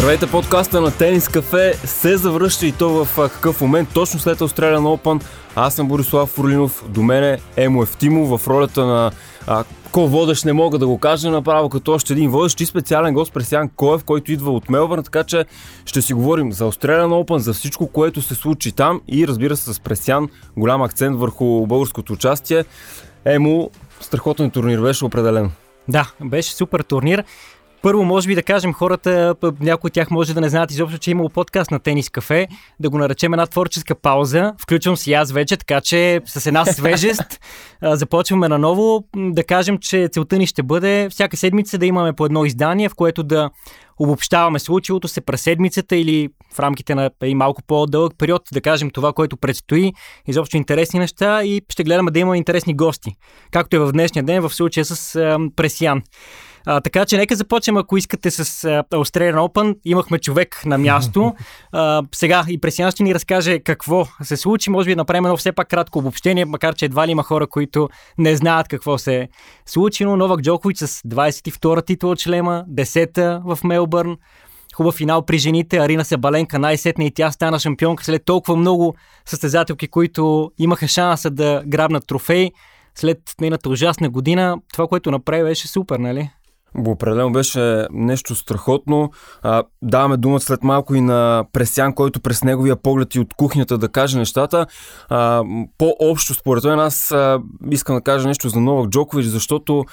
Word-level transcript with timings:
Здравейте, 0.00 0.30
подкаста 0.30 0.80
на 0.80 0.90
Тенис 0.90 1.28
Кафе 1.28 1.74
се 1.74 2.16
завръща 2.16 2.66
и 2.66 2.72
то 2.72 3.04
в 3.04 3.28
какъв 3.28 3.60
момент, 3.60 3.88
точно 3.94 4.20
след 4.20 4.38
Australian 4.38 4.96
Open. 4.98 5.24
Аз 5.56 5.74
съм 5.74 5.88
Борислав 5.88 6.28
Фурлинов, 6.28 6.84
до 6.88 7.02
мене 7.02 7.38
Емо 7.56 7.82
Ефтимо 7.82 8.38
в 8.38 8.48
ролята 8.48 8.86
на 8.86 9.10
а, 9.46 9.64
ко 9.92 10.08
водещ 10.08 10.44
не 10.44 10.52
мога 10.52 10.78
да 10.78 10.86
го 10.86 10.98
кажа 10.98 11.30
направо 11.30 11.68
като 11.68 11.92
още 11.92 12.12
един 12.12 12.30
водещ 12.30 12.60
и 12.60 12.66
специален 12.66 13.14
гост 13.14 13.32
Пресян 13.32 13.68
Коев, 13.68 14.04
който 14.04 14.32
идва 14.32 14.50
от 14.52 14.68
Мелбърн, 14.68 15.02
така 15.02 15.24
че 15.24 15.44
ще 15.84 16.02
си 16.02 16.14
говорим 16.14 16.52
за 16.52 16.64
Australian 16.64 17.24
Open, 17.24 17.36
за 17.36 17.52
всичко, 17.52 17.86
което 17.86 18.22
се 18.22 18.34
случи 18.34 18.72
там 18.72 19.00
и 19.08 19.28
разбира 19.28 19.56
се 19.56 19.74
с 19.74 19.80
Пресян, 19.80 20.28
голям 20.56 20.82
акцент 20.82 21.18
върху 21.18 21.66
българското 21.66 22.12
участие. 22.12 22.64
Емо, 23.24 23.70
страхотен 24.00 24.50
турнир 24.50 24.80
беше 24.80 25.04
определен. 25.04 25.50
Да, 25.88 26.10
беше 26.24 26.52
супер 26.54 26.80
турнир. 26.80 27.24
Първо, 27.82 28.04
може 28.04 28.28
би 28.28 28.34
да 28.34 28.42
кажем 28.42 28.72
хората, 28.72 29.34
някои 29.60 29.88
от 29.88 29.92
тях 29.92 30.10
може 30.10 30.34
да 30.34 30.40
не 30.40 30.48
знаят 30.48 30.70
изобщо, 30.70 30.98
че 30.98 31.10
е 31.10 31.12
имало 31.12 31.28
подкаст 31.28 31.70
на 31.70 31.78
Тенис 31.78 32.10
Кафе, 32.10 32.48
да 32.80 32.90
го 32.90 32.98
наречем 32.98 33.34
една 33.34 33.46
творческа 33.46 33.94
пауза. 33.94 34.52
Включвам 34.62 34.96
си 34.96 35.12
аз 35.12 35.32
вече, 35.32 35.56
така 35.56 35.80
че 35.80 36.20
с 36.24 36.46
една 36.46 36.64
свежест 36.64 37.40
започваме 37.82 38.48
наново. 38.48 39.04
Да 39.16 39.44
кажем, 39.44 39.78
че 39.78 40.08
целта 40.12 40.38
ни 40.38 40.46
ще 40.46 40.62
бъде 40.62 41.08
всяка 41.10 41.36
седмица 41.36 41.78
да 41.78 41.86
имаме 41.86 42.12
по 42.12 42.24
едно 42.24 42.44
издание, 42.44 42.88
в 42.88 42.94
което 42.94 43.22
да 43.22 43.50
обобщаваме 43.98 44.58
случилото 44.58 45.08
се 45.08 45.20
през 45.20 45.42
седмицата 45.42 45.96
или 45.96 46.28
в 46.54 46.60
рамките 46.60 46.94
на 46.94 47.10
и 47.24 47.34
малко 47.34 47.62
по-дълъг 47.62 48.12
период, 48.18 48.42
да 48.52 48.60
кажем 48.60 48.90
това, 48.90 49.12
което 49.12 49.36
предстои, 49.36 49.92
изобщо 50.26 50.56
интересни 50.56 51.00
неща 51.00 51.44
и 51.44 51.62
ще 51.68 51.84
гледаме 51.84 52.10
да 52.10 52.18
имаме 52.18 52.36
интересни 52.36 52.74
гости, 52.74 53.12
както 53.50 53.76
е 53.76 53.78
в 53.78 53.92
днешния 53.92 54.22
ден 54.22 54.42
в 54.42 54.54
случая 54.54 54.84
с 54.84 55.16
а, 55.16 55.38
Пресиян. 55.56 56.02
А, 56.66 56.80
така 56.80 57.04
че 57.04 57.16
нека 57.16 57.36
започнем, 57.36 57.76
ако 57.76 57.96
искате 57.96 58.30
с 58.30 58.44
Australian 58.90 59.36
Open. 59.36 59.76
Имахме 59.84 60.18
човек 60.18 60.62
на 60.66 60.78
място. 60.78 61.34
А, 61.72 62.02
сега 62.14 62.44
и 62.48 62.60
Пресиан 62.60 62.90
ще 62.90 63.02
ни 63.02 63.14
разкаже 63.14 63.58
какво 63.58 64.06
се 64.22 64.36
случи. 64.36 64.70
Може 64.70 64.86
би 64.86 64.96
направим 64.96 65.24
едно 65.24 65.36
все 65.36 65.52
пак 65.52 65.68
кратко 65.68 65.98
обобщение, 65.98 66.44
макар 66.44 66.74
че 66.74 66.84
едва 66.84 67.06
ли 67.06 67.10
има 67.10 67.22
хора, 67.22 67.46
които 67.46 67.88
не 68.18 68.36
знаят 68.36 68.68
какво 68.68 68.98
се 68.98 69.16
е 69.16 69.28
случило. 69.66 70.16
Новак 70.16 70.40
Джокович 70.40 70.78
с 70.78 70.86
22-та 70.88 71.82
титла 71.82 72.10
от 72.10 72.18
члема, 72.18 72.64
10-та 72.74 73.42
в 73.44 73.58
Мелбърн. 73.64 74.16
Хубав 74.74 74.94
финал 74.94 75.22
при 75.26 75.38
жените. 75.38 75.78
Арина 75.78 76.04
Себаленка 76.04 76.58
най-сетне 76.58 77.06
и 77.06 77.10
тя 77.10 77.30
стана 77.30 77.58
шампионка 77.58 78.04
след 78.04 78.24
толкова 78.24 78.56
много 78.56 78.94
състезателки, 79.26 79.88
които 79.88 80.50
имаха 80.58 80.88
шанса 80.88 81.30
да 81.30 81.62
грабнат 81.66 82.06
трофей. 82.06 82.50
След 82.94 83.18
нейната 83.40 83.68
ужасна 83.68 84.10
година, 84.10 84.56
това, 84.72 84.86
което 84.86 85.10
направи, 85.10 85.42
беше 85.42 85.68
супер, 85.68 85.98
нали? 85.98 86.30
Определено 86.78 87.32
беше 87.32 87.86
нещо 87.92 88.34
страхотно. 88.34 89.10
А, 89.42 89.62
даваме 89.82 90.16
думата 90.16 90.40
след 90.40 90.62
малко 90.62 90.94
и 90.94 91.00
на 91.00 91.44
Пресян, 91.52 91.94
който 91.94 92.20
през 92.20 92.44
неговия 92.44 92.76
поглед 92.76 93.14
и 93.14 93.20
от 93.20 93.34
кухнята 93.34 93.78
да 93.78 93.88
каже 93.88 94.18
нещата. 94.18 94.66
А, 95.08 95.42
по-общо, 95.78 96.34
според 96.34 96.64
мен, 96.64 96.78
аз 96.78 97.12
а, 97.12 97.40
искам 97.70 97.96
да 97.96 98.02
кажа 98.02 98.28
нещо 98.28 98.48
за 98.48 98.60
Новак 98.60 98.90
Джокович, 98.90 99.26
защото 99.26 99.84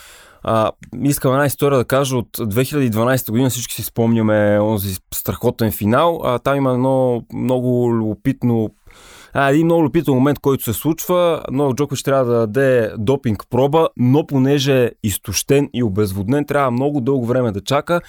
а, 0.44 0.72
искам 1.03 1.33
една 1.33 1.45
история 1.45 1.78
да 1.78 1.86
кажа 1.86 2.17
от 2.17 2.38
2012 2.38 3.31
година. 3.31 3.50
Всички 3.50 3.75
си 3.75 3.83
спомняме 3.83 4.59
онзи 4.61 4.95
страхотен 5.14 5.72
финал. 5.72 6.22
А, 6.23 6.39
там 6.39 6.58
има 6.58 6.72
едно 6.72 7.23
много 7.33 7.94
любопитно 7.94 8.70
а, 9.33 9.50
един 9.50 9.66
много 9.66 9.83
любител 9.83 10.14
момент, 10.14 10.39
който 10.39 10.64
се 10.64 10.73
случва. 10.73 11.44
Новак 11.52 11.75
Джокович 11.75 12.03
трябва 12.03 12.25
да 12.25 12.39
даде 12.39 12.92
допинг 12.97 13.44
проба, 13.50 13.88
но 13.97 14.27
понеже 14.27 14.86
е 14.86 14.92
изтощен 15.04 15.70
и 15.73 15.83
обезводнен, 15.83 16.45
трябва 16.45 16.71
много 16.71 17.02
дълго 17.02 17.26
време 17.26 17.52
да 17.52 17.61
чака. 17.61 18.02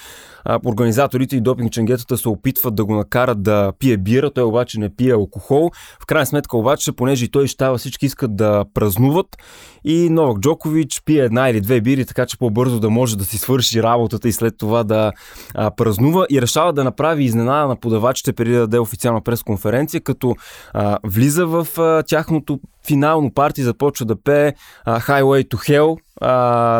Организаторите 0.66 1.36
и 1.36 1.40
допинг 1.40 1.72
ченгетата 1.72 2.18
се 2.18 2.28
опитват 2.28 2.74
да 2.74 2.84
го 2.84 2.94
накарат 2.94 3.42
да 3.42 3.72
пие 3.78 3.96
бира, 3.96 4.30
той 4.30 4.44
обаче 4.44 4.80
не 4.80 4.96
пие 4.96 5.12
алкохол. 5.12 5.70
В 6.02 6.06
крайна 6.06 6.26
сметка 6.26 6.56
обаче, 6.56 6.92
понеже 6.92 7.24
и 7.24 7.30
той 7.30 7.46
щава, 7.46 7.78
всички 7.78 8.06
искат 8.06 8.36
да 8.36 8.64
празнуват 8.74 9.36
и 9.84 10.10
Новак 10.10 10.38
Джокович 10.40 11.02
пие 11.04 11.24
една 11.24 11.48
или 11.48 11.60
две 11.60 11.80
бири, 11.80 12.04
така 12.04 12.26
че 12.26 12.38
по-бързо 12.38 12.80
да 12.80 12.90
може 12.90 13.18
да 13.18 13.24
си 13.24 13.38
свърши 13.38 13.82
работата 13.82 14.28
и 14.28 14.32
след 14.32 14.54
това 14.58 14.84
да 14.84 15.12
а, 15.54 15.70
празнува 15.70 16.26
и 16.30 16.42
решава 16.42 16.72
да 16.72 16.84
направи 16.84 17.24
изненада 17.24 17.68
на 17.68 17.76
подавачите 17.76 18.32
преди 18.32 18.52
да 18.52 18.60
даде 18.60 18.78
официална 18.78 19.20
пресконференция, 19.20 20.00
като 20.00 20.34
а, 20.72 20.98
влиза 21.04 21.46
в 21.46 21.66
а, 21.78 22.02
тяхното 22.02 22.60
финално 22.86 23.34
парти, 23.34 23.62
започва 23.62 24.06
да 24.06 24.22
пее 24.22 24.52
а, 24.84 25.00
Highway 25.00 25.48
to 25.48 25.54
Hell 25.54 25.96
а, 26.20 26.32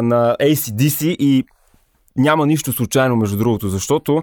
на 0.02 0.36
ACDC 0.40 1.04
и 1.06 1.44
няма 2.18 2.46
нищо 2.46 2.72
случайно, 2.72 3.16
между 3.16 3.36
другото, 3.36 3.68
защото 3.68 4.22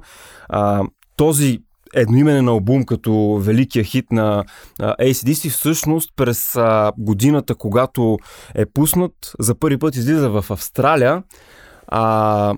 а, 0.50 0.84
този 1.16 1.60
едноименен 1.94 2.48
албум 2.48 2.84
като 2.84 3.40
великия 3.42 3.84
хит 3.84 4.12
на 4.12 4.44
ACDC 4.80 5.50
всъщност 5.50 6.10
през 6.16 6.56
а, 6.56 6.92
годината, 6.98 7.56
когато 7.56 8.18
е 8.56 8.66
пуснат, 8.66 9.14
за 9.40 9.56
първи 9.56 9.78
път 9.78 9.96
излиза 9.96 10.30
в 10.30 10.46
Австралия. 10.50 11.24
А, 11.88 12.54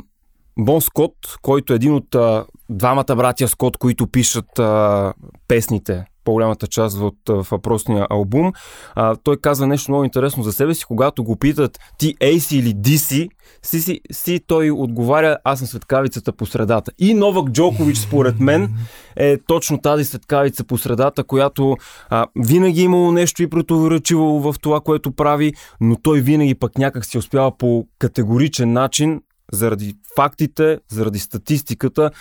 Бон 0.58 0.82
Скот, 0.82 1.14
който 1.42 1.74
е 1.74 1.76
един 1.76 1.94
от 1.94 2.16
а, 2.16 2.46
двамата 2.70 3.16
братя 3.16 3.48
Скот, 3.48 3.78
които 3.78 4.08
пишат 4.08 4.60
а, 4.60 5.14
песните 5.48 6.06
по-голямата 6.28 6.68
част 6.68 6.98
от 6.98 7.18
въпросния 7.28 8.08
албум. 8.10 8.52
А, 8.96 9.16
той 9.16 9.38
казва 9.38 9.68
нещо 9.68 9.92
много 9.92 10.04
интересно 10.04 10.44
за 10.44 10.54
себе 10.54 10.74
си. 10.74 10.86
Когато 10.86 11.24
го 11.24 11.36
питат 11.36 11.80
ти 11.98 12.16
AC 12.16 12.56
или 12.56 12.74
DC, 12.74 13.30
си, 13.64 13.82
си, 13.82 14.02
си 14.12 14.40
той 14.48 14.72
отговаря 14.72 15.38
аз 15.44 15.60
съм 15.60 15.68
светкавицата 15.68 16.32
по 16.32 16.46
средата. 16.46 16.92
И 17.00 17.14
Новак 17.14 17.50
Джокович, 17.50 17.98
според 17.98 18.40
мен, 18.40 18.70
е 19.16 19.38
точно 19.48 19.82
тази 19.82 20.06
светкавица 20.06 20.64
по 20.64 20.78
средата, 20.78 21.24
която 21.24 21.78
а, 22.10 22.28
винаги 22.36 22.82
е 22.82 22.84
имало 22.84 23.12
нещо 23.12 23.44
и 23.44 23.50
противоречиво 23.50 24.40
в 24.40 24.56
това, 24.62 24.82
което 24.82 25.12
прави, 25.12 25.54
но 25.82 25.96
той 25.96 26.22
винаги 26.22 26.56
пък 26.56 26.78
някак 26.78 27.06
си 27.06 27.18
успява 27.18 27.58
по 27.58 27.88
категоричен 28.00 28.74
начин 28.74 29.22
заради 29.52 29.96
фактите, 30.16 30.80
заради 30.90 31.20
статистиката, 31.20 32.12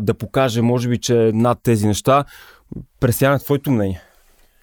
да 0.00 0.14
покаже, 0.14 0.62
може 0.62 0.88
би, 0.88 0.98
че 0.98 1.30
над 1.34 1.58
тези 1.62 1.86
неща. 1.86 2.24
Пресяна, 3.00 3.38
твоето 3.38 3.70
мнение? 3.70 4.00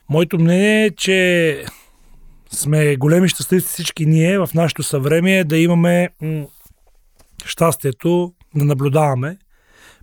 Моето 0.09 0.39
мнение 0.39 0.85
е, 0.85 0.91
че 0.91 1.66
сме 2.51 2.95
големи 2.95 3.29
щастливци 3.29 3.67
всички 3.67 4.06
ние 4.06 4.39
в 4.39 4.50
нашето 4.53 4.84
съвремие 4.84 5.44
да 5.44 5.57
имаме 5.57 6.09
щастието 7.45 8.34
да 8.55 8.66
наблюдаваме 8.66 9.38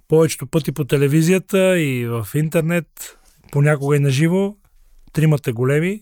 повечето 0.08 0.46
пъти 0.46 0.72
по 0.72 0.84
телевизията 0.84 1.78
и 1.78 2.06
в 2.06 2.28
интернет, 2.34 2.86
понякога 3.52 3.96
и 3.96 4.00
на 4.00 4.10
живо, 4.10 4.54
тримата 5.12 5.52
големи, 5.52 6.00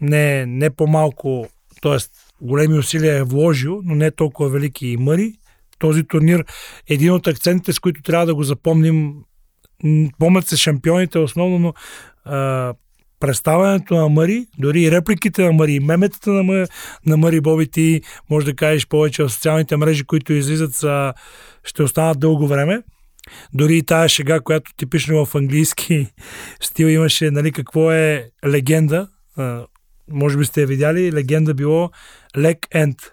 не, 0.00 0.46
не 0.46 0.70
по-малко, 0.70 1.46
т.е. 1.82 1.98
големи 2.40 2.78
усилия 2.78 3.16
е 3.16 3.22
вложил, 3.22 3.80
но 3.84 3.94
не 3.94 4.10
толкова 4.10 4.48
велики 4.48 4.88
и 4.88 4.96
мъри. 4.96 5.32
Този 5.78 6.04
турнир 6.04 6.44
е 6.90 6.94
един 6.94 7.12
от 7.12 7.26
акцентите, 7.26 7.72
с 7.72 7.78
които 7.78 8.02
трябва 8.02 8.26
да 8.26 8.34
го 8.34 8.42
запомним 8.42 9.14
помнят 10.18 10.46
се 10.46 10.56
шампионите 10.56 11.18
основно, 11.18 11.58
но 11.58 11.74
а, 12.24 12.74
представянето 13.20 13.94
на 13.94 14.08
Мари, 14.08 14.46
дори 14.58 14.82
и 14.82 14.90
репликите 14.90 15.42
на 15.42 15.52
Мари, 15.52 15.80
меметата 15.80 16.30
на, 16.30 16.42
Мари, 16.42 16.66
на 17.06 17.16
Мари 17.16 17.40
Боби, 17.40 17.70
ти 17.70 18.02
може 18.30 18.46
да 18.46 18.54
кажеш 18.54 18.86
повече 18.86 19.22
в 19.22 19.30
социалните 19.30 19.76
мрежи, 19.76 20.04
които 20.04 20.32
излизат, 20.32 20.74
са, 20.74 21.14
ще 21.64 21.82
останат 21.82 22.20
дълго 22.20 22.48
време. 22.48 22.82
Дори 23.54 23.76
и 23.76 23.82
тая 23.82 24.08
шега, 24.08 24.40
която 24.40 24.70
типично 24.76 25.26
в 25.26 25.34
английски 25.34 26.06
стил 26.60 26.86
имаше, 26.86 27.30
нали, 27.30 27.52
какво 27.52 27.92
е 27.92 28.30
легенда. 28.46 29.08
Може 30.10 30.38
би 30.38 30.44
сте 30.44 30.66
видяли, 30.66 31.12
легенда 31.12 31.54
било 31.54 31.90
leg 32.36 32.58
end. 32.58 33.10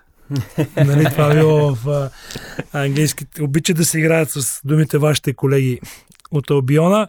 нали, 0.85 1.05
това 1.05 1.33
било 1.33 1.75
в 1.75 1.87
а, 1.89 2.09
английски. 2.83 3.25
Обичат 3.41 3.77
да 3.77 3.85
се 3.85 3.99
играят 3.99 4.29
с 4.31 4.61
думите 4.65 4.97
вашите 4.97 5.33
колеги 5.33 5.79
от 6.31 6.51
Албиона. 6.51 7.07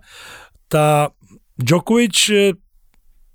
Та 0.68 1.08
Джокович 1.64 2.28
е, 2.28 2.52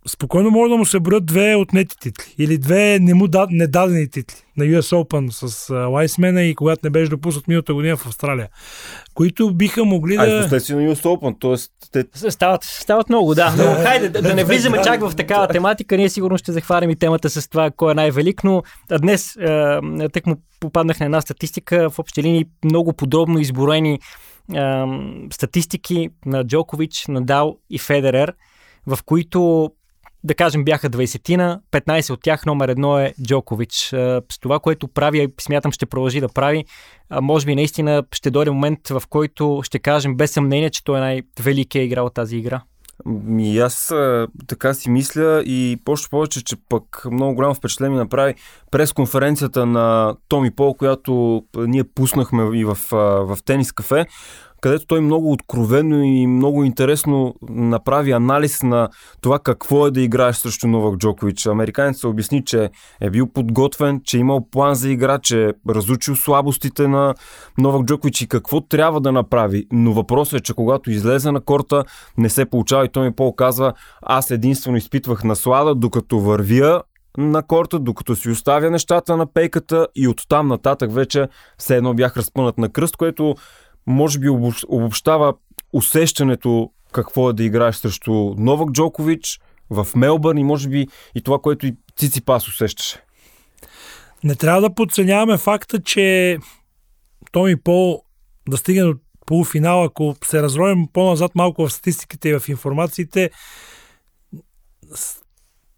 спокойно 0.07 0.51
може 0.51 0.69
да 0.69 0.77
му 0.77 0.85
се 0.85 0.99
броят 0.99 1.25
две 1.25 1.55
отнети 1.55 1.95
титли 1.99 2.35
или 2.37 2.57
две 2.57 2.99
не 3.01 3.13
му 3.13 3.27
да, 3.27 3.47
недадени 3.49 4.09
титли 4.09 4.35
на 4.57 4.65
US 4.65 4.95
Open 4.95 5.29
с 5.29 5.73
Лайсмена 5.73 6.43
и 6.43 6.55
когато 6.55 6.79
не 6.83 6.89
беше 6.89 7.09
допуснат 7.09 7.47
миналата 7.47 7.73
година 7.73 7.97
в 7.97 8.05
Австралия, 8.05 8.49
които 9.13 9.53
биха 9.53 9.85
могли 9.85 10.15
да... 10.15 10.23
А, 10.23 10.27
и 10.27 10.75
на 10.75 10.93
US 10.93 11.03
Open, 11.03 11.41
т.е. 11.41 12.03
Те... 12.03 12.31
Стават, 12.31 12.63
стават 12.63 13.09
много, 13.09 13.35
да. 13.35 13.53
Но 13.57 13.83
хайде 13.83 14.09
да, 14.09 14.21
да 14.21 14.35
не 14.35 14.43
влизаме 14.43 14.81
чак 14.83 15.09
в 15.09 15.15
такава 15.15 15.47
тематика, 15.47 15.97
ние 15.97 16.09
сигурно 16.09 16.37
ще 16.37 16.51
захванем 16.51 16.89
и 16.89 16.95
темата 16.95 17.29
с 17.29 17.49
това 17.49 17.71
кой 17.71 17.91
е 17.91 17.95
най-велик, 17.95 18.43
но 18.43 18.63
днес 18.99 19.33
тък 20.13 20.27
му 20.27 20.35
попаднах 20.59 20.99
на 20.99 21.05
една 21.05 21.21
статистика 21.21 21.89
в 21.89 21.99
общи 21.99 22.23
линии 22.23 22.45
много 22.65 22.93
подробно 22.93 23.39
изборени 23.39 23.99
статистики 25.33 26.09
на 26.25 26.43
Джокович, 26.43 27.05
Надал 27.07 27.57
и 27.69 27.79
Федерер, 27.79 28.33
в 28.87 28.99
които 29.05 29.71
да 30.23 30.35
кажем, 30.35 30.65
бяха 30.65 30.89
20-тина, 30.89 31.59
15 31.71 32.13
от 32.13 32.21
тях 32.23 32.45
номер 32.45 32.69
едно 32.69 32.99
е 32.99 33.13
Джокович. 33.23 33.73
С 34.31 34.39
това, 34.41 34.59
което 34.59 34.87
прави, 34.87 35.27
смятам 35.41 35.71
ще 35.71 35.85
продължи 35.85 36.19
да 36.19 36.29
прави, 36.29 36.65
може 37.21 37.45
би 37.45 37.55
наистина 37.55 38.03
ще 38.11 38.31
дойде 38.31 38.51
момент, 38.51 38.89
в 38.89 39.03
който 39.09 39.61
ще 39.63 39.79
кажем 39.79 40.15
без 40.15 40.31
съмнение, 40.31 40.69
че 40.69 40.83
той 40.83 40.97
е 40.97 41.01
най-великият 41.01 41.85
играл 41.85 42.09
тази 42.09 42.37
игра. 42.37 42.61
И 43.39 43.59
аз 43.59 43.93
така 44.47 44.73
си 44.73 44.89
мисля 44.89 45.43
и 45.45 45.77
пощо 45.85 46.09
повече, 46.09 46.43
че 46.43 46.55
пък 46.69 47.05
много 47.11 47.35
голямо 47.35 47.53
впечатление 47.53 47.97
направи 47.97 48.35
през 48.71 48.93
конференцията 48.93 49.65
на 49.65 50.15
Томи 50.27 50.51
Пол, 50.51 50.73
която 50.73 51.43
ние 51.57 51.83
пуснахме 51.83 52.57
и 52.59 52.65
в, 52.65 52.77
в 52.91 53.37
тенис 53.45 53.71
кафе 53.71 54.05
където 54.61 54.85
той 54.85 55.01
много 55.01 55.31
откровено 55.31 56.03
и 56.03 56.27
много 56.27 56.63
интересно 56.63 57.35
направи 57.49 58.11
анализ 58.11 58.63
на 58.63 58.89
това 59.21 59.39
какво 59.39 59.87
е 59.87 59.91
да 59.91 60.01
играеш 60.01 60.35
срещу 60.35 60.67
Новак 60.67 60.97
Джокович. 60.97 61.45
Американец 61.45 61.99
се 61.99 62.07
обясни, 62.07 62.45
че 62.45 62.69
е 63.01 63.09
бил 63.09 63.27
подготвен, 63.27 64.01
че 64.03 64.17
е 64.17 64.19
имал 64.19 64.47
план 64.51 64.75
за 64.75 64.89
игра, 64.89 65.19
че 65.19 65.45
е 65.45 65.53
разучил 65.69 66.15
слабостите 66.15 66.87
на 66.87 67.15
Новак 67.57 67.85
Джокович 67.85 68.21
и 68.21 68.27
какво 68.27 68.61
трябва 68.61 69.01
да 69.01 69.11
направи. 69.11 69.67
Но 69.71 69.93
въпросът 69.93 70.39
е, 70.39 70.43
че 70.43 70.53
когато 70.53 70.91
излезе 70.91 71.31
на 71.31 71.41
корта, 71.41 71.83
не 72.17 72.29
се 72.29 72.45
получава 72.45 72.85
и 72.85 72.89
той 72.89 73.05
ми 73.05 73.15
по-казва, 73.15 73.73
аз 74.01 74.31
единствено 74.31 74.77
изпитвах 74.77 75.23
наслада, 75.23 75.75
докато 75.75 76.19
вървя 76.19 76.81
на 77.17 77.43
корта, 77.43 77.79
докато 77.79 78.15
си 78.15 78.29
оставя 78.29 78.71
нещата 78.71 79.17
на 79.17 79.25
пейката 79.25 79.87
и 79.95 80.07
оттам 80.07 80.47
нататък 80.47 80.93
вече 80.93 81.27
все 81.57 81.77
едно 81.77 81.93
бях 81.93 82.17
разпънат 82.17 82.57
на 82.57 82.69
кръст, 82.69 82.97
което 82.97 83.35
може 83.87 84.19
би 84.19 84.29
обобщава 84.67 85.33
усещането 85.73 86.71
какво 86.91 87.29
е 87.29 87.33
да 87.33 87.43
играеш 87.43 87.75
срещу 87.75 88.13
Новак 88.37 88.71
Джокович 88.71 89.39
в 89.69 89.87
Мелбърн 89.95 90.37
и 90.37 90.43
може 90.43 90.69
би 90.69 90.87
и 91.15 91.21
това, 91.21 91.39
което 91.39 91.67
и 91.67 91.75
Цици 91.95 92.25
Пас 92.25 92.47
усещаше. 92.47 93.03
Не 94.23 94.35
трябва 94.35 94.61
да 94.61 94.73
подценяваме 94.73 95.37
факта, 95.37 95.81
че 95.81 96.37
Томи 97.31 97.61
Пол 97.61 98.03
да 98.49 98.57
стигне 98.57 98.83
до 98.83 98.95
полуфинал, 99.25 99.83
ако 99.83 100.15
се 100.23 100.41
разровим 100.41 100.87
по-назад 100.93 101.31
малко 101.35 101.67
в 101.67 101.73
статистиките 101.73 102.29
и 102.29 102.39
в 102.39 102.49
информациите, 102.49 103.31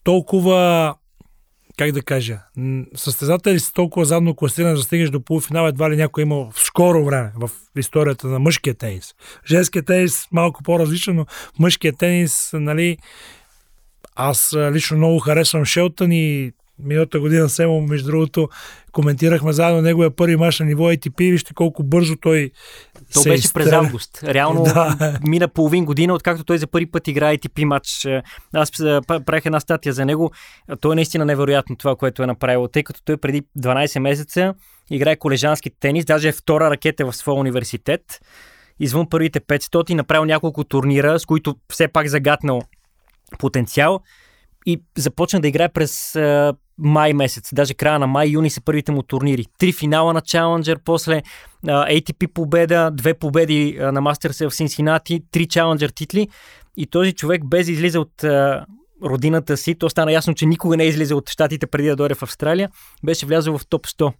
толкова 0.04 0.96
как 1.78 1.92
да 1.92 2.02
кажа, 2.02 2.40
състезатели 2.96 3.60
са 3.60 3.74
толкова 3.74 4.06
задно 4.06 4.36
класирани, 4.36 4.75
да 4.75 4.81
стигнеш 4.81 5.10
до 5.10 5.22
полуфинал, 5.22 5.68
едва 5.68 5.92
ли 5.92 5.96
някой 5.96 6.24
имал 6.24 6.52
в 6.56 6.60
скоро 6.60 7.06
време 7.06 7.31
в 7.36 7.50
историята 7.78 8.28
на 8.28 8.40
мъжкия 8.40 8.74
тенис. 8.74 9.14
Женския 9.48 9.84
тенис 9.84 10.28
малко 10.31 10.64
по-различен, 10.64 11.16
но 11.16 11.25
мъжкия 11.60 11.94
тенис, 11.94 12.50
нали, 12.54 12.98
аз 14.16 14.56
лично 14.72 14.98
много 14.98 15.20
харесвам 15.20 15.66
Шелтън 15.66 16.12
и 16.12 16.52
миналата 16.80 17.20
година 17.20 17.50
Семо, 17.50 17.81
между 17.81 18.12
другото, 18.12 18.50
коментирахме 18.92 19.54
заедно 19.54 19.81
неговия 19.81 20.16
първи 20.16 20.36
мач 20.36 20.60
на 20.60 20.66
ниво 20.66 20.84
ATP. 20.84 21.31
Вижте 21.31 21.54
колко 21.54 21.84
бързо 21.84 22.16
той 22.16 22.52
То 23.14 23.20
се 23.20 23.30
беше 23.30 23.54
през 23.54 23.72
август. 23.72 24.24
Реално 24.24 24.64
да. 24.64 25.20
мина 25.28 25.48
половин 25.48 25.86
година, 25.86 26.14
откакто 26.14 26.44
той 26.44 26.58
за 26.58 26.68
първи 26.68 26.92
път 26.92 27.08
играе 27.08 27.38
ATP 27.38 27.66
матч. 27.66 28.08
Аз 28.54 28.72
правих 29.08 29.46
една 29.46 29.60
статия 29.60 29.94
за 29.94 30.06
него. 30.06 30.31
То 30.81 30.92
е 30.92 30.96
наистина 30.96 31.25
невероятно 31.25 31.75
това, 31.75 31.96
което 31.96 32.24
е 32.24 32.28
направил, 32.28 32.68
тъй 32.68 32.84
като 32.84 33.02
той 33.06 33.18
преди 33.18 33.42
12 33.60 34.00
месеца 34.00 34.54
играе 34.92 35.16
колежански 35.16 35.70
тенис, 35.80 36.06
даже 36.06 36.28
е 36.28 36.31
втора 36.31 36.70
ракета 36.70 37.06
в 37.06 37.14
своя 37.14 37.40
университет. 37.40 38.02
Извън 38.80 39.10
първите 39.10 39.40
500 39.40 39.94
направил 39.94 40.25
няколко 40.25 40.64
турнира, 40.64 41.20
с 41.20 41.25
които 41.25 41.56
все 41.70 41.88
пак 41.88 42.08
загатнал 42.08 42.62
потенциал 43.40 44.00
и 44.65 44.81
започна 44.98 45.42
да 45.42 45.48
играе 45.48 45.69
през 45.69 46.15
а, 46.15 46.54
май 46.77 47.13
месец. 47.13 47.50
Даже 47.54 47.74
края 47.74 48.00
на 48.00 48.07
май-юни 48.07 48.50
са 48.50 48.62
първите 48.62 48.92
му 48.92 49.04
турнири. 49.04 49.45
Три 49.60 49.74
финала 49.74 50.13
на 50.13 50.21
Challenger, 50.21 50.77
после 50.86 51.24
а, 51.68 51.88
ATP 51.88 52.27
победа, 52.27 52.92
две 52.94 53.13
победи 53.13 53.77
а, 53.81 53.92
на 53.92 54.01
Masters 54.01 54.50
в 54.50 54.56
Синсинати, 54.56 55.24
три 55.31 55.48
Challenger 55.48 55.95
титли. 55.95 56.27
И 56.77 56.86
този 56.86 57.13
човек 57.13 57.45
без 57.45 57.68
излиза 57.68 58.00
от 58.00 58.24
а, 58.24 58.65
родината 59.04 59.58
си, 59.58 59.76
то 59.76 59.90
стана 59.90 60.12
ясно, 60.12 60.34
че 60.34 60.46
никога 60.46 60.78
не 60.78 60.84
е 60.84 60.88
излизал 60.88 61.18
от 61.18 61.30
щатите 61.30 61.68
преди 61.68 61.90
да 61.90 61.96
дойде 61.96 62.16
в 62.16 62.24
Австралия, 62.24 62.70
беше 63.04 63.26
влязъл 63.26 63.58
в 63.58 63.68
топ 63.68 63.88
100. 63.88 64.14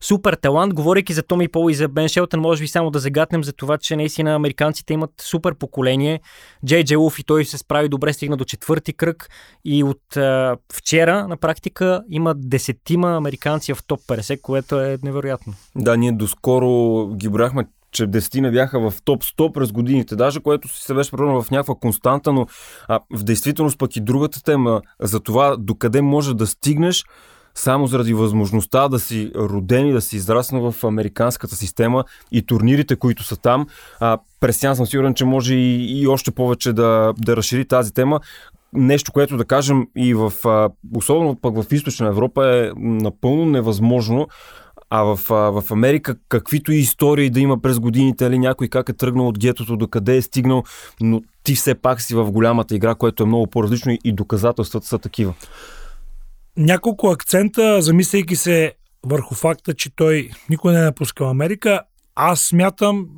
Супер 0.00 0.34
талант, 0.34 0.74
говорейки 0.74 1.12
за 1.12 1.22
Томи 1.22 1.48
Пол 1.48 1.70
и 1.70 1.74
за 1.74 1.88
Бен 1.88 2.08
Шелтън, 2.08 2.40
може 2.40 2.62
би 2.62 2.68
само 2.68 2.90
да 2.90 2.98
загатнем 2.98 3.44
за 3.44 3.52
това, 3.52 3.78
че 3.78 3.96
наистина 3.96 4.34
американците 4.34 4.92
имат 4.92 5.10
супер 5.20 5.54
поколение. 5.54 6.20
Джей 6.66 6.84
Джей 6.84 6.96
Уф 6.96 7.18
и 7.18 7.24
той 7.24 7.44
се 7.44 7.58
справи 7.58 7.88
добре, 7.88 8.12
стигна 8.12 8.36
до 8.36 8.44
четвърти 8.44 8.92
кръг 8.92 9.28
и 9.64 9.84
от 9.84 10.16
а, 10.16 10.56
вчера 10.72 11.28
на 11.28 11.36
практика 11.36 12.02
има 12.10 12.34
десетима 12.36 13.16
американци 13.16 13.74
в 13.74 13.78
топ 13.86 14.00
50, 14.00 14.40
което 14.40 14.80
е 14.80 14.98
невероятно. 15.02 15.54
Да, 15.76 15.96
ние 15.96 16.12
доскоро 16.12 17.06
ги 17.14 17.28
брояхме 17.28 17.64
че 17.92 18.06
десетина 18.06 18.50
бяха 18.50 18.90
в 18.90 19.02
топ 19.04 19.22
100 19.22 19.52
през 19.52 19.72
годините, 19.72 20.16
даже 20.16 20.40
което 20.40 20.68
си 20.68 20.82
се 20.82 20.94
беше 20.94 21.10
превърнало 21.10 21.42
в 21.42 21.50
някаква 21.50 21.74
константа, 21.74 22.32
но 22.32 22.46
а, 22.88 23.00
в 23.14 23.24
действителност 23.24 23.78
пък 23.78 23.96
и 23.96 24.00
другата 24.00 24.42
тема 24.42 24.82
за 25.00 25.20
това 25.20 25.56
докъде 25.56 26.02
може 26.02 26.34
да 26.34 26.46
стигнеш 26.46 27.04
само 27.58 27.86
заради 27.86 28.14
възможността 28.14 28.88
да 28.88 28.98
си 28.98 29.32
роден 29.36 29.88
и 29.88 29.92
да 29.92 30.00
си 30.00 30.16
израснал 30.16 30.72
в 30.72 30.84
американската 30.84 31.56
система 31.56 32.04
и 32.32 32.42
турнирите, 32.42 32.96
които 32.96 33.24
са 33.24 33.36
там. 33.36 33.66
А, 34.00 34.18
Пресян 34.40 34.76
съм 34.76 34.86
сигурен, 34.86 35.14
че 35.14 35.24
може 35.24 35.54
и, 35.54 36.00
и 36.00 36.06
още 36.06 36.30
повече 36.30 36.72
да, 36.72 37.12
да 37.18 37.36
разшири 37.36 37.64
тази 37.64 37.94
тема. 37.94 38.20
Нещо, 38.72 39.12
което 39.12 39.36
да 39.36 39.44
кажем 39.44 39.86
и 39.96 40.14
в, 40.14 40.32
особено 40.96 41.36
пък 41.36 41.62
в 41.62 41.72
източна 41.72 42.08
Европа 42.08 42.46
е 42.46 42.70
напълно 42.76 43.44
невъзможно 43.44 44.28
а 44.90 45.02
в, 45.02 45.16
в 45.28 45.64
Америка, 45.70 46.16
каквито 46.28 46.72
и 46.72 46.76
истории 46.76 47.30
да 47.30 47.40
има 47.40 47.60
през 47.60 47.78
годините, 47.78 48.26
или 48.26 48.38
някой 48.38 48.68
как 48.68 48.88
е 48.88 48.92
тръгнал 48.92 49.28
от 49.28 49.38
гетото, 49.38 49.76
до 49.76 49.88
къде 49.88 50.16
е 50.16 50.22
стигнал, 50.22 50.64
но 51.00 51.22
ти 51.42 51.54
все 51.54 51.74
пак 51.74 52.00
си 52.00 52.14
в 52.14 52.30
голямата 52.30 52.74
игра, 52.74 52.94
което 52.94 53.22
е 53.22 53.26
много 53.26 53.46
по-различно 53.46 53.98
и 54.04 54.12
доказателствата 54.12 54.86
са 54.86 54.98
такива. 54.98 55.34
Няколко 56.56 57.08
акцента, 57.08 57.82
замисляйки 57.82 58.36
се 58.36 58.72
върху 59.06 59.34
факта, 59.34 59.74
че 59.74 59.96
той 59.96 60.30
никой 60.50 60.72
не 60.72 60.78
е 60.78 60.82
напускал 60.82 61.30
Америка, 61.30 61.80
аз 62.14 62.40
смятам, 62.40 63.08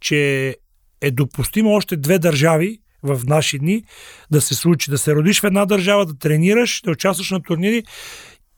че 0.00 0.56
е 1.00 1.10
допустимо 1.10 1.70
още 1.70 1.96
две 1.96 2.18
държави 2.18 2.78
в 3.02 3.20
наши 3.26 3.58
дни 3.58 3.84
да 4.30 4.40
се 4.40 4.54
случи. 4.54 4.90
Да 4.90 4.98
се 4.98 5.14
родиш 5.14 5.40
в 5.40 5.44
една 5.44 5.66
държава, 5.66 6.06
да 6.06 6.18
тренираш, 6.18 6.80
да 6.84 6.90
участваш 6.90 7.30
на 7.30 7.42
турнири 7.42 7.82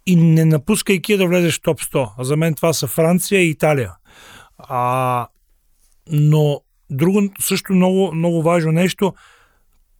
и 0.08 0.16
не 0.16 0.44
напускайки 0.44 1.16
да 1.16 1.26
влезеш 1.26 1.58
в 1.58 1.62
топ 1.62 1.80
100. 1.80 2.10
А 2.18 2.24
за 2.24 2.36
мен 2.36 2.54
това 2.54 2.72
са 2.72 2.86
Франция 2.86 3.40
и 3.40 3.50
Италия. 3.50 3.92
А, 4.58 5.26
но 6.12 6.60
друго 6.90 7.22
също 7.40 7.72
много, 7.72 8.14
много 8.14 8.42
важно 8.42 8.72
нещо, 8.72 9.14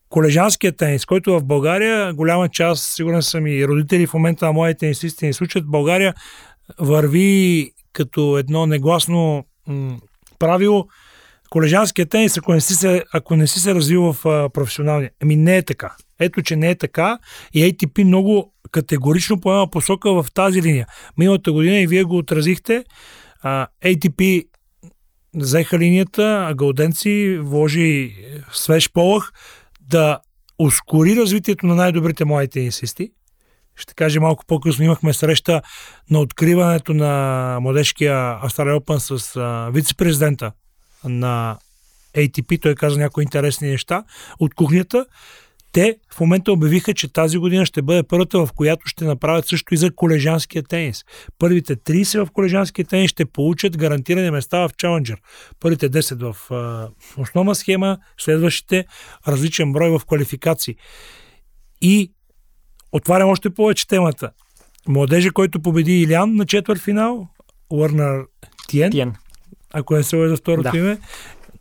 колежанският 0.08 0.76
тенис, 0.76 1.06
който 1.06 1.38
в 1.40 1.44
България, 1.44 2.14
голяма 2.14 2.48
част, 2.48 2.94
сигурен 2.94 3.22
съм 3.22 3.46
и 3.46 3.68
родители 3.68 4.06
в 4.06 4.14
момента 4.14 4.46
на 4.46 4.52
моите 4.52 4.78
тенисисти 4.78 5.26
не 5.26 5.32
случат, 5.32 5.66
България 5.66 6.14
върви 6.78 7.70
като 7.92 8.38
едно 8.38 8.66
негласно 8.66 9.44
м- 9.66 9.96
правило, 10.38 10.88
колежанският 11.50 12.10
тенис, 12.10 12.36
ако 12.36 12.52
не 12.52 12.60
си 12.60 12.74
се, 12.74 13.04
ако 13.14 13.36
не 13.36 13.46
си 13.46 13.60
се 13.60 13.74
развил 13.74 14.12
в 14.12 14.26
а, 14.26 14.48
професионалния. 14.48 15.10
Ами 15.22 15.36
не 15.36 15.56
е 15.56 15.62
така. 15.62 15.96
Ето, 16.20 16.42
че 16.42 16.56
не 16.56 16.70
е 16.70 16.74
така 16.74 17.18
и 17.54 17.64
ATP 17.64 18.04
много 18.04 18.52
категорично 18.70 19.40
поема 19.40 19.70
посока 19.70 20.22
в 20.22 20.26
тази 20.34 20.62
линия. 20.62 20.86
Миналата 21.18 21.52
година 21.52 21.78
и 21.78 21.86
вие 21.86 22.04
го 22.04 22.16
отразихте. 22.16 22.84
ATP 23.84 24.44
взеха 25.34 25.78
линията, 25.78 26.46
а 26.50 26.54
Галденци 26.54 27.38
вложи 27.40 28.16
свеж 28.52 28.92
полъх 28.92 29.32
да 29.80 30.18
ускори 30.58 31.16
развитието 31.16 31.66
на 31.66 31.74
най-добрите 31.74 32.24
млади 32.24 32.48
тенисисти. 32.48 33.10
Ще 33.76 33.94
кажа 33.94 34.20
малко 34.20 34.44
по-късно 34.46 34.84
имахме 34.84 35.12
среща 35.12 35.62
на 36.10 36.20
откриването 36.20 36.94
на 36.94 37.58
младежкия 37.60 38.14
Australian 38.14 38.78
Open 38.78 38.98
с 38.98 39.36
а, 39.36 39.70
вице-президента 39.70 40.52
на 41.04 41.58
ATP. 42.16 42.62
Той 42.62 42.74
каза 42.74 42.98
някои 42.98 43.22
интересни 43.22 43.70
неща 43.70 44.04
от 44.38 44.54
кухнята 44.54 45.06
те 45.72 45.96
в 46.14 46.20
момента 46.20 46.52
обявиха, 46.52 46.94
че 46.94 47.12
тази 47.12 47.38
година 47.38 47.66
ще 47.66 47.82
бъде 47.82 48.02
първата, 48.02 48.46
в 48.46 48.52
която 48.56 48.88
ще 48.88 49.04
направят 49.04 49.46
също 49.48 49.74
и 49.74 49.76
за 49.76 49.94
колежанския 49.94 50.62
тенис. 50.62 51.04
Първите 51.38 51.76
30 51.76 52.24
в 52.24 52.30
колежанския 52.30 52.84
тенис 52.84 53.10
ще 53.10 53.24
получат 53.24 53.76
гарантирани 53.78 54.30
места 54.30 54.68
в 54.68 54.72
Challenger. 54.72 55.16
Първите 55.60 55.90
10 55.90 56.32
в 56.32 56.50
а, 56.50 56.88
основна 57.20 57.54
схема, 57.54 57.98
следващите 58.18 58.84
различен 59.28 59.72
брой 59.72 59.98
в 59.98 60.00
квалификации. 60.06 60.76
И 61.82 62.12
отварям 62.92 63.28
още 63.28 63.50
повече 63.50 63.86
темата. 63.86 64.30
Младежа, 64.88 65.30
който 65.30 65.60
победи 65.60 66.00
Илян 66.00 66.34
на 66.34 66.46
четвърт 66.46 66.80
финал, 66.80 67.28
Уърнар 67.70 68.22
Тиен, 68.68 68.90
Тиен. 68.90 69.14
ако 69.72 69.94
не 69.94 70.02
се 70.02 70.28
за 70.28 70.36
второто 70.36 70.70
Да. 70.72 70.78
име, 70.78 70.98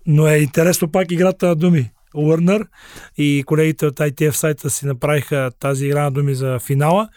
но 0.06 0.28
е 0.28 0.38
интересно 0.38 0.92
пак 0.92 1.12
играта 1.12 1.48
на 1.48 1.56
думи. 1.56 1.92
Уърнър 2.18 2.66
и 3.18 3.44
колегите 3.46 3.86
от 3.86 3.96
ITF 3.96 4.32
сайта 4.32 4.70
си 4.70 4.86
направиха 4.86 5.52
тази 5.60 5.86
игра 5.86 6.04
на 6.04 6.12
думи 6.12 6.36
за 6.36 6.60
финала. 6.60 7.10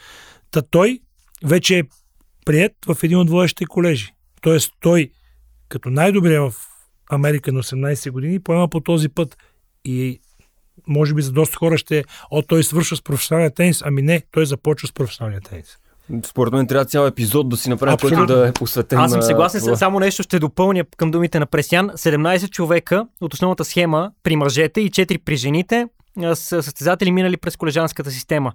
Та 0.51 0.63
той 0.63 1.01
вече 1.45 1.79
е 1.79 1.83
прият 2.47 2.73
в 2.87 2.97
един 3.03 3.19
от 3.19 3.31
водещите 3.31 3.67
колежи. 3.67 4.15
Тоест 4.41 4.73
той, 4.81 5.11
като 5.69 5.91
най-добрия 5.91 6.51
в 6.51 6.55
Америка 7.11 7.53
на 7.53 7.63
18 7.63 8.11
години, 8.11 8.41
поема 8.41 8.69
по 8.69 8.81
този 8.81 9.09
път. 9.09 9.37
И 9.85 10.21
може 10.87 11.15
би 11.15 11.23
за 11.23 11.33
доста 11.33 11.57
хора 11.57 11.79
ще 11.79 12.05
о, 12.31 12.43
той 12.43 12.65
свършва 12.65 12.97
с 12.97 13.03
професионалния 13.03 13.55
тенис. 13.55 13.83
Ами 13.85 14.03
не, 14.03 14.23
той 14.31 14.47
започва 14.47 14.89
с 14.89 14.93
професионалния 14.93 15.41
тенис. 15.41 15.79
Според 16.25 16.53
мен 16.53 16.67
трябва 16.67 16.85
цял 16.85 17.07
епизод 17.07 17.49
да 17.49 17.57
си 17.57 17.69
направим, 17.69 17.95
Абсолютно. 17.95 18.19
който 18.19 18.35
да 18.35 18.49
е 18.49 18.53
посветен 18.53 18.99
Аз 18.99 19.11
съм 19.11 19.19
на 19.21 19.23
съгласен, 19.23 19.61
това. 19.61 19.77
с 19.77 19.79
само 19.79 20.01
нещо 20.01 20.23
ще 20.23 20.39
допълня 20.39 20.85
към 20.97 21.11
думите 21.11 21.39
на 21.39 21.47
Пресян. 21.47 21.91
17 21.91 22.51
човека 22.51 23.07
от 23.21 23.35
основната 23.35 23.65
схема 23.65 24.11
при 24.23 24.37
мъжете 24.37 24.81
и 24.81 24.91
4 24.91 25.19
при 25.25 25.37
жените 25.37 25.87
са 26.35 26.63
състезатели 26.63 27.13
минали 27.13 27.37
през 27.37 27.57
колежанската 27.57 28.11
система. 28.11 28.53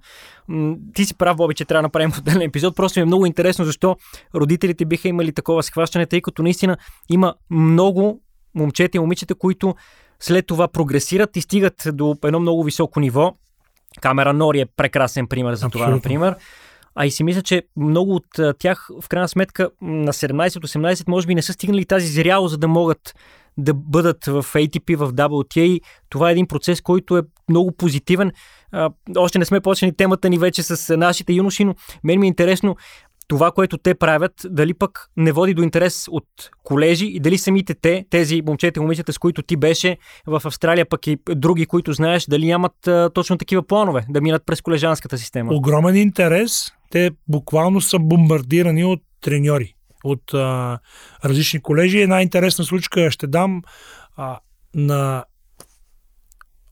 Ти 0.94 1.06
си 1.06 1.16
прав, 1.18 1.38
Боби, 1.38 1.54
че 1.54 1.66
трябва 1.66 1.82
да 1.82 1.86
направим 1.86 2.12
отделен 2.20 2.42
епизод. 2.42 2.76
Просто 2.76 3.00
ми 3.00 3.02
е 3.02 3.06
много 3.06 3.26
интересно 3.26 3.66
защо 3.66 3.96
родителите 4.36 4.86
биха 4.86 5.08
имали 5.08 5.32
такова 5.32 5.64
схващане, 5.64 6.06
тъй 6.06 6.22
като 6.22 6.44
наистина 6.44 6.78
има 7.10 7.34
много 7.50 8.20
момчета 8.56 8.98
и 8.98 9.00
момичета, 9.00 9.36
които 9.36 9.76
след 10.20 10.48
това 10.48 10.68
прогресират 10.68 11.38
и 11.38 11.42
стигат 11.42 11.84
до 11.94 12.16
едно 12.26 12.40
много 12.40 12.64
високо 12.64 13.00
ниво. 13.00 13.34
Камера 14.02 14.34
Нори 14.34 14.60
е 14.60 14.66
прекрасен 14.66 15.28
пример 15.28 15.54
за 15.54 15.70
това, 15.70 15.86
Абсолютно. 15.86 15.96
например. 15.96 16.36
А 16.96 17.06
и 17.06 17.12
си 17.12 17.24
мисля, 17.24 17.42
че 17.42 17.64
много 17.78 18.16
от 18.16 18.58
тях, 18.60 18.90
в 19.02 19.10
крайна 19.10 19.28
сметка, 19.28 19.70
на 19.82 20.14
17-18, 20.14 21.08
може 21.08 21.28
би 21.28 21.36
не 21.36 21.42
са 21.42 21.54
стигнали 21.54 21.86
тази 21.86 22.08
зрялост, 22.08 22.52
за 22.52 22.58
да 22.58 22.68
могат 22.68 23.16
да 23.58 23.74
бъдат 23.74 24.26
в 24.26 24.44
ATP, 24.44 24.96
в 24.96 25.14
WTA. 25.14 25.82
Това 26.10 26.30
е 26.30 26.32
един 26.32 26.48
процес, 26.48 26.82
който 26.82 27.18
е 27.18 27.22
много 27.50 27.72
позитивен. 27.72 28.32
А, 28.72 28.90
още 29.18 29.40
не 29.40 29.46
сме 29.46 29.62
почнали 29.62 29.96
темата 29.96 30.30
ни 30.30 30.38
вече 30.38 30.64
с 30.64 30.98
нашите 30.98 31.34
юноши, 31.34 31.66
но 31.66 31.76
мен 32.04 32.20
ми 32.20 32.26
е 32.26 32.28
интересно 32.28 32.76
това, 33.28 33.52
което 33.52 33.78
те 33.78 33.96
правят, 33.96 34.34
дали 34.46 34.74
пък 34.74 35.10
не 35.18 35.32
води 35.32 35.54
до 35.54 35.64
интерес 35.64 36.06
от 36.12 36.26
колежи 36.64 37.06
и 37.06 37.20
дали 37.20 37.38
самите 37.38 37.74
те, 37.74 38.06
тези 38.10 38.42
момчета 38.42 38.80
и 38.80 38.82
момичета, 38.82 39.14
с 39.14 39.18
които 39.18 39.42
ти 39.42 39.58
беше 39.58 39.98
в 40.28 40.42
Австралия, 40.46 40.86
пък 40.90 41.08
и 41.08 41.18
други, 41.30 41.66
които 41.66 41.94
знаеш, 41.94 42.26
дали 42.26 42.46
нямат 42.46 42.88
а, 42.88 43.10
точно 43.14 43.38
такива 43.38 43.64
планове 43.64 44.06
да 44.10 44.22
минат 44.22 44.44
през 44.46 44.62
колежанската 44.62 45.18
система. 45.18 45.54
Огромен 45.54 45.96
интерес. 45.96 46.72
Те 46.90 47.12
буквално 47.28 47.82
са 47.82 48.00
бомбардирани 48.00 48.86
от 48.86 49.02
треньори, 49.22 49.74
от 50.04 50.34
а, 50.34 50.80
различни 51.26 51.62
колежи. 51.62 52.02
Една 52.02 52.22
интересна 52.22 52.66
случка 52.66 53.12
ще 53.12 53.28
дам 53.28 53.62
а, 54.18 54.40
на 54.76 55.26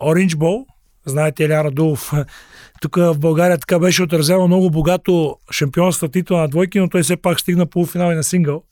Orange 0.02 0.36
Bowl. 0.36 0.66
Знаете, 1.06 1.44
Еля 1.44 1.64
Радулов. 1.64 2.12
Тук 2.82 2.96
в 2.96 3.20
България 3.20 3.58
така 3.58 3.80
беше 3.80 4.04
отразено 4.04 4.48
много 4.48 4.70
богато 4.72 5.38
шампионство 5.52 6.08
титла 6.08 6.42
на 6.42 6.48
двойки, 6.48 6.80
но 6.80 6.90
той 6.90 7.04
все 7.04 7.18
пак 7.18 7.40
стигна 7.40 7.66
полуфинал 7.66 8.12
и 8.12 8.16
на 8.16 8.24
сингъл, 8.24 8.64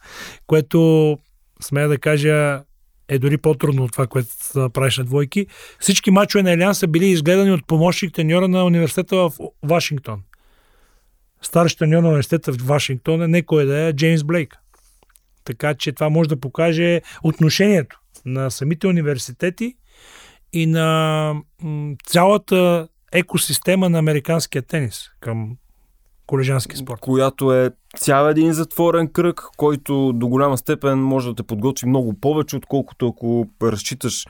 което, 0.47 1.17
смея 1.61 1.87
да 1.87 1.97
кажа, 1.97 2.61
е 3.07 3.19
дори 3.19 3.37
по-трудно 3.37 3.83
от 3.83 3.91
това, 3.91 4.07
което 4.07 4.29
правиш 4.73 4.97
на 4.97 5.03
двойки. 5.03 5.47
Всички 5.79 6.11
мачове 6.11 6.43
на 6.43 6.51
Елиан 6.51 6.75
са 6.75 6.87
били 6.87 7.05
изгледани 7.05 7.51
от 7.51 7.67
помощник 7.67 8.13
треньора 8.13 8.47
на 8.47 8.65
университета 8.65 9.15
в 9.15 9.31
Вашингтон. 9.63 10.21
Старши 11.41 11.77
треньор 11.77 12.03
на 12.03 12.07
университета 12.07 12.51
в 12.51 12.57
Вашингтон 12.57 13.21
е 13.21 13.27
не 13.27 13.41
кой 13.41 13.65
да 13.65 13.79
е 13.79 13.93
Джеймс 13.93 14.23
Блейк. 14.23 14.57
Така 15.45 15.73
че 15.73 15.91
това 15.91 16.09
може 16.09 16.29
да 16.29 16.39
покаже 16.39 17.01
отношението 17.23 17.99
на 18.25 18.51
самите 18.51 18.87
университети 18.87 19.75
и 20.53 20.65
на 20.65 21.35
цялата 22.05 22.87
екосистема 23.11 23.89
на 23.89 23.99
американския 23.99 24.61
тенис 24.61 25.09
към 25.19 25.57
колежански 26.27 26.77
спорт. 26.77 26.99
която 27.01 27.53
е 27.53 27.71
цял 27.97 28.29
един 28.29 28.53
затворен 28.53 29.07
кръг, 29.07 29.41
който 29.57 30.13
до 30.13 30.27
голяма 30.27 30.57
степен 30.57 30.99
може 30.99 31.29
да 31.29 31.35
те 31.35 31.43
подготви 31.43 31.87
много 31.87 32.13
повече, 32.13 32.55
отколкото 32.55 33.07
ако 33.07 33.47
разчиташ 33.63 34.25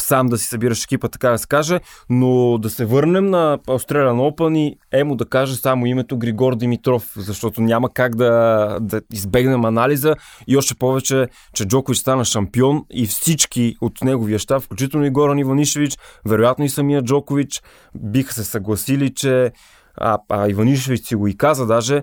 сам 0.00 0.26
да 0.26 0.38
си 0.38 0.46
събираш 0.46 0.84
екипа, 0.84 1.08
така 1.08 1.30
да 1.30 1.38
се 1.38 1.46
каже. 1.46 1.80
Но 2.10 2.58
да 2.58 2.70
се 2.70 2.84
върнем 2.84 3.30
на 3.30 3.58
Australian 3.58 4.34
Open 4.34 4.58
и 4.58 4.78
Емо 4.92 5.16
да 5.16 5.24
каже 5.24 5.56
само 5.56 5.86
името 5.86 6.18
Григор 6.18 6.56
Димитров, 6.56 7.12
защото 7.16 7.60
няма 7.60 7.90
как 7.90 8.16
да, 8.16 8.78
да 8.80 9.00
избегнем 9.12 9.64
анализа 9.64 10.14
и 10.46 10.56
още 10.56 10.74
повече, 10.74 11.28
че 11.54 11.64
Джокович 11.64 11.98
стана 11.98 12.24
шампион 12.24 12.84
и 12.90 13.06
всички 13.06 13.76
от 13.80 14.02
неговия 14.02 14.38
щаб, 14.38 14.62
включително 14.62 15.06
и 15.06 15.10
Горан 15.10 15.38
Иванишевич, 15.38 15.98
вероятно 16.26 16.64
и 16.64 16.68
самия 16.68 17.02
Джокович, 17.02 17.62
биха 17.94 18.34
се 18.34 18.44
съгласили, 18.44 19.14
че 19.14 19.52
а, 19.96 20.18
а 20.28 20.48
Иванишевич 20.48 21.00
си 21.00 21.14
го 21.14 21.26
и 21.26 21.36
каза 21.36 21.66
даже, 21.66 22.02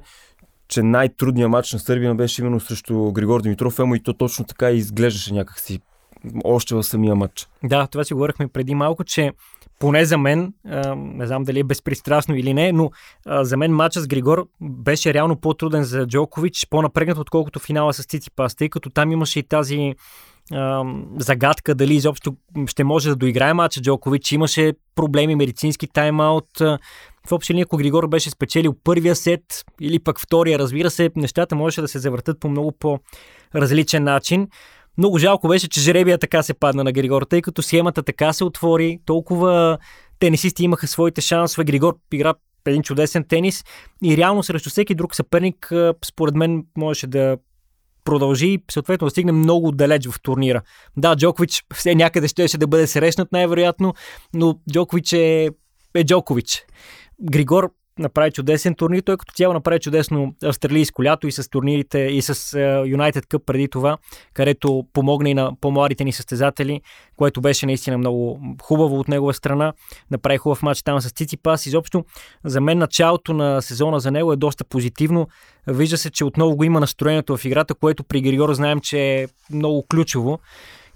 че 0.68 0.84
най-трудният 0.84 1.52
матч 1.52 1.74
на 1.74 1.80
Сърбия 1.80 2.16
беше 2.16 2.42
именно 2.42 2.60
срещу 2.60 3.12
Григор 3.12 3.42
Димитров, 3.42 3.80
емо 3.80 3.96
и 3.96 4.04
то 4.04 4.14
точно 4.14 4.46
така 4.46 4.72
и 4.72 4.78
изглеждаше 4.78 5.34
някакси 5.34 5.80
още 6.44 6.76
в 6.76 6.84
самия 6.84 7.16
матч. 7.16 7.48
Да, 7.64 7.88
това 7.88 8.04
си 8.04 8.14
говорихме 8.14 8.48
преди 8.48 8.76
малко, 8.76 9.04
че 9.04 9.32
поне 9.80 10.06
за 10.06 10.18
мен, 10.18 10.54
не 10.96 11.28
знам 11.28 11.44
дали 11.44 11.60
е 11.60 11.64
безпристрастно 11.64 12.36
или 12.36 12.54
не, 12.54 12.72
но 12.72 12.92
за 13.28 13.58
мен 13.58 13.72
матчът 13.72 14.04
с 14.04 14.08
Григор 14.08 14.48
беше 14.62 15.14
реално 15.14 15.36
по-труден 15.36 15.84
за 15.84 16.08
Джокович, 16.08 16.68
по-напрегнат, 16.70 17.18
отколкото 17.18 17.60
финала 17.60 17.94
с 17.94 18.06
Циципас, 18.06 18.56
тъй 18.56 18.70
като 18.70 18.90
там 18.90 19.12
имаше 19.12 19.40
и 19.40 19.44
тази 19.44 19.96
загадка 21.18 21.76
дали 21.76 21.94
изобщо 21.94 22.36
ще 22.68 22.84
може 22.84 23.10
да 23.10 23.16
доиграе 23.16 23.54
матча 23.54 23.82
Джокович. 23.82 24.32
Имаше 24.32 24.74
проблеми, 24.96 25.36
медицински 25.36 25.88
тайм-аут. 25.88 26.80
В 27.28 27.32
общи 27.32 27.54
линии, 27.54 27.64
ако 27.64 27.78
Григор 27.78 28.08
беше 28.08 28.30
спечелил 28.30 28.76
първия 28.84 29.16
сет 29.16 29.42
или 29.82 30.00
пък 30.00 30.20
втория, 30.20 30.60
разбира 30.60 30.90
се, 30.90 31.10
нещата 31.16 31.56
можеше 31.56 31.82
да 31.82 31.88
се 31.88 32.00
завъртат 32.00 32.40
по 32.40 32.50
много 32.50 32.72
по-различен 32.72 34.04
начин. 34.04 34.48
Много 34.98 35.18
жалко 35.18 35.48
беше, 35.48 35.70
че 35.70 35.82
жребия 35.82 36.18
така 36.18 36.44
се 36.44 36.54
падна 36.54 36.84
на 36.84 36.92
Григор, 36.92 37.22
тъй 37.22 37.42
като 37.42 37.62
схемата 37.62 38.04
така 38.04 38.34
се 38.34 38.44
отвори, 38.44 39.00
толкова 39.06 39.78
тенисисти 40.20 40.64
имаха 40.64 40.88
своите 40.88 41.22
шансове. 41.22 41.64
Григор 41.64 41.98
игра 42.14 42.34
един 42.66 42.84
чудесен 42.84 43.24
тенис 43.24 43.64
и 44.04 44.18
реално 44.18 44.44
срещу 44.44 44.70
всеки 44.70 44.96
друг 44.96 45.16
съперник, 45.16 45.72
според 46.06 46.36
мен, 46.36 46.66
можеше 46.78 47.08
да 47.08 47.38
продължи 48.04 48.48
и 48.48 48.60
съответно 48.72 49.06
да 49.06 49.12
стигне 49.12 49.32
много 49.32 49.72
далеч 49.72 50.08
в 50.08 50.22
турнира. 50.22 50.62
Да, 50.98 51.16
Джокович 51.16 51.64
все 51.74 51.96
някъде 51.96 52.28
щеше 52.28 52.58
да 52.58 52.68
бъде 52.68 52.88
срещнат 52.88 53.32
най-вероятно, 53.32 53.94
но 54.34 54.60
Джокович 54.72 55.14
е, 55.14 55.50
е 55.96 56.04
Джокович. 56.04 56.66
Григор 57.22 57.72
направи 58.00 58.32
чудесен 58.32 58.76
турнир, 58.76 59.02
той 59.02 59.18
като 59.18 59.34
цяло 59.34 59.54
направи 59.54 59.80
чудесно 59.80 60.36
австралийско 60.44 61.04
лято 61.04 61.28
и 61.28 61.32
с 61.32 61.50
турнирите 61.50 62.00
и 62.00 62.22
с 62.22 62.30
е, 62.30 62.60
United 62.68 63.26
Cup 63.26 63.46
преди 63.46 63.68
това, 63.68 63.98
където 64.34 64.86
помогна 64.94 65.30
и 65.30 65.34
на 65.34 65.52
по-младите 65.62 66.04
ни 66.04 66.12
състезатели, 66.12 66.82
което 67.18 67.42
беше 67.42 67.66
наистина 67.66 67.98
много 67.98 68.40
хубаво 68.62 69.00
от 69.00 69.08
негова 69.08 69.34
страна. 69.34 69.74
Направи 70.12 70.38
хубав 70.38 70.64
матч 70.64 70.84
там 70.84 71.02
с 71.02 71.12
Циципас. 71.12 71.66
Изобщо 71.66 72.06
за 72.44 72.62
мен 72.62 72.78
началото 72.78 73.34
на 73.34 73.62
сезона 73.62 74.00
за 74.00 74.12
него 74.12 74.34
е 74.34 74.36
доста 74.36 74.64
позитивно. 74.64 75.28
Вижда 75.68 75.98
се, 75.98 76.12
че 76.12 76.26
отново 76.26 76.56
го 76.56 76.64
има 76.64 76.80
настроението 76.80 77.38
в 77.38 77.46
играта, 77.46 77.76
което 77.76 78.04
при 78.04 78.22
Григор 78.22 78.54
знаем, 78.54 78.80
че 78.80 79.00
е 79.00 79.28
много 79.52 79.86
ключово 79.88 80.40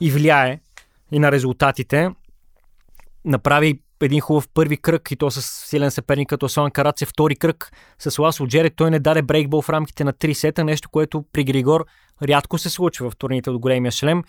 и 0.01 0.11
влияе 0.11 0.59
и 1.11 1.19
на 1.19 1.31
резултатите. 1.31 2.09
Направи 3.29 3.79
един 4.01 4.19
хубав 4.19 4.47
първи 4.53 4.77
кръг 4.77 5.11
и 5.11 5.15
то 5.15 5.31
с 5.31 5.41
силен 5.41 5.91
съперник 5.91 6.29
като 6.29 6.49
Слан 6.49 6.71
Караце. 6.71 7.05
Втори 7.05 7.35
кръг 7.35 7.71
с 7.99 8.19
Ласло 8.19 8.47
Джерет. 8.47 8.73
Той 8.75 8.91
не 8.91 8.99
даде 8.99 9.21
брейкбол 9.21 9.61
в 9.61 9.69
рамките 9.69 10.03
на 10.03 10.13
3 10.13 10.33
сета, 10.33 10.63
нещо, 10.63 10.89
което 10.89 11.25
при 11.33 11.43
Григор 11.43 11.85
рядко 12.27 12.57
се 12.57 12.69
случва 12.69 13.09
в 13.09 13.15
турните 13.15 13.49
от 13.49 13.59
големия 13.59 13.91
шлем. 13.91 14.23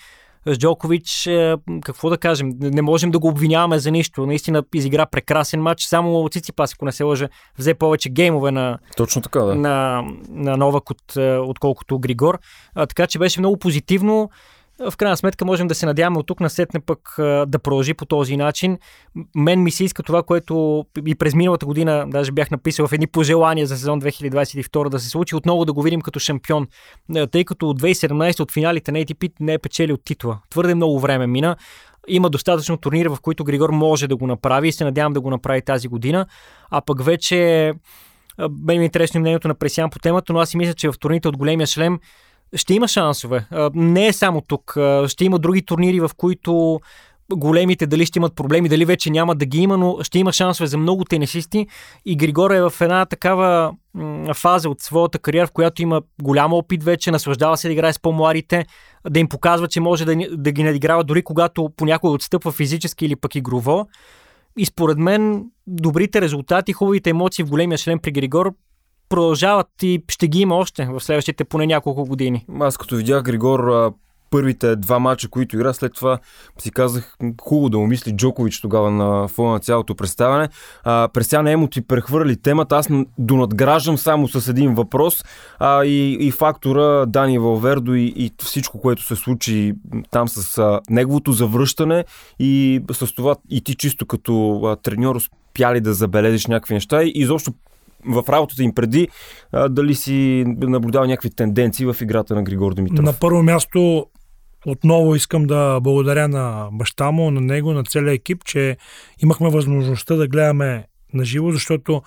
С 0.47 0.59
Джокович, 0.59 1.27
е, 1.27 1.55
какво 1.85 2.11
да 2.11 2.19
кажем, 2.19 2.53
не 2.61 2.83
можем 2.83 3.11
да 3.11 3.19
го 3.19 3.29
обвиняваме 3.29 3.79
за 3.79 3.91
нищо. 3.91 4.27
Наистина 4.27 4.63
изигра 4.75 5.07
прекрасен 5.07 5.63
матч. 5.63 5.83
Само 5.83 6.29
Циципас, 6.29 6.75
ако 6.75 6.85
не 6.85 6.93
се 6.93 7.05
лъжа, 7.05 7.29
взе 7.59 7.75
повече 7.75 8.09
геймове 8.09 8.51
на, 8.51 8.79
Точно 8.97 9.23
така, 9.23 9.41
да. 9.41 9.55
на, 9.55 10.03
на 10.29 10.57
Новак 10.57 10.91
от, 10.91 11.17
е, 11.17 11.37
отколкото 11.37 11.99
Григор. 11.99 12.39
А, 12.75 12.87
така 12.87 13.07
че 13.07 13.19
беше 13.19 13.41
много 13.41 13.57
позитивно. 13.57 14.31
В 14.89 14.97
крайна 14.97 15.17
сметка 15.17 15.45
можем 15.45 15.69
да 15.69 15.75
се 15.75 15.87
надяваме 15.87 16.19
от 16.19 16.27
тук 16.27 16.41
насетне 16.41 16.81
пък 16.81 17.15
да 17.47 17.59
продължи 17.63 17.95
по 17.95 18.07
този 18.07 18.37
начин. 18.37 18.79
Мен 19.35 19.63
ми 19.63 19.71
се 19.71 19.85
иска 19.85 20.03
това, 20.03 20.23
което 20.23 20.85
и 21.07 21.15
през 21.15 21.35
миналата 21.35 21.67
година 21.67 22.05
даже 22.09 22.33
бях 22.33 22.51
написал 22.51 22.87
в 22.87 22.93
едни 22.93 23.07
пожелания 23.07 23.67
за 23.67 23.77
сезон 23.77 24.01
2022 24.01 24.89
да 24.89 24.99
се 24.99 25.09
случи, 25.09 25.37
отново 25.37 25.65
да 25.65 25.73
го 25.73 25.83
видим 25.83 26.01
като 26.01 26.19
шампион, 26.19 26.67
А, 27.17 27.27
тъй 27.27 27.45
като 27.45 27.69
от 27.69 27.83
2017 27.83 28.41
от 28.41 28.53
финалите 28.53 28.93
на 28.93 28.99
ATP 28.99 29.33
не 29.41 29.53
е 29.53 29.59
печелил 29.59 29.97
титла. 29.97 30.39
Твърде 30.51 30.75
много 30.75 31.01
време 31.01 31.27
мина. 31.27 31.57
Има 32.09 32.31
достатъчно 32.31 32.77
турнири, 32.77 33.09
в 33.09 33.19
които 33.23 33.45
Григор 33.45 33.71
може 33.71 34.09
да 34.09 34.17
го 34.17 34.27
направи 34.27 34.69
и 34.69 34.73
се 34.73 34.85
надявам 34.85 35.13
да 35.13 35.21
го 35.21 35.31
направи 35.31 35.63
тази 35.63 35.89
година. 35.89 36.27
А 36.71 36.81
пък 36.81 37.05
вече 37.05 37.69
а, 38.39 38.49
мен 38.67 38.79
ми 38.79 38.85
е 38.85 38.85
интересно 38.85 39.21
мнението 39.21 39.49
на 39.49 39.55
Пресян 39.55 39.91
по 39.91 39.99
темата, 39.99 40.33
но 40.33 40.39
аз 40.39 40.49
си 40.49 40.57
мисля, 40.57 40.75
че 40.75 40.93
в 40.93 40.99
турните 40.99 41.29
от 41.29 41.37
големия 41.37 41.67
шлем 41.67 41.99
ще 42.57 42.75
има 42.75 42.89
шансове. 42.89 43.47
Не 43.75 44.07
е 44.07 44.13
само 44.13 44.41
тук. 44.41 44.77
Ще 45.07 45.25
има 45.25 45.39
други 45.39 45.63
турнири, 45.63 46.01
в 46.01 46.11
които 46.17 46.81
големите 47.33 47.87
дали 47.87 48.07
ще 48.07 48.19
имат 48.19 48.35
проблеми, 48.35 48.69
дали 48.69 48.85
вече 48.85 49.11
няма 49.11 49.35
да 49.35 49.47
ги 49.47 49.59
има, 49.59 49.77
но 49.77 49.99
ще 50.03 50.19
има 50.19 50.33
шансове 50.33 50.67
за 50.67 50.79
много 50.79 51.05
тенисисти 51.05 51.67
и 52.05 52.17
Григор 52.17 52.51
е 52.51 52.61
в 52.61 52.73
една 52.81 53.07
такава 53.07 53.75
фаза 54.35 54.71
от 54.71 54.81
своята 54.81 55.19
кариера, 55.19 55.47
в 55.47 55.53
която 55.53 55.83
има 55.83 56.03
голям 56.23 56.53
опит 56.53 56.85
вече, 56.85 57.11
наслаждава 57.11 57.57
се 57.57 57.69
да 57.69 57.73
играе 57.73 57.93
с 57.93 57.99
по-младите, 57.99 58.67
да 59.11 59.21
им 59.21 59.29
показва, 59.29 59.69
че 59.69 59.81
може 59.81 60.05
да, 60.05 60.17
да 60.37 60.53
ги 60.53 60.63
надиграва 60.63 61.05
дори 61.05 61.23
когато 61.23 61.71
понякога 61.77 62.13
отстъпва 62.13 62.53
физически 62.53 63.07
или 63.07 63.17
пък 63.17 63.35
игрово. 63.35 63.87
И 64.59 64.67
според 64.67 64.99
мен 64.99 65.45
добрите 65.67 66.21
резултати, 66.21 66.73
хубавите 66.73 67.11
емоции 67.11 67.45
в 67.45 67.51
големия 67.51 67.79
шлем 67.79 67.99
при 67.99 68.13
Григор 68.13 68.55
продължават 69.11 69.69
и 69.83 70.03
ще 70.09 70.29
ги 70.29 70.41
има 70.41 70.57
още 70.57 70.87
в 70.87 71.01
следващите 71.01 71.45
поне 71.45 71.67
няколко 71.67 72.05
години. 72.05 72.47
Аз 72.61 72.77
като 72.77 72.97
видях 72.97 73.23
Григор 73.23 73.93
първите 74.31 74.77
два 74.77 74.99
мача, 74.99 75.29
които 75.29 75.57
игра, 75.57 75.73
след 75.73 75.95
това 75.95 76.19
си 76.59 76.71
казах 76.71 77.17
хубаво 77.43 77.69
да 77.69 77.79
му 77.79 77.87
мисли 77.87 78.17
Джокович 78.17 78.61
тогава 78.61 78.91
на 78.91 79.29
фона 79.29 79.53
на 79.53 79.61
цялото 79.61 79.95
представяне. 79.95 80.49
А, 80.85 81.09
Пресян 81.13 81.47
Емо 81.47 81.69
ти 81.69 81.81
прехвърли 81.81 82.37
темата, 82.37 82.77
аз 82.77 82.89
донадграждам 83.19 83.99
само 83.99 84.29
с 84.29 84.49
един 84.49 84.75
въпрос 84.75 85.25
а, 85.59 85.85
и, 85.85 86.17
и 86.21 86.31
фактора 86.31 87.07
Дани 87.07 87.39
Валвердо 87.39 87.95
и, 87.95 88.13
и 88.17 88.31
всичко, 88.43 88.81
което 88.81 89.03
се 89.03 89.17
случи 89.17 89.73
там 90.11 90.29
с 90.29 90.59
а, 90.59 90.81
неговото 90.91 91.33
завръщане 91.33 92.05
и 92.39 92.81
с 92.93 93.15
това 93.15 93.35
и 93.51 93.61
ти 93.61 93.75
чисто 93.75 94.07
като 94.07 94.77
треньор 94.83 95.17
успяли 95.17 95.81
да 95.81 95.95
забележиш 95.95 96.47
някакви 96.47 96.75
неща 96.75 97.03
и 97.03 97.13
изобщо 97.15 97.53
в 98.07 98.25
работата 98.29 98.63
им 98.63 98.75
преди, 98.75 99.09
а, 99.53 99.69
дали 99.69 99.95
си 99.95 100.45
наблюдавал 100.47 101.09
някакви 101.09 101.31
тенденции 101.31 101.87
в 101.87 101.97
играта 102.01 102.35
на 102.35 102.43
Григор 102.43 102.75
Димитров? 102.75 103.05
На 103.05 103.13
първо 103.13 103.43
място 103.43 104.07
отново 104.67 105.15
искам 105.15 105.45
да 105.45 105.81
благодаря 105.81 106.29
на 106.29 106.69
баща 106.73 107.11
му, 107.11 107.31
на 107.31 107.41
него, 107.41 107.73
на 107.73 107.85
целия 107.85 108.13
екип, 108.13 108.45
че 108.45 108.77
имахме 109.23 109.51
възможността 109.51 110.15
да 110.15 110.29
гледаме 110.29 110.87
на 111.15 111.25
живо, 111.25 111.51
защото 111.51 112.03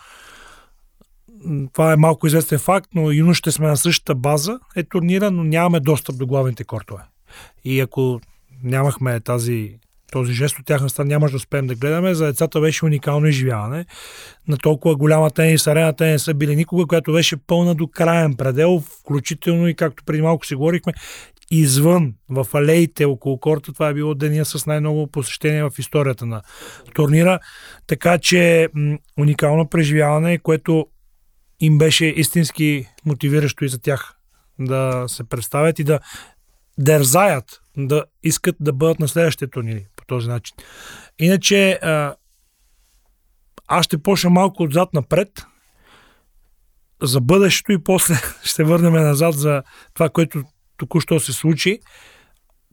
това 1.74 1.94
е 1.94 1.98
малко 1.98 2.28
известен 2.28 2.60
факт, 2.60 2.90
но 2.96 3.12
юношите 3.12 3.52
сме 3.52 3.68
на 3.68 3.78
същата 3.78 4.16
база, 4.16 4.60
е 4.76 4.84
турнира, 4.84 5.32
но 5.32 5.44
нямаме 5.44 5.80
достъп 5.80 6.18
до 6.18 6.28
главните 6.28 6.64
кортове. 6.64 7.02
И 7.64 7.80
ако 7.80 8.20
нямахме 8.64 9.20
тази, 9.20 9.80
този 10.14 10.34
жест 10.34 10.60
от 10.60 10.66
тяхна 10.66 10.90
страна, 10.90 11.08
нямаш 11.08 11.32
да 11.32 11.38
успеем 11.38 11.68
да 11.68 11.76
гледаме. 11.76 12.14
За 12.14 12.26
децата 12.26 12.62
беше 12.62 12.86
уникално 12.86 13.28
изживяване. 13.28 13.86
На 14.48 14.58
толкова 14.58 14.96
голяма 14.96 15.32
тенис 15.32 15.68
арена 15.68 15.96
те 15.96 16.06
не 16.06 16.20
са 16.20 16.34
били 16.34 16.56
никога, 16.56 16.86
която 16.86 17.14
беше 17.14 17.38
пълна 17.38 17.76
до 17.76 17.88
краен 17.88 18.36
предел, 18.36 18.84
включително 19.00 19.68
и 19.68 19.76
както 19.76 20.04
преди 20.06 20.22
малко 20.22 20.46
си 20.46 20.56
говорихме, 20.56 20.94
извън, 21.52 22.14
в 22.30 22.48
алеите 22.54 23.06
около 23.06 23.40
корта. 23.40 23.74
Това 23.74 23.90
е 23.90 23.94
било 23.94 24.16
деня 24.16 24.46
с 24.46 24.66
най-много 24.66 25.08
посещения 25.08 25.70
в 25.70 25.80
историята 25.80 26.26
на 26.26 26.42
турнира. 26.94 27.40
Така 27.88 28.18
че 28.18 28.70
м- 28.74 28.98
уникално 29.20 29.70
преживяване, 29.70 30.38
което 30.38 30.88
им 31.60 31.78
беше 31.78 32.06
истински 32.06 32.88
мотивиращо 33.06 33.66
и 33.66 33.70
за 33.70 33.82
тях 33.82 34.16
да 34.60 35.06
се 35.08 35.24
представят 35.24 35.80
и 35.80 35.84
да 35.84 36.00
дързаят, 36.78 37.62
да 37.78 38.06
искат 38.24 38.56
да 38.60 38.74
бъдат 38.74 39.00
на 39.00 39.08
следващите 39.08 39.48
турнири 39.48 39.86
по 40.08 40.16
този 40.16 40.30
начин. 40.30 40.56
Иначе 41.20 41.72
а, 41.72 42.16
аз 43.68 43.86
ще 43.86 43.98
почна 43.98 44.30
малко 44.30 44.64
отзад 44.64 44.94
напред 44.94 45.30
за 47.02 47.22
бъдещето 47.22 47.72
и 47.72 47.84
после 47.84 48.16
ще 48.44 48.64
върнем 48.64 48.94
назад 48.94 49.36
за 49.36 49.64
това, 49.94 50.10
което 50.10 50.44
току-що 50.78 51.20
се 51.20 51.34
случи. 51.34 51.80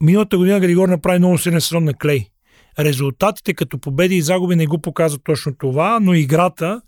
Миналата 0.01 0.39
година 0.39 0.61
Григор 0.61 0.89
направи 0.89 1.19
много 1.19 1.39
силен 1.39 1.61
сезон 1.61 1.85
на 1.85 1.95
Клей. 1.95 2.27
Резултатите 2.79 3.55
като 3.55 3.79
победи 3.79 4.17
и 4.17 4.23
загуби 4.23 4.57
не 4.57 4.67
го 4.67 4.81
показват 4.81 5.25
точно 5.25 5.55
това, 5.55 5.99
но 6.01 6.15
играта, 6.15 6.83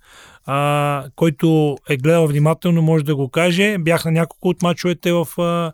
а, 0.47 1.05
който 1.17 1.77
е 1.89 1.97
гледал 1.97 2.27
внимателно, 2.27 2.83
може 2.83 3.05
да 3.05 3.17
го 3.17 3.29
каже. 3.29 3.79
Бях 3.79 4.05
на 4.05 4.13
няколко 4.13 4.49
от 4.49 4.63
мачовете 4.63 5.13
в 5.13 5.27
а, 5.39 5.73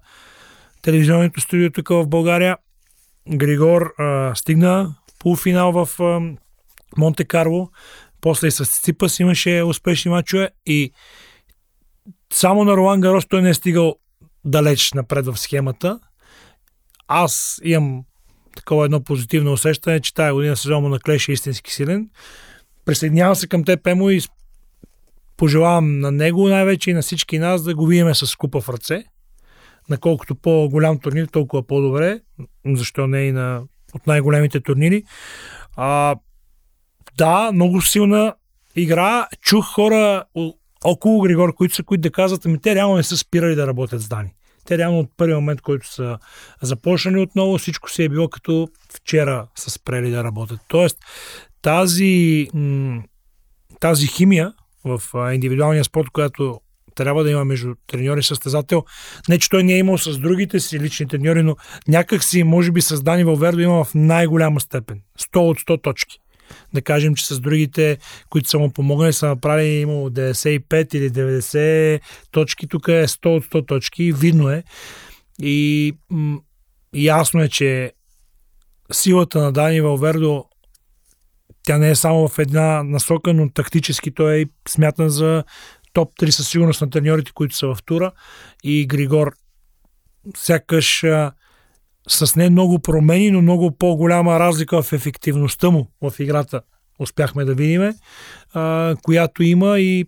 телевизионното 0.83 1.41
студио 1.41 1.71
тук 1.71 1.89
в 1.89 2.07
България. 2.07 2.57
Григор 3.31 3.95
а, 3.99 4.35
стигна 4.35 4.95
полуфинал 5.19 5.73
в 5.73 6.03
а, 6.03 6.21
Монте 6.97 7.25
Карло. 7.25 7.71
После 8.21 8.49
и 8.49 8.51
с 8.51 8.65
Ципас 8.65 9.21
имаше 9.21 9.63
успешни 9.63 10.11
мачове 10.11 10.51
и 10.67 10.93
само 12.33 12.65
на 12.65 12.77
Ролан 12.77 13.01
Гарос 13.01 13.27
той 13.27 13.43
не 13.43 13.51
е 13.51 13.55
стигал 13.55 13.97
далеч 14.45 14.93
напред 14.93 15.27
в 15.27 15.37
схемата. 15.37 16.01
Аз 17.09 17.61
имам 17.65 18.05
такова 18.57 18.85
едно 18.85 19.05
позитивно 19.05 19.53
усещане, 19.53 20.01
че 20.01 20.15
тази 20.15 20.33
година 20.33 20.57
сезон 20.57 20.83
му 20.83 20.89
на 20.89 21.01
Клеш 21.01 21.29
е 21.29 21.33
истински 21.33 21.75
силен. 21.75 22.11
Присъединявам 22.85 23.35
се 23.35 23.47
към 23.47 23.65
теб, 23.65 23.87
Емо, 23.87 24.11
и 24.11 24.21
пожелавам 25.37 26.01
на 26.01 26.11
него 26.11 26.49
най-вече 26.49 26.91
и 26.91 26.95
на 26.95 27.03
всички 27.03 27.39
нас 27.39 27.63
да 27.63 27.75
го 27.75 27.87
видиме 27.87 28.15
с 28.15 28.37
купа 28.37 28.61
в 28.61 28.69
ръце. 28.69 29.05
Наколкото 29.89 30.35
по-голям 30.35 30.99
турнир, 30.99 31.27
толкова 31.27 31.67
по-добре. 31.67 32.21
Защо 32.67 33.07
не 33.07 33.21
и 33.21 33.33
на, 33.33 33.63
от 33.95 34.07
най-големите 34.07 34.61
турнири. 34.61 35.03
А, 35.77 36.17
да, 37.17 37.51
много 37.53 37.83
силна 37.83 38.35
игра. 38.77 39.27
Чух 39.41 39.65
хора 39.75 40.25
около 40.85 41.21
Григор, 41.21 41.55
които 41.55 41.75
са, 41.75 41.83
които 41.83 42.01
да 42.01 42.11
казват, 42.11 42.47
ами 42.47 42.61
те 42.61 42.75
реално 42.75 42.97
не 42.97 43.03
са 43.03 43.17
спирали 43.17 43.55
да 43.55 43.67
работят 43.67 44.03
с 44.03 44.09
Дани. 44.09 44.35
Те 44.65 44.79
реално 44.79 44.99
от 44.99 45.11
първия 45.17 45.37
момент, 45.37 45.61
който 45.61 45.93
са 45.93 46.19
започнали 46.63 47.21
отново, 47.21 47.59
всичко 47.59 47.91
си 47.91 48.03
е 48.03 48.09
било 48.09 48.29
като 48.29 48.69
вчера 48.95 49.47
са 49.55 49.71
спрели 49.71 50.11
да 50.11 50.25
работят. 50.25 50.61
Тоест, 50.69 50.99
тази, 51.63 52.49
тази 53.81 54.07
химия 54.07 54.53
в 54.85 55.03
индивидуалния 55.35 55.85
спорт, 55.85 56.11
която 56.11 56.61
трябва 56.99 57.25
да 57.25 57.31
има 57.31 57.45
между 57.45 57.75
треньор 57.87 58.19
и 58.19 58.23
състезател. 58.23 58.85
Не, 59.29 59.39
че 59.39 59.51
той 59.51 59.65
не 59.65 59.75
е 59.75 59.79
имал 59.79 59.99
с 59.99 60.19
другите 60.19 60.61
си 60.61 60.81
лични 60.81 61.09
треньори, 61.09 61.43
но 61.43 61.57
някак 61.89 62.25
си, 62.25 62.43
може 62.43 62.73
би, 62.73 62.81
с 62.81 63.03
Дани 63.03 63.25
Валвердо 63.25 63.61
има 63.61 63.85
в 63.85 63.95
най-голяма 63.95 64.61
степен. 64.61 65.01
100 65.21 65.37
от 65.39 65.59
100 65.59 65.83
точки. 65.83 66.19
Да 66.75 66.83
кажем, 66.83 67.15
че 67.15 67.27
с 67.27 67.41
другите, 67.41 67.99
които 68.31 68.49
са 68.49 68.59
му 68.59 68.71
помогнали, 68.71 69.13
са 69.13 69.27
направили 69.27 69.81
имало 69.81 70.11
95 70.11 70.95
или 70.95 71.11
90 71.11 72.01
точки. 72.31 72.69
Тук 72.69 72.89
е 72.89 73.07
100 73.07 73.27
от 73.27 73.45
100 73.45 73.69
точки. 73.69 74.13
Видно 74.13 74.51
е. 74.51 74.63
И 75.43 75.93
м- 76.11 76.39
ясно 76.95 77.43
е, 77.43 77.49
че 77.49 77.93
силата 78.93 79.39
на 79.39 79.53
Дани 79.53 79.81
Валвердо 79.81 80.45
тя 81.69 81.79
не 81.79 81.91
е 81.91 81.95
само 81.95 82.29
в 82.29 82.39
една 82.39 82.83
насока, 82.83 83.35
но 83.35 83.51
тактически 83.51 84.11
той 84.11 84.41
е 84.41 84.45
смятан 84.69 85.09
за 85.09 85.45
топ 85.93 86.15
3 86.21 86.31
със 86.31 86.49
сигурност 86.49 86.81
на 86.81 86.91
треньорите, 86.91 87.33
които 87.35 87.57
са 87.57 87.67
в 87.67 87.79
тура. 87.85 88.13
И 88.65 88.87
Григор 88.87 89.33
сякаш 90.37 91.05
с 92.09 92.37
не 92.37 92.51
много 92.51 92.79
промени, 92.79 93.31
но 93.31 93.43
много 93.43 93.77
по-голяма 93.77 94.39
разлика 94.39 94.83
в 94.83 94.93
ефективността 94.93 95.71
му 95.71 95.91
в 96.03 96.13
играта 96.19 96.61
успяхме 96.99 97.45
да 97.45 97.55
видим, 97.55 97.93
а, 98.55 98.95
която 99.03 99.43
има 99.43 99.81
и 99.81 100.07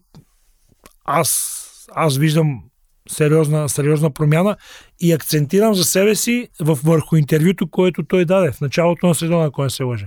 аз, 1.04 1.56
аз 1.94 2.16
виждам 2.16 2.62
сериозна, 3.08 3.68
сериозна 3.68 4.10
промяна 4.10 4.56
и 5.00 5.12
акцентирам 5.12 5.74
за 5.74 5.84
себе 5.84 6.14
си 6.14 6.48
в 6.60 6.78
върху 6.84 7.16
интервюто, 7.16 7.70
което 7.70 8.02
той 8.02 8.24
даде 8.24 8.52
в 8.52 8.60
началото 8.60 9.06
на 9.06 9.14
сезона, 9.14 9.44
ако 9.46 9.70
се 9.70 9.82
лъжа, 9.82 10.06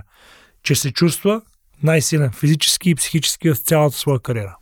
че 0.62 0.74
се 0.74 0.92
чувства 0.92 1.42
най-силен 1.82 2.30
физически 2.32 2.90
и 2.90 2.94
психически 2.94 3.50
в 3.50 3.56
цялата 3.56 3.96
своя 3.96 4.20
кариера 4.20 4.56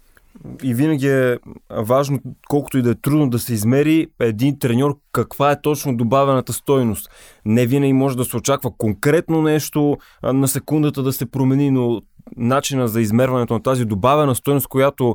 и 0.62 0.74
винаги 0.74 1.08
е 1.08 1.38
важно, 1.70 2.18
колкото 2.48 2.78
и 2.78 2.82
да 2.82 2.90
е 2.90 2.94
трудно 2.94 3.30
да 3.30 3.38
се 3.38 3.54
измери 3.54 4.06
един 4.20 4.58
треньор 4.58 4.98
каква 5.12 5.50
е 5.50 5.60
точно 5.60 5.96
добавената 5.96 6.52
стойност. 6.52 7.10
Не 7.44 7.66
винаги 7.66 7.92
може 7.92 8.16
да 8.16 8.24
се 8.24 8.36
очаква 8.36 8.70
конкретно 8.78 9.42
нещо 9.42 9.96
на 10.22 10.48
секундата 10.48 11.02
да 11.02 11.12
се 11.12 11.30
промени, 11.30 11.70
но 11.70 12.00
начина 12.36 12.88
за 12.88 13.00
измерването 13.00 13.54
на 13.54 13.62
тази 13.62 13.84
добавена 13.84 14.34
стойност, 14.34 14.66
която 14.66 15.14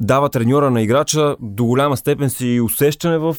дава 0.00 0.28
треньора 0.28 0.70
на 0.70 0.82
играча, 0.82 1.36
до 1.40 1.64
голяма 1.64 1.96
степен 1.96 2.30
си 2.30 2.60
усещане 2.60 3.18
в 3.18 3.36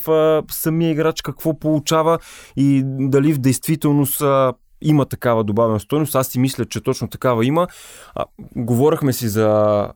самия 0.52 0.92
играч 0.92 1.22
какво 1.22 1.60
получава 1.60 2.20
и 2.56 2.82
дали 2.86 3.34
в 3.34 3.38
действителност 3.38 4.24
има 4.82 5.06
такава 5.06 5.44
добавена 5.44 5.80
стойност. 5.80 6.16
Аз 6.16 6.28
си 6.28 6.40
мисля, 6.40 6.66
че 6.66 6.82
точно 6.82 7.08
такава 7.08 7.46
има. 7.46 7.68
А, 8.16 8.26
говорихме 8.56 9.14
си 9.14 9.28
за 9.28 9.88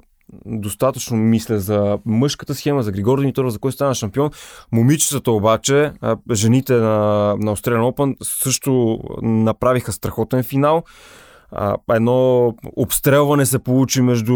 достатъчно 0.45 1.17
мисля 1.17 1.59
за 1.59 1.97
мъжката 2.05 2.55
схема, 2.55 2.83
за 2.83 2.91
Григор 2.91 3.19
Димитров, 3.19 3.51
за 3.51 3.59
кой 3.59 3.71
стана 3.71 3.95
шампион. 3.95 4.29
Момичетата 4.71 5.31
обаче, 5.31 5.91
жените 6.31 6.73
на, 6.73 7.35
на 7.39 7.55
Australian 7.55 7.91
Open 7.91 8.15
също 8.23 8.99
направиха 9.21 9.91
страхотен 9.91 10.43
финал. 10.43 10.83
едно 11.93 12.53
обстрелване 12.75 13.45
се 13.45 13.59
получи 13.59 14.01
между 14.01 14.33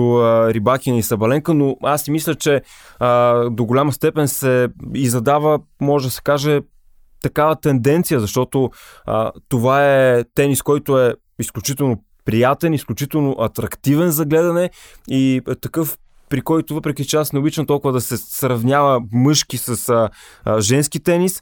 Рибакина 0.53 0.97
и 0.97 1.03
Сабаленка, 1.03 1.53
но 1.53 1.77
аз 1.83 2.01
си 2.01 2.11
мисля, 2.11 2.35
че 2.35 2.61
а, 2.99 3.33
до 3.49 3.65
голяма 3.65 3.91
степен 3.91 4.27
се 4.27 4.67
и 4.93 5.09
задава, 5.09 5.59
може 5.81 6.07
да 6.07 6.11
се 6.11 6.21
каже, 6.21 6.61
такава 7.21 7.55
тенденция, 7.55 8.19
защото 8.19 8.71
а, 9.05 9.31
това 9.49 9.93
е 9.93 10.23
тенис, 10.35 10.61
който 10.61 10.99
е 10.99 11.15
изключително 11.39 12.03
приятен, 12.25 12.73
изключително 12.73 13.35
атрактивен 13.39 14.11
за 14.11 14.25
гледане 14.25 14.69
и 15.07 15.41
такъв 15.61 15.97
при 16.29 16.41
който 16.41 16.73
въпреки 16.73 17.05
че 17.05 17.17
аз 17.17 17.33
не 17.33 17.39
обичам 17.39 17.65
толкова 17.65 17.93
да 17.93 18.01
се 18.01 18.17
сравнява 18.17 19.01
мъжки 19.11 19.57
с 19.57 19.89
а, 19.89 20.09
а, 20.45 20.61
женски 20.61 20.99
тенис, 20.99 21.41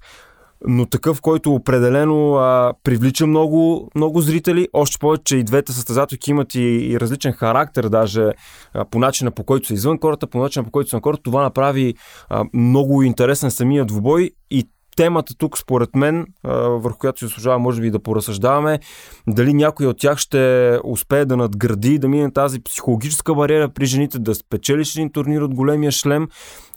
но 0.68 0.86
такъв, 0.86 1.22
който 1.22 1.54
определено 1.54 2.34
а, 2.34 2.74
привлича 2.84 3.28
много, 3.28 3.90
много 3.96 4.22
зрители. 4.22 4.68
Още 4.74 5.00
повече, 5.00 5.24
че 5.24 5.38
и 5.38 5.44
двете 5.44 5.72
състезателки 5.72 6.32
имат 6.32 6.56
и, 6.56 6.62
и 6.62 7.00
различен 7.00 7.34
характер, 7.34 7.84
даже 7.84 8.32
а, 8.74 8.86
по 8.86 9.00
начина 9.00 9.32
по 9.32 9.44
който 9.44 9.68
са 9.68 9.74
извън 9.74 10.00
кората, 10.00 10.28
по 10.28 10.38
начина 10.38 10.66
по 10.66 10.72
който 10.72 10.90
са 10.90 10.96
на 10.96 11.02
кората. 11.02 11.24
Това 11.24 11.42
направи 11.42 11.96
а, 12.30 12.46
много 12.54 13.04
интересен 13.04 13.52
самия 13.52 13.86
двубой 13.86 14.32
и 14.50 14.70
темата 14.96 15.34
тук, 15.38 15.58
според 15.58 15.96
мен, 15.96 16.28
върху 16.44 16.98
която 16.98 17.20
се 17.20 17.26
заслужава, 17.26 17.60
може 17.60 17.82
би, 17.82 17.92
да 17.92 18.00
поразсъждаваме, 18.00 18.80
дали 19.28 19.54
някой 19.54 19.86
от 19.86 19.98
тях 19.98 20.18
ще 20.18 20.80
успее 20.84 21.26
да 21.26 21.38
надгради, 21.38 22.00
да 22.00 22.08
мине 22.08 22.32
тази 22.32 22.64
психологическа 22.64 23.36
бариера 23.36 23.70
при 23.70 23.86
жените, 23.86 24.20
да 24.20 24.36
спечелиш 24.36 24.96
един 24.96 25.12
турнир 25.12 25.42
от 25.42 25.56
големия 25.56 25.92
шлем 25.92 26.28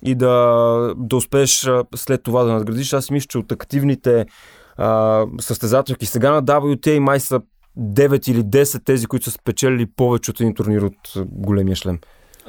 и 0.03 0.15
да, 0.15 0.95
да 0.97 1.17
успееш 1.17 1.69
след 1.95 2.23
това 2.23 2.45
да 2.45 2.53
надградиш. 2.53 2.93
Аз 2.93 3.11
мисля, 3.11 3.27
че 3.27 3.39
от 3.39 3.53
активните 3.53 4.27
а, 4.77 5.25
състезателки 5.41 6.07
сега 6.07 6.33
на 6.33 6.43
WTA 6.43 6.99
май 6.99 7.21
са 7.21 7.41
9 7.79 8.31
или 8.31 8.43
10 8.43 8.85
тези, 8.85 9.07
които 9.07 9.25
са 9.25 9.31
спечелили 9.31 9.87
повече 9.87 10.31
от 10.31 10.41
един 10.41 10.55
турнир 10.55 10.83
от 10.83 11.13
големия 11.27 11.77
шлем. 11.77 11.99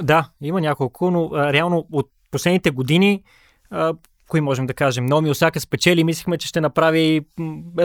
Да, 0.02 0.30
има 0.42 0.62
няколко, 0.62 1.12
но 1.12 1.30
а, 1.34 1.54
реално 1.54 1.88
от 1.92 2.10
последните 2.32 2.72
години 2.72 3.24
а, 3.70 3.94
кои 4.28 4.42
можем 4.42 4.68
да 4.68 4.74
кажем. 4.74 5.06
Номи 5.06 5.30
Осака 5.30 5.60
спечели, 5.60 6.04
мислихме, 6.04 6.38
че 6.38 6.48
ще 6.48 6.62
направи 6.62 7.22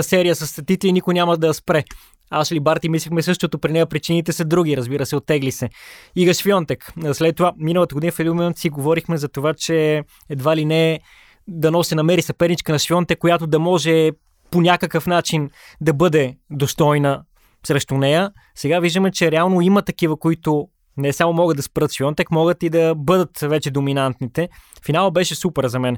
серия 0.00 0.34
с 0.34 0.64
титли 0.64 0.88
и 0.88 0.92
никой 0.92 1.14
няма 1.14 1.36
да 1.36 1.54
спре. 1.54 1.84
Ашли 2.30 2.60
Барти 2.60 2.88
мислихме 2.88 3.22
същото, 3.22 3.58
при 3.58 3.72
нея 3.72 3.86
причините 3.86 4.32
са 4.32 4.44
други, 4.44 4.76
разбира 4.76 5.06
се, 5.06 5.16
оттегли 5.16 5.52
се. 5.52 5.68
Ига 6.16 6.34
Швионтек. 6.34 6.92
След 7.12 7.36
това, 7.36 7.52
миналата 7.56 7.94
година 7.94 8.12
в 8.12 8.20
един 8.20 8.32
момент 8.32 8.58
си 8.58 8.70
говорихме 8.70 9.16
за 9.16 9.28
това, 9.28 9.54
че 9.54 10.02
едва 10.28 10.56
ли 10.56 10.64
не 10.64 11.00
да 11.48 11.84
се 11.84 11.94
намери 11.94 12.22
съперничка 12.22 12.72
на 12.72 12.78
Швионтек, 12.78 13.18
която 13.18 13.46
да 13.46 13.58
може 13.58 14.10
по 14.50 14.60
някакъв 14.60 15.06
начин 15.06 15.50
да 15.80 15.92
бъде 15.92 16.36
достойна 16.50 17.22
срещу 17.66 17.94
нея. 17.94 18.30
Сега 18.54 18.80
виждаме, 18.80 19.10
че 19.10 19.30
реално 19.30 19.60
има 19.60 19.82
такива, 19.82 20.16
които 20.16 20.68
не 20.96 21.12
само 21.12 21.32
могат 21.32 21.56
да 21.56 21.62
спрат 21.62 21.92
Швионтек, 21.92 22.30
могат 22.30 22.62
и 22.62 22.70
да 22.70 22.94
бъдат 22.94 23.38
вече 23.42 23.70
доминантните. 23.70 24.48
Финал 24.86 25.10
беше 25.10 25.34
супер 25.34 25.66
за 25.66 25.78
мен. 25.78 25.96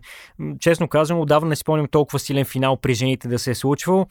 Честно 0.61 0.89
казвам, 0.89 1.21
отдавна 1.21 1.49
не 1.49 1.57
спомням 1.57 1.87
толкова 1.91 2.19
силен 2.19 2.45
финал 2.45 2.77
при 2.77 2.95
жените 2.95 3.29
да 3.29 3.39
се 3.39 3.51
е 3.51 3.55
случвал. 3.55 4.07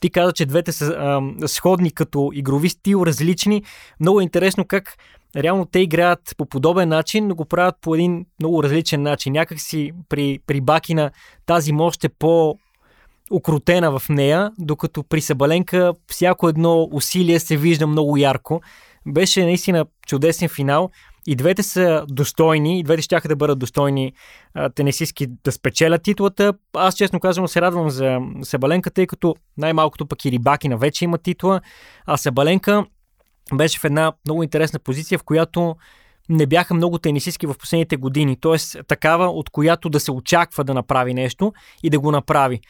Ти 0.00 0.10
каза, 0.10 0.32
че 0.32 0.46
двете 0.46 0.72
са 0.72 0.84
а, 0.84 1.48
сходни 1.48 1.90
като 1.90 2.30
игрови 2.34 2.68
стил, 2.68 3.02
различни. 3.06 3.62
Много 4.00 4.20
е 4.20 4.22
интересно 4.22 4.64
как 4.64 4.96
реално 5.36 5.66
те 5.66 5.80
играят 5.80 6.34
по 6.36 6.46
подобен 6.46 6.88
начин, 6.88 7.26
но 7.26 7.34
го 7.34 7.44
правят 7.44 7.74
по 7.80 7.94
един 7.94 8.26
много 8.40 8.62
различен 8.62 9.02
начин. 9.02 9.32
Някак 9.32 9.60
си 9.60 9.92
при, 10.08 10.38
при 10.46 10.60
Бакина 10.60 11.10
тази 11.46 11.72
мощ 11.72 12.04
е 12.04 12.08
по 12.08 12.58
окрутена 13.30 13.98
в 13.98 14.08
нея, 14.08 14.50
докато 14.58 15.02
при 15.02 15.20
Сабаленка 15.20 15.94
всяко 16.06 16.48
едно 16.48 16.88
усилие 16.92 17.40
се 17.40 17.56
вижда 17.56 17.86
много 17.86 18.16
ярко. 18.16 18.60
Беше 19.06 19.44
наистина 19.44 19.86
чудесен 20.06 20.48
финал. 20.48 20.90
И 21.26 21.36
двете 21.36 21.62
са 21.62 22.04
достойни, 22.08 22.80
и 22.80 22.82
двете 22.82 23.02
ще 23.02 23.20
да 23.28 23.36
бъдат 23.36 23.58
достойни 23.58 24.12
а, 24.54 24.70
тенесистки 24.70 25.26
да 25.44 25.52
спечелят 25.52 26.02
титлата. 26.02 26.54
Аз 26.72 26.94
честно 26.94 27.20
казвам 27.20 27.48
се 27.48 27.60
радвам 27.60 27.90
за 27.90 28.18
Сабаленка, 28.42 28.90
тъй 28.90 29.06
като 29.06 29.36
най-малкото 29.58 30.06
пък 30.06 30.24
и 30.24 30.30
Рибакина 30.30 30.76
вече 30.76 31.04
има 31.04 31.18
титла, 31.18 31.60
а 32.06 32.16
Сабаленка 32.16 32.84
беше 33.54 33.78
в 33.78 33.84
една 33.84 34.12
много 34.26 34.42
интересна 34.42 34.78
позиция, 34.78 35.18
в 35.18 35.22
която 35.22 35.76
не 36.28 36.46
бяха 36.46 36.74
много 36.74 36.98
тенисистки 36.98 37.46
в 37.46 37.54
последните 37.58 37.96
години. 37.96 38.36
Тоест 38.40 38.76
такава, 38.88 39.26
от 39.26 39.50
която 39.50 39.88
да 39.88 40.00
се 40.00 40.12
очаква 40.12 40.64
да 40.64 40.74
направи 40.74 41.14
нещо 41.14 41.52
и 41.82 41.90
да 41.90 42.00
го 42.00 42.10
направи 42.10 42.60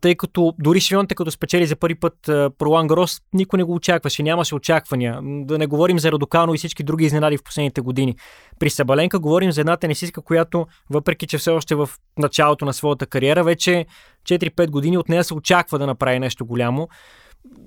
тъй 0.00 0.14
като 0.14 0.54
дори 0.58 0.80
Швионте, 0.80 1.14
като 1.14 1.30
спечели 1.30 1.66
за 1.66 1.76
първи 1.76 1.94
път 1.94 2.14
Пролан 2.58 2.86
Грос, 2.86 3.20
никой 3.32 3.56
не 3.56 3.64
го 3.64 3.74
очакваше, 3.74 4.22
нямаше 4.22 4.54
очаквания. 4.54 5.20
Да 5.22 5.58
не 5.58 5.66
говорим 5.66 5.98
за 5.98 6.12
Радокано 6.12 6.54
и 6.54 6.58
всички 6.58 6.82
други 6.82 7.04
изненади 7.04 7.36
в 7.36 7.42
последните 7.42 7.80
години. 7.80 8.16
При 8.58 8.70
Сабаленка 8.70 9.18
говорим 9.18 9.52
за 9.52 9.60
една 9.60 9.76
тенисистка, 9.76 10.22
която, 10.22 10.66
въпреки 10.90 11.26
че 11.26 11.38
все 11.38 11.50
още 11.50 11.74
в 11.74 11.90
началото 12.18 12.64
на 12.64 12.72
своята 12.72 13.06
кариера, 13.06 13.44
вече 13.44 13.86
4-5 14.24 14.70
години 14.70 14.98
от 14.98 15.08
нея 15.08 15.24
се 15.24 15.34
очаква 15.34 15.78
да 15.78 15.86
направи 15.86 16.18
нещо 16.18 16.46
голямо 16.46 16.88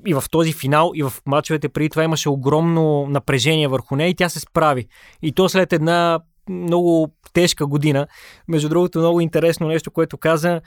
и 0.06 0.14
в 0.14 0.24
този 0.32 0.54
финал, 0.54 0.92
и 0.96 1.04
в 1.04 1.14
мачовете 1.26 1.70
преди 1.70 1.90
това 1.90 2.04
имаше 2.04 2.30
огромно 2.30 3.08
напрежение 3.10 3.68
върху 3.68 3.96
нея 3.96 4.10
и 4.10 4.16
тя 4.16 4.30
се 4.30 4.40
справи. 4.40 4.88
И 5.22 5.32
то 5.32 5.50
след 5.50 5.74
една 5.74 6.20
много 6.50 7.14
тежка 7.34 7.68
година. 7.68 8.08
Между 8.48 8.70
другото, 8.70 9.00
много 9.00 9.22
интересно 9.22 9.68
нещо, 9.68 9.92
което 9.92 10.18
каза, 10.18 10.62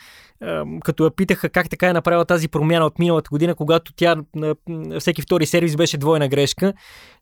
като 0.85 1.05
я 1.05 1.11
питаха 1.11 1.49
как 1.49 1.71
така 1.71 1.89
е 1.89 1.93
направила 1.93 2.25
тази 2.25 2.49
промяна 2.49 2.87
от 2.87 2.99
миналата 2.99 3.29
година, 3.31 3.55
когато 3.55 3.93
тя 3.93 4.17
на 4.35 4.55
всеки 5.01 5.23
втори 5.23 5.47
сервис 5.47 5.77
беше 5.77 5.99
двойна 5.99 6.29
грешка. 6.29 6.73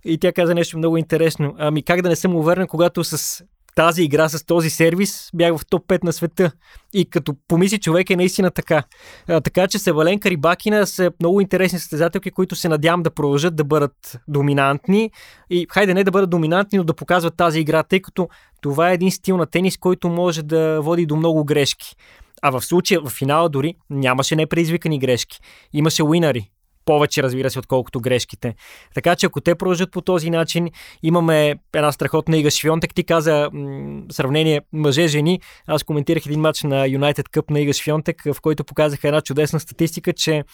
И 0.04 0.18
тя 0.18 0.32
каза 0.32 0.54
нещо 0.54 0.78
много 0.78 0.96
интересно. 0.96 1.54
Ами 1.58 1.82
как 1.82 2.02
да 2.02 2.08
не 2.08 2.16
съм 2.16 2.36
уверен, 2.36 2.66
когато 2.66 3.04
с 3.04 3.44
тази 3.74 4.02
игра 4.02 4.28
с 4.28 4.46
този 4.46 4.70
сервис 4.70 5.30
бях 5.34 5.56
в 5.56 5.66
топ 5.66 5.86
5 5.86 6.04
на 6.04 6.12
света. 6.12 6.52
И 6.94 7.10
като 7.10 7.34
помисли 7.48 7.78
човек 7.78 8.10
е 8.10 8.16
наистина 8.16 8.50
така. 8.50 8.82
А, 9.28 9.40
така 9.40 9.68
че 9.68 9.78
Севаленка 9.78 10.30
Рибакина 10.30 10.86
са 10.86 11.12
много 11.20 11.40
интересни 11.40 11.78
състезателки, 11.78 12.30
които 12.30 12.56
се 12.56 12.68
надявам 12.68 13.02
да 13.02 13.10
продължат 13.10 13.56
да 13.56 13.64
бъдат 13.64 14.20
доминантни. 14.28 15.10
И 15.50 15.66
хайде 15.70 15.94
не 15.94 16.04
да 16.04 16.10
бъдат 16.10 16.30
доминантни, 16.30 16.78
но 16.78 16.84
да 16.84 16.94
показват 16.94 17.36
тази 17.36 17.60
игра, 17.60 17.82
тъй 17.82 18.00
като 18.00 18.28
това 18.60 18.90
е 18.90 18.94
един 18.94 19.10
стил 19.10 19.36
на 19.36 19.46
тенис, 19.46 19.76
който 19.76 20.08
може 20.08 20.42
да 20.42 20.80
води 20.80 21.06
до 21.06 21.16
много 21.16 21.44
грешки. 21.44 21.96
А 22.42 22.50
в 22.50 22.60
случая, 22.60 23.00
в 23.00 23.10
финала 23.10 23.48
дори, 23.48 23.74
нямаше 23.90 24.36
непредизвикани 24.36 24.98
грешки. 24.98 25.38
Имаше 25.72 26.02
уинари 26.02 26.51
повече, 26.84 27.22
разбира 27.22 27.50
се, 27.50 27.58
отколкото 27.58 28.00
грешките. 28.00 28.54
Така 28.94 29.16
че 29.16 29.26
ако 29.26 29.40
те 29.40 29.54
продължат 29.54 29.92
по 29.92 30.00
този 30.00 30.30
начин, 30.30 30.70
имаме 31.02 31.54
една 31.74 31.92
страхотна 31.92 32.36
ига 32.36 32.50
Швионтек. 32.50 32.94
Ти 32.94 33.04
каза 33.04 33.50
м- 33.52 34.02
сравнение 34.10 34.60
мъже-жени. 34.72 35.40
Аз 35.66 35.82
коментирах 35.84 36.26
един 36.26 36.40
матч 36.40 36.62
на 36.62 36.88
United 36.88 37.28
Cup 37.28 37.50
на 37.50 37.60
Ига 37.60 37.72
Швионтек, 37.72 38.22
в 38.32 38.40
който 38.40 38.64
показаха 38.64 39.08
една 39.08 39.20
чудесна 39.20 39.60
статистика, 39.60 40.12
че 40.12 40.44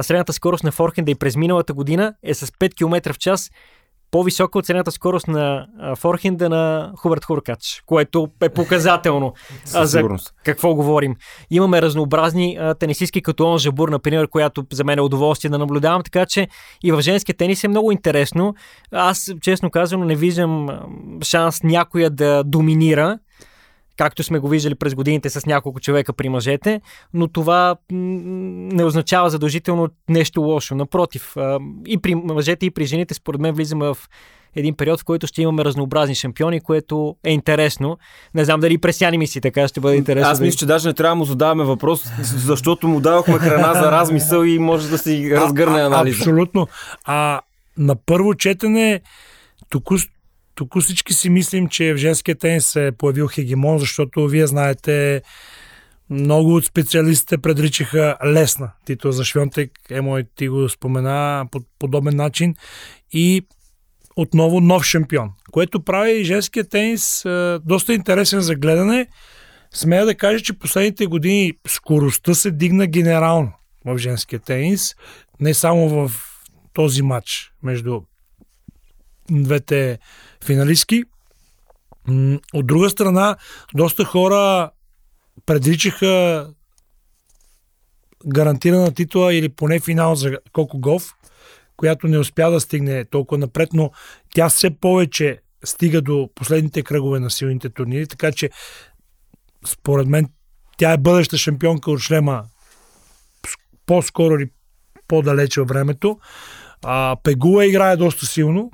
средната 0.00 0.32
скорост 0.32 0.64
на 0.64 0.72
форхенда 0.72 1.10
и 1.10 1.14
през 1.14 1.36
миналата 1.36 1.74
година 1.74 2.14
е 2.22 2.34
с 2.34 2.46
5 2.46 2.74
км 2.74 3.12
в 3.12 3.18
час 3.18 3.50
по-висока 4.10 4.58
от 4.58 4.66
цената 4.66 4.90
скорост 4.90 5.28
на 5.28 5.66
форхенда 5.96 6.48
на 6.48 6.92
Хуберт 6.96 7.24
Хуркач, 7.24 7.82
което 7.86 8.28
е 8.42 8.48
показателно. 8.48 9.32
за 9.64 10.02
какво 10.44 10.74
говорим? 10.74 11.16
Имаме 11.50 11.82
разнообразни 11.82 12.58
тенисистки, 12.78 13.22
като 13.22 13.44
Он 13.44 13.58
Жабур, 13.58 13.88
например, 13.88 14.28
която 14.28 14.66
за 14.72 14.84
мен 14.84 14.98
е 14.98 15.02
удоволствие 15.02 15.50
да 15.50 15.58
наблюдавам, 15.58 16.02
така 16.02 16.26
че 16.26 16.48
и 16.84 16.92
в 16.92 17.00
женския 17.00 17.36
тенис 17.36 17.64
е 17.64 17.68
много 17.68 17.92
интересно. 17.92 18.54
Аз, 18.92 19.34
честно 19.40 19.70
казвам, 19.70 20.06
не 20.06 20.16
виждам 20.16 20.68
шанс 21.22 21.62
някоя 21.62 22.10
да 22.10 22.44
доминира 22.44 23.18
както 23.98 24.22
сме 24.22 24.38
го 24.38 24.48
виждали 24.48 24.74
през 24.74 24.94
годините 24.94 25.30
с 25.30 25.46
няколко 25.46 25.80
човека 25.80 26.12
при 26.12 26.28
мъжете, 26.28 26.80
но 27.14 27.28
това 27.28 27.76
не 27.90 28.84
означава 28.84 29.30
задължително 29.30 29.88
нещо 30.08 30.40
лошо. 30.40 30.74
Напротив, 30.74 31.34
и 31.86 31.98
при 31.98 32.14
мъжете, 32.14 32.66
и 32.66 32.70
при 32.70 32.86
жените, 32.86 33.14
според 33.14 33.40
мен, 33.40 33.54
влизаме 33.54 33.86
в 33.86 33.98
един 34.56 34.74
период, 34.74 35.00
в 35.00 35.04
който 35.04 35.26
ще 35.26 35.42
имаме 35.42 35.64
разнообразни 35.64 36.14
шампиони, 36.14 36.60
което 36.60 37.16
е 37.24 37.32
интересно. 37.32 37.98
Не 38.34 38.44
знам 38.44 38.60
дали 38.60 38.78
пресяни 38.78 39.18
мисли 39.18 39.40
така 39.40 39.68
ще 39.68 39.80
бъде 39.80 39.96
интересно. 39.96 40.30
Аз 40.30 40.40
мисля, 40.40 40.58
че 40.58 40.66
даже 40.66 40.88
не 40.88 40.94
трябва 40.94 41.14
да 41.14 41.18
му 41.18 41.24
задаваме 41.24 41.64
въпрос, 41.64 42.04
защото 42.22 42.88
му 42.88 43.00
давахме 43.00 43.38
храна 43.38 43.74
за 43.74 43.92
размисъл 43.92 44.44
и 44.44 44.58
може 44.58 44.88
да 44.90 44.98
си 44.98 45.30
разгърне 45.36 45.80
анализа. 45.80 46.18
Абсолютно. 46.18 46.68
А 47.04 47.40
на 47.78 47.96
първо 47.96 48.34
четене 48.34 49.00
току- 49.70 50.08
тук 50.58 50.80
всички 50.80 51.14
си 51.14 51.30
мислим, 51.30 51.68
че 51.68 51.94
в 51.94 51.96
женския 51.96 52.34
тенис 52.34 52.66
се 52.66 52.86
е 52.86 52.92
появил 52.92 53.28
хегемон, 53.28 53.78
защото 53.78 54.26
вие 54.26 54.46
знаете, 54.46 55.22
много 56.10 56.54
от 56.54 56.64
специалистите 56.64 57.38
предричаха 57.38 58.16
лесна 58.26 58.70
титла 58.84 59.12
за 59.12 59.24
Швионтек. 59.24 59.70
Емо 59.90 60.18
ти 60.36 60.48
го 60.48 60.68
спомена 60.68 61.46
по 61.50 61.60
подобен 61.78 62.16
начин. 62.16 62.54
И 63.12 63.46
отново 64.16 64.60
нов 64.60 64.84
шампион, 64.84 65.30
което 65.50 65.84
прави 65.84 66.24
женския 66.24 66.68
тенис 66.68 67.24
е, 67.24 67.58
доста 67.64 67.94
интересен 67.94 68.40
за 68.40 68.54
гледане. 68.54 69.06
Смея 69.74 70.06
да 70.06 70.14
кажа, 70.14 70.44
че 70.44 70.58
последните 70.58 71.06
години 71.06 71.52
скоростта 71.68 72.34
се 72.34 72.50
дигна 72.50 72.86
генерално 72.86 73.52
в 73.84 73.98
женския 73.98 74.38
тенис, 74.38 74.94
не 75.40 75.54
само 75.54 75.88
в 75.88 76.12
този 76.72 77.02
матч 77.02 77.52
между 77.62 78.00
двете 79.30 79.98
финалистки. 80.44 81.04
От 82.54 82.66
друга 82.66 82.90
страна, 82.90 83.36
доста 83.74 84.04
хора 84.04 84.70
предричаха 85.46 86.46
гарантирана 88.26 88.94
титла 88.94 89.34
или 89.34 89.48
поне 89.48 89.80
финал 89.80 90.14
за 90.14 90.38
колко 90.52 90.78
Голф. 90.78 91.14
която 91.76 92.06
не 92.06 92.18
успя 92.18 92.50
да 92.50 92.60
стигне 92.60 93.04
толкова 93.04 93.38
напред, 93.38 93.68
но 93.72 93.90
тя 94.34 94.48
все 94.48 94.70
повече 94.70 95.38
стига 95.64 96.02
до 96.02 96.30
последните 96.34 96.82
кръгове 96.82 97.20
на 97.20 97.30
силните 97.30 97.68
турнири, 97.68 98.06
така 98.06 98.32
че 98.32 98.50
според 99.66 100.06
мен 100.06 100.28
тя 100.78 100.92
е 100.92 100.98
бъдеща 100.98 101.38
шампионка 101.38 101.90
от 101.90 102.00
шлема 102.00 102.44
по-скоро 103.86 104.34
или 104.34 104.50
по-далече 105.08 105.60
във 105.60 105.68
времето. 105.68 106.18
А, 106.84 107.16
Пегула 107.24 107.66
играе 107.66 107.96
доста 107.96 108.26
силно. 108.26 108.70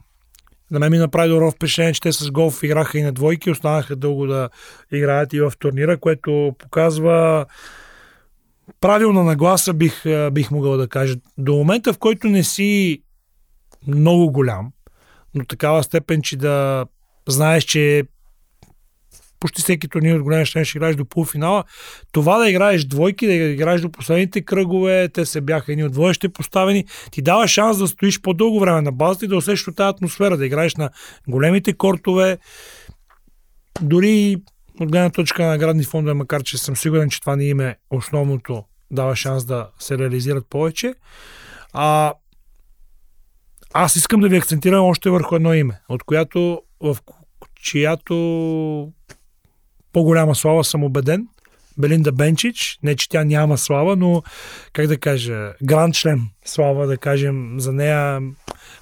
На 0.74 0.80
мен 0.80 0.90
ми 0.90 0.98
направи 0.98 1.28
добро 1.28 1.50
впечатление, 1.50 1.92
че 1.92 2.00
те 2.00 2.12
с 2.12 2.30
голф 2.30 2.62
играха 2.62 2.98
и 2.98 3.02
на 3.02 3.12
двойки, 3.12 3.50
останаха 3.50 3.96
дълго 3.96 4.26
да 4.26 4.48
играят 4.92 5.32
и 5.32 5.40
в 5.40 5.52
турнира, 5.58 5.98
което 5.98 6.54
показва 6.58 7.46
правилна 8.80 9.24
нагласа, 9.24 9.72
бих, 9.72 10.02
бих 10.32 10.50
могъл 10.50 10.76
да 10.76 10.88
кажа. 10.88 11.16
До 11.38 11.54
момента, 11.54 11.92
в 11.92 11.98
който 11.98 12.26
не 12.26 12.44
си 12.44 13.02
много 13.87 14.32
голям, 14.32 14.72
но 15.34 15.44
такава 15.44 15.82
степен, 15.82 16.22
че 16.22 16.37
да 16.37 16.87
знаеш, 17.28 17.64
че 17.64 18.02
почти 19.44 19.62
всеки 19.62 19.88
турнир 19.88 20.16
от 20.16 20.22
голям 20.22 20.44
ще 20.44 20.61
играеш 20.61 20.96
до 20.96 21.04
полуфинала. 21.04 21.64
Това 22.12 22.38
да 22.38 22.50
играеш 22.50 22.85
двойки, 22.85 23.26
да 23.26 23.33
играеш 23.33 23.80
до 23.80 23.90
последните 23.90 24.40
кръгове, 24.40 25.09
те 25.09 25.26
се 25.26 25.40
бяха 25.40 25.72
едни 25.72 25.85
от 25.85 25.94
водещите 25.94 26.28
поставени, 26.28 26.85
ти 27.11 27.22
дава 27.22 27.48
шанс 27.48 27.78
да 27.78 27.88
стоиш 27.88 28.20
по-дълго 28.20 28.61
време 28.61 28.80
на 28.80 28.92
базата 28.92 29.24
и 29.24 29.28
да 29.28 29.37
усещаш 29.37 29.74
тази 29.74 29.88
атмосфера, 29.88 30.37
да 30.37 30.46
играеш 30.46 30.76
на 30.76 30.90
големите 31.28 31.72
кортове, 31.72 32.38
дори 33.80 34.37
от 34.80 34.90
гледна 34.90 35.11
точка 35.11 35.42
на 35.42 35.48
наградни 35.48 35.85
фондове, 35.85 36.14
макар 36.14 36.42
че 36.42 36.59
съм 36.59 36.76
сигурен, 36.76 37.11
че 37.11 37.20
това 37.20 37.37
не 37.37 37.44
им 37.44 37.61
е 37.61 37.76
основното, 37.90 38.64
дава 38.90 39.16
шанс 39.16 39.44
да 39.44 39.68
се 39.78 39.98
реализират 39.98 40.46
повече. 40.50 40.94
А, 41.72 42.12
аз 43.74 43.96
искам 43.96 44.20
да 44.20 44.28
ви 44.28 44.37
акцентирам 44.37 44.85
още 44.85 45.11
върху 45.11 45.37
едно 45.37 45.54
име, 45.54 45.80
от 45.88 46.02
която 46.02 46.62
в 46.80 46.96
чиято 47.62 48.14
по-голяма 49.94 50.35
слава 50.35 50.64
съм 50.64 50.85
убеден. 50.85 51.28
Белинда 51.78 52.12
Бенчич, 52.12 52.78
не 52.83 52.96
че 52.96 53.09
тя 53.09 53.24
няма 53.24 53.59
слава, 53.59 53.96
но 53.96 54.22
как 54.72 54.87
да 54.87 54.98
кажа, 54.98 55.52
гранд 55.62 55.94
член 55.94 56.28
слава, 56.44 56.87
да 56.87 56.96
кажем, 56.96 57.54
за 57.59 57.72
нея 57.72 58.20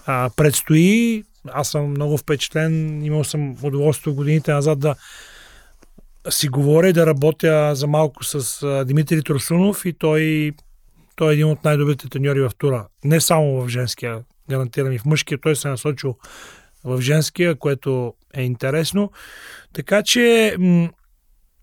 а, 0.06 0.30
предстои. 0.36 1.24
Аз 1.48 1.68
съм 1.68 1.90
много 1.90 2.18
впечатлен, 2.18 3.04
имал 3.04 3.24
съм 3.24 3.56
удоволствие 3.62 4.12
годините 4.12 4.52
назад 4.52 4.80
да 4.80 4.94
си 6.28 6.48
говоря 6.48 6.88
и 6.88 6.92
да 6.92 7.06
работя 7.06 7.74
за 7.74 7.86
малко 7.86 8.24
с 8.24 8.62
а, 8.62 8.84
Димитри 8.84 9.22
Турсунов 9.22 9.84
и 9.84 9.92
той, 9.92 10.52
той 11.16 11.30
е 11.30 11.34
един 11.34 11.46
от 11.46 11.64
най-добрите 11.64 12.08
треньори 12.08 12.40
в 12.40 12.50
тура. 12.58 12.86
Не 13.04 13.20
само 13.20 13.62
в 13.62 13.68
женския, 13.68 14.20
гарантирам 14.50 14.92
и 14.92 14.98
в 14.98 15.04
мъжкия, 15.04 15.38
той 15.40 15.56
се 15.56 15.68
е 15.68 15.70
насочил 15.70 16.16
в 16.84 17.00
женския, 17.00 17.54
което 17.54 18.14
е 18.34 18.42
интересно. 18.42 19.10
Така 19.72 20.02
че 20.02 20.56
м- 20.58 20.90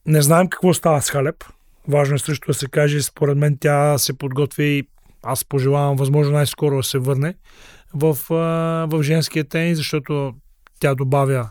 не 0.10 0.22
знаем 0.22 0.48
какво 0.48 0.74
става 0.74 1.02
с 1.02 1.10
Халеп. 1.10 1.44
Важно 1.88 2.16
е 2.16 2.20
също 2.20 2.48
да 2.48 2.54
се 2.54 2.68
каже, 2.68 3.02
според 3.02 3.38
мен 3.38 3.58
тя 3.60 3.98
се 3.98 4.18
подготви 4.18 4.66
и 4.66 4.88
аз 5.24 5.46
пожелавам 5.46 5.96
възможно 5.96 6.34
най-скоро 6.34 6.78
да 6.78 6.84
се 6.84 7.00
върне 7.00 7.36
в, 7.94 8.18
в 8.90 9.04
женския 9.04 9.44
тенис, 9.44 9.78
защото 9.78 10.34
тя 10.80 10.96
добавя 10.96 11.50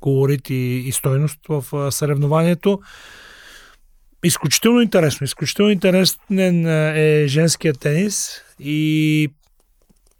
колорит 0.00 0.50
и, 0.50 0.54
и 0.86 0.92
стойност 0.92 1.38
в 1.48 1.92
съревнованието. 1.92 2.80
Изключително 4.24 4.80
интересно. 4.80 5.24
Изключително 5.24 5.70
интересен 5.70 6.66
е 6.96 7.24
женския 7.26 7.74
тенис 7.74 8.42
и 8.60 9.28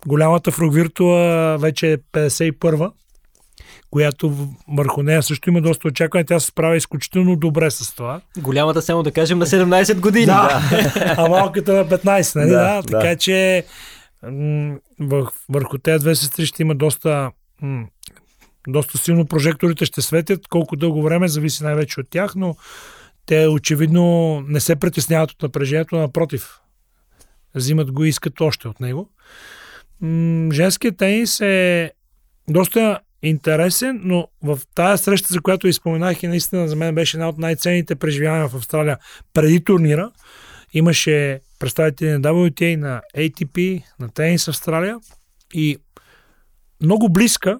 голямата 0.06 0.50
фругвиртуа 0.50 1.56
вече 1.58 1.92
е 1.92 1.98
51-а 1.98 2.90
която 3.90 4.48
върху 4.68 5.02
нея 5.02 5.22
също 5.22 5.50
има 5.50 5.60
доста 5.60 5.88
очакване. 5.88 6.24
Тя 6.24 6.40
се 6.40 6.46
справя 6.46 6.76
изключително 6.76 7.36
добре 7.36 7.70
с 7.70 7.94
това. 7.94 8.20
Голямата, 8.38 8.82
само 8.82 9.02
да 9.02 9.12
кажем, 9.12 9.38
на 9.38 9.46
17 9.46 10.00
години. 10.00 10.26
Да, 10.26 10.62
а 11.16 11.28
малката 11.28 11.72
на 11.72 11.84
15, 11.84 12.36
нали? 12.36 12.50
Да, 12.50 12.82
да, 12.82 12.82
така 12.82 13.08
да. 13.08 13.16
че 13.16 13.64
върху 15.48 15.78
тези 15.78 16.00
две 16.00 16.14
сестри 16.14 16.46
ще 16.46 16.62
има 16.62 16.74
доста, 16.74 17.30
доста 18.68 18.98
силно 18.98 19.26
прожекторите 19.26 19.84
ще 19.84 20.02
светят. 20.02 20.48
Колко 20.48 20.76
дълго 20.76 21.02
време 21.02 21.28
зависи 21.28 21.64
най-вече 21.64 22.00
от 22.00 22.10
тях, 22.10 22.34
но 22.36 22.56
те 23.26 23.46
очевидно 23.46 24.40
не 24.48 24.60
се 24.60 24.76
притесняват 24.76 25.30
от 25.30 25.42
напрежението, 25.42 25.96
напротив. 25.96 26.60
Взимат 27.54 27.92
го 27.92 28.04
и 28.04 28.08
искат 28.08 28.40
още 28.40 28.68
от 28.68 28.80
него. 28.80 29.10
Женският 30.52 30.96
тенис 30.96 31.40
е 31.40 31.92
доста 32.48 33.00
интересен, 33.22 34.00
но 34.04 34.28
в 34.42 34.58
тази 34.74 35.02
среща, 35.02 35.28
за 35.34 35.40
която 35.40 35.68
изпоменах 35.68 36.22
и 36.22 36.28
наистина 36.28 36.68
за 36.68 36.76
мен 36.76 36.94
беше 36.94 37.16
една 37.16 37.28
от 37.28 37.38
най-ценните 37.38 37.94
преживявания 37.94 38.48
в 38.48 38.54
Австралия 38.54 38.98
преди 39.34 39.64
турнира, 39.64 40.10
имаше 40.72 41.40
представители 41.58 42.10
на 42.10 42.20
WTA, 42.20 42.76
на 42.76 43.02
ATP, 43.16 43.82
на 44.00 44.08
Тенис 44.08 44.48
Австралия 44.48 44.96
и 45.54 45.78
много 46.82 47.12
близка, 47.12 47.58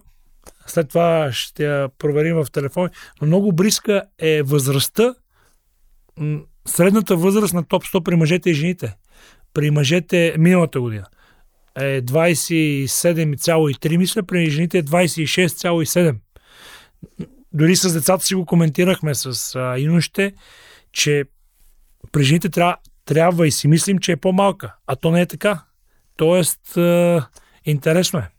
след 0.67 0.89
това 0.89 1.29
ще 1.33 1.65
я 1.65 1.89
проверим 1.99 2.37
в 2.37 2.47
телефон, 2.53 2.89
но 3.21 3.27
много 3.27 3.53
близка 3.53 4.03
е 4.19 4.43
възрастта, 4.43 5.15
средната 6.67 7.17
възраст 7.17 7.55
на 7.55 7.65
топ 7.65 7.85
100 7.85 8.03
при 8.03 8.17
мъжете 8.17 8.51
и 8.51 8.55
жените. 8.55 8.97
При 9.55 9.71
мъжете 9.71 10.35
миналата 10.39 10.81
година 10.81 11.07
е 11.81 12.03
27,3, 12.03 13.97
мисля, 13.97 14.23
при 14.23 14.51
жените 14.51 14.79
е 14.79 14.83
26,7. 14.83 16.17
Дори 17.53 17.77
с 17.77 17.93
децата 17.93 18.25
си 18.25 18.35
го 18.35 18.47
коментирахме 18.47 19.15
с 19.15 19.55
а, 19.55 19.77
юношите, 19.79 20.33
че 20.93 21.25
при 22.13 22.23
жените 22.23 22.49
трябва, 22.49 22.77
трябва 23.05 23.47
и 23.47 23.51
си 23.51 23.69
мислим, 23.69 23.99
че 23.99 24.13
е 24.13 24.17
по-малка. 24.17 24.75
А 24.87 24.97
то 24.97 25.11
не 25.11 25.21
е 25.21 25.27
така. 25.27 25.63
Тоест, 26.17 26.77
а, 26.77 27.27
интересно 27.65 28.19
е. 28.19 28.31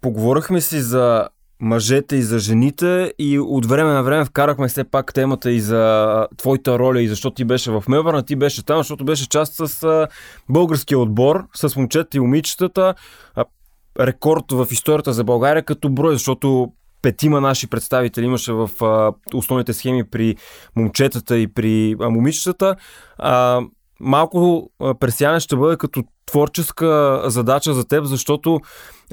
Поговорихме 0.00 0.60
си 0.60 0.80
за 0.80 1.28
мъжете 1.60 2.16
и 2.16 2.22
за 2.22 2.38
жените 2.38 3.12
и 3.18 3.38
от 3.38 3.66
време 3.66 3.92
на 3.92 4.02
време 4.02 4.24
вкарахме 4.24 4.68
все 4.68 4.84
пак 4.84 5.14
темата 5.14 5.50
и 5.50 5.60
за 5.60 6.26
твоята 6.36 6.78
роля 6.78 7.02
и 7.02 7.08
защо 7.08 7.30
ти 7.30 7.44
беше 7.44 7.70
в 7.70 7.84
Мелбърн, 7.88 8.24
ти 8.24 8.36
беше 8.36 8.64
там, 8.64 8.78
защото 8.78 9.04
беше 9.04 9.28
част 9.28 9.54
с 9.54 10.08
българския 10.48 10.98
отбор, 10.98 11.46
с 11.54 11.76
момчета 11.76 12.16
и 12.16 12.20
момичетата. 12.20 12.94
Рекорд 14.00 14.44
в 14.52 14.66
историята 14.70 15.12
за 15.12 15.24
България 15.24 15.62
като 15.62 15.88
брой, 15.88 16.12
защото 16.12 16.72
петима 17.02 17.40
наши 17.40 17.66
представители 17.66 18.24
имаше 18.24 18.52
в 18.52 18.70
основните 19.34 19.72
схеми 19.72 20.04
при 20.04 20.36
момчетата 20.76 21.38
и 21.38 21.46
при 21.46 21.96
а, 22.00 22.10
момичетата. 22.10 22.76
Малко 24.00 24.70
пресяне 25.00 25.40
ще 25.40 25.56
бъде 25.56 25.76
като 25.76 26.02
творческа 26.28 27.22
задача 27.24 27.74
за 27.74 27.84
теб, 27.84 28.04
защото 28.04 28.60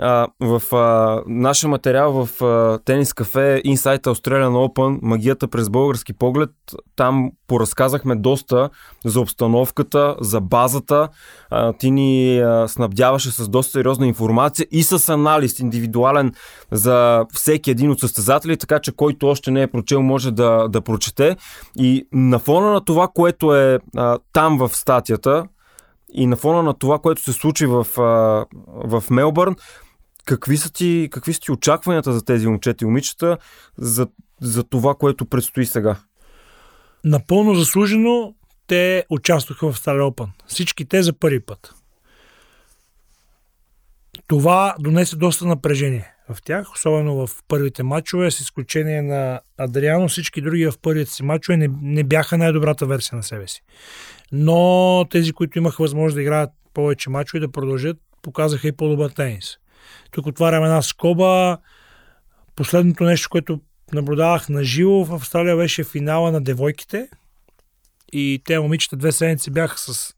а, 0.01 0.27
в 0.39 0.75
а, 0.75 1.21
нашия 1.27 1.69
материал 1.69 2.25
в 2.25 2.43
а, 2.43 2.79
Тенис 2.85 3.13
Кафе 3.13 3.61
Inside 3.65 4.01
Australian 4.03 4.51
Open, 4.51 4.99
магията 5.01 5.47
през 5.47 5.69
български 5.69 6.13
поглед, 6.13 6.49
там 6.95 7.31
поразказахме 7.47 8.15
доста 8.15 8.69
за 9.05 9.19
обстановката, 9.19 10.15
за 10.21 10.41
базата. 10.41 11.09
А, 11.49 11.73
ти 11.73 11.91
ни 11.91 12.39
а, 12.39 12.67
снабдяваше 12.67 13.31
с 13.31 13.49
доста 13.49 13.71
сериозна 13.71 14.07
информация 14.07 14.67
и 14.71 14.83
с 14.83 15.09
анализ 15.09 15.59
индивидуален 15.59 16.33
за 16.71 17.25
всеки 17.33 17.71
един 17.71 17.91
от 17.91 17.99
състезатели, 17.99 18.57
така 18.57 18.79
че 18.79 18.91
който 18.91 19.27
още 19.27 19.51
не 19.51 19.61
е 19.61 19.67
прочел 19.67 20.01
може 20.01 20.31
да, 20.31 20.67
да 20.67 20.81
прочете. 20.81 21.35
И 21.77 22.07
на 22.13 22.39
фона 22.39 22.71
на 22.71 22.85
това, 22.85 23.07
което 23.15 23.55
е 23.55 23.79
а, 23.97 24.17
там 24.33 24.57
в 24.57 24.69
статията, 24.69 25.43
и 26.15 26.27
на 26.27 26.35
фона 26.35 26.63
на 26.63 26.73
това, 26.73 26.99
което 26.99 27.21
се 27.21 27.33
случи 27.33 27.65
в, 27.65 27.87
в 28.67 29.03
Мелбърн, 29.09 29.55
какви 30.25 30.57
са, 30.57 30.73
ти, 30.73 31.09
какви 31.11 31.33
са 31.33 31.39
ти 31.39 31.51
очакванията 31.51 32.13
за 32.13 32.25
тези 32.25 32.47
момчета 32.47 32.85
и 32.85 32.87
момичета 32.87 33.37
за, 33.77 34.07
за 34.41 34.63
това, 34.63 34.95
което 34.95 35.25
предстои 35.25 35.65
сега? 35.65 35.95
Напълно 37.03 37.55
заслужено 37.55 38.33
те 38.67 39.05
участваха 39.09 39.71
в 39.71 39.77
Стар 39.77 39.95
Open. 39.95 40.27
Всички 40.47 40.85
те 40.85 41.03
за 41.03 41.13
първи 41.13 41.39
път. 41.39 41.73
Това 44.27 44.75
донесе 44.79 45.15
доста 45.15 45.45
напрежение 45.45 46.14
в 46.29 46.41
тях, 46.41 46.73
особено 46.73 47.27
в 47.27 47.29
първите 47.47 47.83
матчове, 47.83 48.31
с 48.31 48.39
изключение 48.39 49.01
на 49.01 49.41
Адриано. 49.57 50.07
Всички 50.07 50.41
други 50.41 50.65
в 50.65 50.73
първите 50.81 51.11
си 51.11 51.23
матчове 51.23 51.57
не, 51.57 51.69
не 51.81 52.03
бяха 52.03 52.37
най-добрата 52.37 52.85
версия 52.85 53.15
на 53.15 53.23
себе 53.23 53.47
си. 53.47 53.61
Но 54.31 55.05
тези, 55.09 55.33
които 55.33 55.57
имаха 55.57 55.83
възможност 55.83 56.15
да 56.15 56.21
играят 56.21 56.49
повече 56.73 57.09
матчове 57.09 57.37
и 57.37 57.41
да 57.41 57.51
продължат, 57.51 57.97
показаха 58.21 58.67
и 58.67 58.71
по-добър 58.71 59.09
тенис. 59.09 59.57
Тук 60.11 60.25
отварям 60.25 60.63
една 60.63 60.81
скоба. 60.81 61.57
Последното 62.55 63.03
нещо, 63.03 63.29
което 63.29 63.61
наблюдавах 63.93 64.49
на 64.49 64.63
живо 64.63 65.05
в 65.05 65.13
Австралия 65.13 65.57
беше 65.57 65.83
финала 65.83 66.31
на 66.31 66.41
девойките. 66.41 67.09
И 68.11 68.41
те 68.45 68.59
момичета 68.59 68.95
две 68.95 69.11
седмици 69.11 69.51
бяха 69.51 69.77
с... 69.77 70.15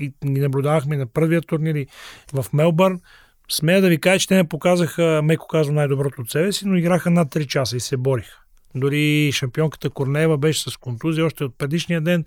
И 0.00 0.12
ги 0.26 0.40
наблюдавахме 0.40 0.96
на 0.96 1.06
първия 1.06 1.42
турнир 1.42 1.86
в 2.32 2.46
Мелбърн. 2.52 3.00
Смея 3.50 3.80
да 3.80 3.88
ви 3.88 3.98
кажа, 3.98 4.18
че 4.18 4.28
те 4.28 4.34
не 4.34 4.48
показаха, 4.48 5.20
меко 5.24 5.46
казвам, 5.46 5.74
най-доброто 5.74 6.22
от 6.22 6.30
себе 6.30 6.52
си, 6.52 6.66
но 6.66 6.76
играха 6.76 7.10
над 7.10 7.28
3 7.28 7.46
часа 7.46 7.76
и 7.76 7.80
се 7.80 7.96
бориха. 7.96 8.40
Дори 8.74 9.32
шампионката 9.32 9.90
Корнеева 9.90 10.38
беше 10.38 10.70
с 10.70 10.76
контузия 10.76 11.26
още 11.26 11.44
от 11.44 11.58
предишния 11.58 12.00
ден. 12.00 12.24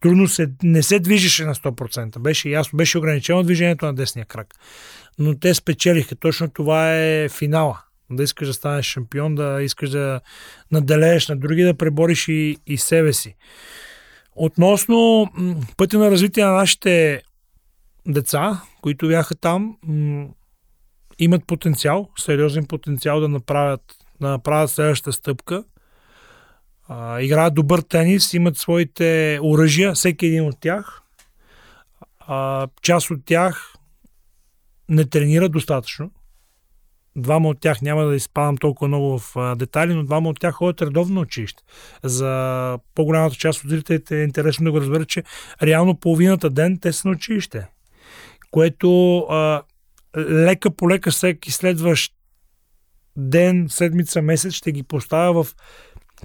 Трудно 0.00 0.28
се, 0.28 0.52
не 0.62 0.82
се 0.82 1.00
движеше 1.00 1.44
на 1.44 1.54
100%. 1.54 2.18
Беше 2.18 2.48
ясно, 2.48 2.76
беше 2.76 2.98
ограничено 2.98 3.42
движението 3.42 3.86
на 3.86 3.94
десния 3.94 4.26
крак. 4.26 4.54
Но 5.18 5.38
те 5.38 5.54
спечелиха. 5.54 6.16
Точно 6.16 6.50
това 6.50 6.96
е 6.96 7.28
финала. 7.28 7.78
Да 8.10 8.22
искаш 8.22 8.48
да 8.48 8.54
станеш 8.54 8.86
шампион, 8.86 9.34
да 9.34 9.62
искаш 9.62 9.90
да 9.90 10.20
наделееш 10.70 11.28
на 11.28 11.36
други, 11.36 11.62
да 11.62 11.74
пребориш 11.74 12.28
и, 12.28 12.56
и 12.66 12.76
себе 12.76 13.12
си. 13.12 13.36
Относно 14.36 15.26
пътя 15.76 15.98
на 15.98 16.10
развитие 16.10 16.44
на 16.44 16.52
нашите 16.52 17.22
деца, 18.06 18.62
които 18.82 19.08
бяха 19.08 19.34
там, 19.34 19.76
имат 21.20 21.46
потенциал, 21.46 22.08
сериозен 22.18 22.66
потенциал 22.66 23.20
да 23.20 23.28
направят, 23.28 23.82
да 24.20 24.28
направят 24.28 24.70
следващата 24.70 25.12
стъпка. 25.12 25.64
А, 26.88 27.20
играят 27.20 27.54
добър 27.54 27.80
тенис, 27.80 28.34
имат 28.34 28.56
своите 28.56 29.38
оръжия, 29.42 29.92
всеки 29.92 30.26
един 30.26 30.44
от 30.44 30.60
тях. 30.60 31.02
А, 32.18 32.68
част 32.82 33.10
от 33.10 33.24
тях 33.24 33.74
не 34.88 35.04
тренират 35.04 35.52
достатъчно. 35.52 36.10
Двама 37.16 37.48
от 37.48 37.60
тях 37.60 37.82
няма 37.82 38.04
да 38.04 38.16
изпадам 38.16 38.56
толкова 38.56 38.88
много 38.88 39.18
в 39.18 39.36
а, 39.36 39.54
детайли, 39.54 39.94
но 39.94 40.04
двама 40.04 40.28
от 40.28 40.40
тях 40.40 40.54
ходят 40.54 40.82
редовно 40.82 41.20
училище. 41.20 41.62
За 42.02 42.78
по-голямата 42.94 43.36
част 43.36 43.64
от 43.64 43.70
зрителите 43.70 44.20
е 44.20 44.24
интересно 44.24 44.64
да 44.64 44.70
го 44.70 44.80
разберат, 44.80 45.08
че 45.08 45.22
реално 45.62 45.96
половината 45.96 46.50
ден 46.50 46.78
те 46.78 46.92
са 46.92 47.08
на 47.08 47.12
училище. 47.12 47.66
Което 48.50 49.18
а, 49.18 49.62
лека 50.18 50.70
по 50.70 50.90
лека 50.90 51.10
всеки 51.10 51.52
следващ 51.52 52.14
ден, 53.16 53.66
седмица, 53.70 54.22
месец 54.22 54.52
ще 54.52 54.72
ги 54.72 54.82
поставя 54.82 55.44
в 55.44 55.54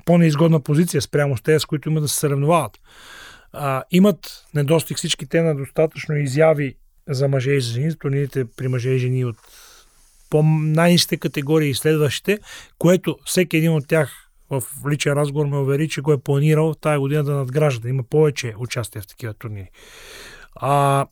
по-неизгодна 0.05 0.59
позиция 0.59 1.01
спрямо 1.01 1.37
с 1.37 1.41
тези, 1.41 1.59
с 1.59 1.65
които 1.65 1.89
имат 1.89 2.03
да 2.03 2.07
се 2.07 2.15
съревновават. 2.15 2.79
А, 3.53 3.83
имат 3.91 4.45
недостиг 4.53 4.97
всички 4.97 5.25
те 5.25 5.41
на 5.41 5.55
достатъчно 5.55 6.17
изяви 6.17 6.75
за 7.09 7.27
мъже 7.27 7.51
и 7.51 7.59
жени, 7.59 7.97
турнирите 7.97 8.45
при 8.45 8.67
мъже 8.67 8.89
и 8.89 8.99
жени 8.99 9.25
от 9.25 9.37
по 10.29 10.43
най-низките 10.43 11.17
категории 11.17 11.69
и 11.69 11.75
следващите, 11.75 12.39
което 12.77 13.17
всеки 13.25 13.57
един 13.57 13.71
от 13.71 13.87
тях 13.87 14.29
в 14.49 14.63
личен 14.89 15.13
разговор 15.13 15.45
ме 15.45 15.57
увери, 15.57 15.89
че 15.89 16.01
го 16.01 16.13
е 16.13 16.21
планирал 16.21 16.73
тая 16.73 16.99
година 16.99 17.23
да 17.23 17.35
надгражда, 17.35 17.81
да 17.81 17.89
има 17.89 18.03
повече 18.03 18.53
участие 18.57 19.01
в 19.01 19.07
такива 19.07 19.33
турнири. 19.33 19.69
А, 20.55 21.05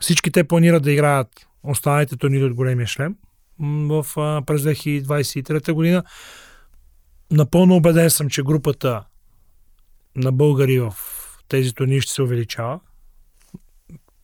всички 0.00 0.30
те 0.30 0.44
планират 0.44 0.82
да 0.82 0.92
играят 0.92 1.28
останалите 1.62 2.16
турнири 2.16 2.44
от 2.44 2.54
големия 2.54 2.86
шлем 2.86 3.16
в, 3.60 4.06
през 4.46 4.62
2023 4.62 5.72
година. 5.72 6.04
Напълно 7.30 7.76
убеден 7.76 8.10
съм, 8.10 8.28
че 8.28 8.42
групата 8.42 9.04
на 10.16 10.32
българи 10.32 10.78
в 10.80 10.94
тези 11.48 11.74
турнири 11.74 12.00
ще 12.00 12.12
се 12.12 12.22
увеличава. 12.22 12.80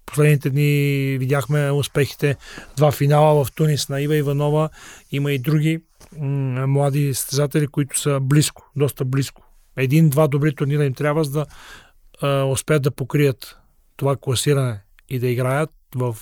Последните 0.07 0.51
дни 0.51 1.16
видяхме 1.18 1.70
успехите. 1.70 2.37
Два 2.77 2.92
финала 2.92 3.44
в 3.44 3.53
Тунис 3.53 3.88
на 3.88 4.01
Ива 4.01 4.16
Иванова. 4.16 4.68
Има 5.11 5.33
и 5.33 5.38
други 5.38 5.81
млади 6.66 7.14
състезатели, 7.14 7.66
които 7.66 8.01
са 8.01 8.20
близко, 8.20 8.70
доста 8.77 9.05
близко. 9.05 9.42
Един-два 9.77 10.29
добри 10.29 10.55
турнира 10.55 10.85
им 10.85 10.94
трябва, 10.94 11.24
за 11.24 11.46
да 12.22 12.44
успеят 12.44 12.83
да 12.83 12.90
покрият 12.90 13.59
това 13.96 14.16
класиране 14.16 14.81
и 15.09 15.18
да 15.18 15.29
играят 15.29 15.70
в 15.94 16.16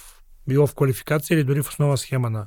било 0.49 0.67
в 0.67 0.75
квалификация 0.75 1.35
или 1.35 1.45
дори 1.45 1.63
в 1.63 1.69
основа 1.69 1.97
схема 1.97 2.31
на 2.31 2.47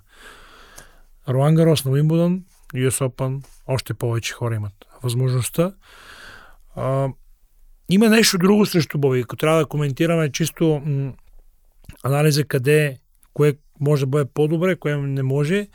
Руан 1.30 1.56
Гарос 1.56 1.86
на 1.86 1.92
Уимбудън, 1.92 2.44
US 2.74 3.08
Open, 3.08 3.46
още 3.68 3.94
повече 3.94 4.34
хора 4.34 4.56
имат 4.56 4.74
възможността. 5.04 5.74
А, 6.76 7.10
има 7.90 8.10
нещо 8.10 8.38
друго 8.38 8.66
срещу 8.66 8.98
Боби. 8.98 9.20
Ако 9.20 9.36
трябва 9.36 9.60
да 9.60 9.66
коментираме 9.66 10.32
чисто 10.32 10.82
м- 10.86 11.14
анализа 12.04 12.44
къде, 12.44 12.98
кое 13.34 13.54
може 13.80 14.02
да 14.02 14.08
бъде 14.08 14.32
по-добре, 14.34 14.76
кое 14.76 14.98
не 14.98 15.24
може, 15.24 15.68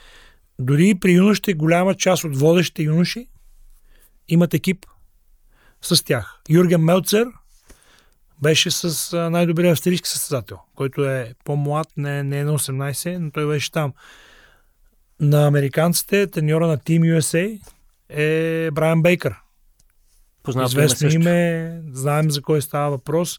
дори 0.58 0.94
при 0.94 1.12
юношите 1.12 1.54
голяма 1.54 1.94
част 1.94 2.24
от 2.24 2.36
водещите 2.36 2.82
юноши 2.82 3.28
имат 4.28 4.54
екип 4.54 4.86
с 5.82 6.04
тях. 6.04 6.40
Юрген 6.48 6.80
Мелцер 6.80 7.26
беше 8.42 8.70
с 8.70 9.12
най-добрия 9.30 9.72
австрийски 9.72 10.08
състезател, 10.08 10.58
който 10.76 11.04
е 11.04 11.34
по-млад, 11.44 11.88
не, 11.96 12.22
не 12.22 12.38
е 12.38 12.44
на 12.44 12.58
18, 12.58 13.18
но 13.18 13.30
той 13.30 13.46
беше 13.46 13.72
там. 13.72 13.92
На 15.20 15.46
американците, 15.46 16.26
треньора 16.26 16.66
на 16.66 16.78
Team 16.78 17.00
USA 17.00 17.60
е 18.08 18.70
Брайан 18.70 19.02
Бейкър. 19.02 19.34
Познато 20.42 20.66
Известно 20.66 21.10
име, 21.10 21.80
знаем 21.92 22.30
за 22.30 22.42
кой 22.42 22.62
става 22.62 22.90
въпрос. 22.90 23.38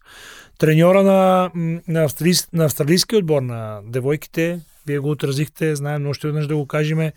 Треньора 0.58 1.04
на, 1.04 1.52
на, 1.88 2.04
австралийс, 2.04 2.48
на 2.54 2.66
австралийския 2.66 3.20
отбор 3.20 3.42
на 3.42 3.82
девойките, 3.86 4.60
вие 4.88 5.00
го 5.00 5.12
отразихте, 5.12 5.76
знаем, 5.76 6.04
но 6.04 6.10
още 6.10 6.28
веднъж 6.28 6.48
да 6.48 6.56
го 6.56 6.68
кажем, 6.68 7.12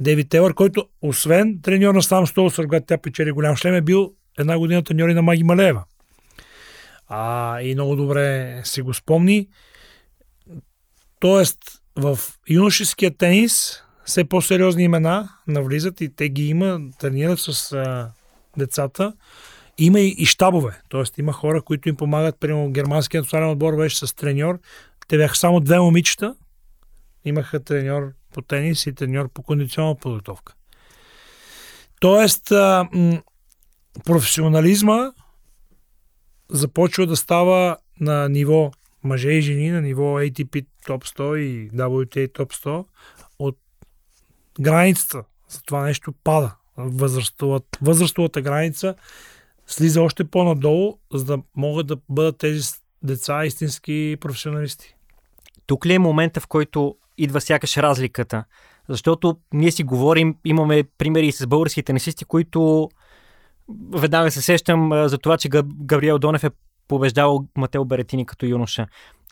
Дейвид 0.00 0.28
Телър, 0.28 0.54
който 0.54 0.86
освен 1.02 1.60
треньор 1.62 1.94
на 1.94 2.02
Сам 2.02 2.26
Стол, 2.26 2.50
когато 2.56 2.86
тя 2.86 2.98
печели 2.98 3.30
голям 3.30 3.56
шлем, 3.56 3.74
е 3.74 3.80
бил 3.80 4.12
една 4.38 4.58
година 4.58 4.82
треньор 4.82 5.08
на 5.08 5.22
Маги 5.22 5.42
Малеева. 5.42 5.84
А, 7.08 7.60
и 7.60 7.74
много 7.74 7.96
добре 7.96 8.60
си 8.64 8.82
го 8.82 8.94
спомни. 8.94 9.48
Тоест, 11.20 11.58
в 11.96 12.18
юношеския 12.48 13.16
тенис 13.16 13.82
все 14.04 14.24
по-сериозни 14.24 14.82
имена 14.82 15.28
навлизат 15.46 16.00
и 16.00 16.16
те 16.16 16.28
ги 16.28 16.48
има, 16.48 16.80
тренират 16.98 17.38
с 17.38 17.72
а, 17.72 18.10
децата. 18.58 19.12
Има 19.78 20.00
и, 20.00 20.08
и 20.18 20.26
щабове, 20.26 20.80
т.е. 20.90 21.20
има 21.20 21.32
хора, 21.32 21.62
които 21.62 21.88
им 21.88 21.96
помагат. 21.96 22.40
Примерно 22.40 22.70
германският 22.70 23.24
национален 23.24 23.50
отбор 23.50 23.76
беше 23.76 24.06
с 24.06 24.14
треньор. 24.14 24.58
Те 25.08 25.16
бяха 25.16 25.36
само 25.36 25.60
две 25.60 25.80
момичета. 25.80 26.34
Имаха 27.24 27.64
треньор 27.64 28.12
по 28.34 28.42
тенис 28.42 28.86
и 28.86 28.94
треньор 28.94 29.28
по 29.32 29.42
кондиционна 29.42 29.94
подготовка. 29.94 30.54
Тоест, 32.00 32.52
а, 32.52 32.88
м- 32.92 33.22
професионализма 34.04 35.12
започва 36.48 37.06
да 37.06 37.16
става 37.16 37.76
на 38.00 38.28
ниво 38.28 38.70
мъже 39.04 39.30
и 39.30 39.40
жени, 39.40 39.70
на 39.70 39.82
ниво 39.82 40.02
ATP 40.02 40.66
топ 40.86 41.04
100 41.04 41.36
и 41.36 41.70
WTA 41.70 42.32
топ 42.32 42.52
100 42.52 42.84
от 43.38 43.58
границата 44.60 45.24
за 45.48 45.62
това 45.62 45.82
нещо 45.82 46.12
пада. 46.24 46.54
Възрастовата, 46.76 47.78
възрастовата 47.82 48.40
граница 48.40 48.94
слиза 49.66 50.02
още 50.02 50.24
по-надолу, 50.24 50.98
за 51.12 51.24
да 51.24 51.38
могат 51.56 51.86
да 51.86 51.96
бъдат 52.08 52.38
тези 52.38 52.68
деца 53.02 53.44
истински 53.44 54.16
професионалисти. 54.20 54.94
Тук 55.66 55.86
ли 55.86 55.94
е 55.94 55.98
момента, 55.98 56.40
в 56.40 56.46
който 56.46 56.96
идва 57.18 57.40
сякаш 57.40 57.76
разликата? 57.76 58.44
Защото 58.88 59.36
ние 59.52 59.70
си 59.70 59.82
говорим, 59.82 60.36
имаме 60.44 60.84
примери 60.98 61.32
с 61.32 61.46
български 61.46 61.82
тенисисти, 61.82 62.24
които 62.24 62.88
веднага 63.94 64.30
се 64.30 64.42
сещам 64.42 65.08
за 65.08 65.18
това, 65.18 65.36
че 65.36 65.48
Габриел 65.64 66.18
Донев 66.18 66.44
е 66.44 66.50
побеждавал 66.88 67.44
Матео 67.56 67.84
Беретини 67.84 68.26
като 68.26 68.46
юноша. 68.46 68.86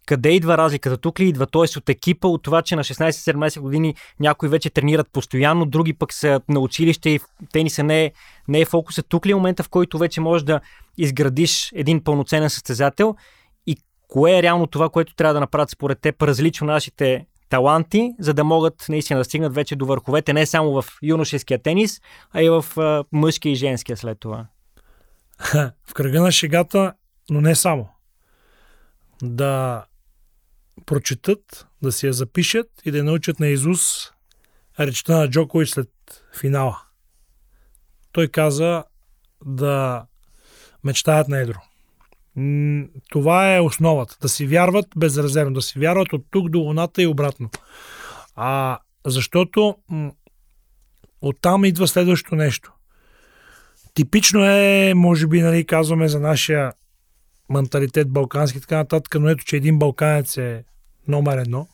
Къде 0.06 0.30
идва 0.30 0.58
разликата? 0.58 0.96
Тук 0.96 1.20
ли 1.20 1.28
идва? 1.28 1.46
Т.е. 1.46 1.78
от 1.78 1.88
екипа, 1.88 2.28
от 2.28 2.42
това, 2.42 2.62
че 2.62 2.76
на 2.76 2.84
16-17 2.84 3.60
години 3.60 3.94
някои 4.20 4.48
вече 4.48 4.70
тренират 4.70 5.08
постоянно, 5.12 5.66
други 5.66 5.92
пък 5.92 6.12
са 6.12 6.40
на 6.48 6.60
училище 6.60 7.10
и 7.10 7.20
тениса 7.52 7.82
не 7.82 8.04
е, 8.04 8.12
не 8.48 8.60
е 8.60 8.64
фокуса. 8.64 9.02
Тук 9.02 9.26
ли 9.26 9.30
е 9.30 9.34
момента, 9.34 9.62
в 9.62 9.68
който 9.68 9.98
вече 9.98 10.20
можеш 10.20 10.44
да 10.44 10.60
изградиш 10.98 11.72
един 11.74 12.04
пълноценен 12.04 12.50
състезател 12.50 13.16
и 13.66 13.76
кое 14.08 14.38
е 14.38 14.42
реално 14.42 14.66
това, 14.66 14.88
което 14.88 15.14
трябва 15.14 15.34
да 15.34 15.40
направят 15.40 15.70
според 15.70 16.00
теб 16.00 16.22
различно 16.22 16.66
нашите 16.66 17.26
таланти, 17.54 18.14
за 18.18 18.34
да 18.34 18.44
могат 18.44 18.86
наистина 18.88 19.20
да 19.20 19.24
стигнат 19.24 19.54
вече 19.54 19.76
до 19.76 19.86
върховете, 19.86 20.32
не 20.32 20.46
само 20.46 20.82
в 20.82 20.84
юношеския 21.02 21.62
тенис, 21.62 22.00
а 22.32 22.42
и 22.42 22.48
в 22.48 22.64
мъжкия 23.12 23.52
и 23.52 23.54
женския 23.54 23.96
след 23.96 24.20
това. 24.20 24.46
в 25.86 25.94
кръга 25.94 26.22
на 26.22 26.32
шегата, 26.32 26.92
но 27.30 27.40
не 27.40 27.54
само. 27.54 27.88
Да 29.22 29.84
прочетат, 30.86 31.66
да 31.82 31.92
си 31.92 32.06
я 32.06 32.12
запишат 32.12 32.66
и 32.84 32.90
да 32.90 32.98
я 32.98 33.04
научат 33.04 33.40
на 33.40 33.46
Изус 33.46 34.10
речта 34.80 35.16
на 35.16 35.30
Джокович 35.30 35.68
след 35.68 35.90
финала. 36.40 36.80
Той 38.12 38.28
каза 38.28 38.84
да 39.44 40.06
мечтаят 40.84 41.28
на 41.28 41.38
едро. 41.38 41.58
Това 43.10 43.56
е 43.56 43.60
основата. 43.60 44.16
Да 44.20 44.28
си 44.28 44.46
вярват 44.46 44.86
безрезервно, 44.96 45.54
да 45.54 45.62
си 45.62 45.78
вярват 45.78 46.12
от 46.12 46.26
тук 46.30 46.48
до 46.48 46.58
луната 46.58 47.02
и 47.02 47.06
обратно. 47.06 47.50
А, 48.36 48.78
защото 49.06 49.76
оттам 51.20 51.64
идва 51.64 51.88
следващото 51.88 52.34
нещо. 52.34 52.72
Типично 53.94 54.44
е, 54.44 54.92
може 54.94 55.26
би, 55.26 55.42
нали, 55.42 55.66
казваме 55.66 56.08
за 56.08 56.20
нашия 56.20 56.72
менталитет 57.50 58.10
балкански 58.10 58.58
и 58.58 58.60
така 58.60 58.76
нататък, 58.76 59.16
но 59.20 59.28
ето, 59.28 59.44
че 59.44 59.56
един 59.56 59.78
балканец 59.78 60.36
е 60.36 60.64
номер 61.08 61.38
едно. 61.38 61.68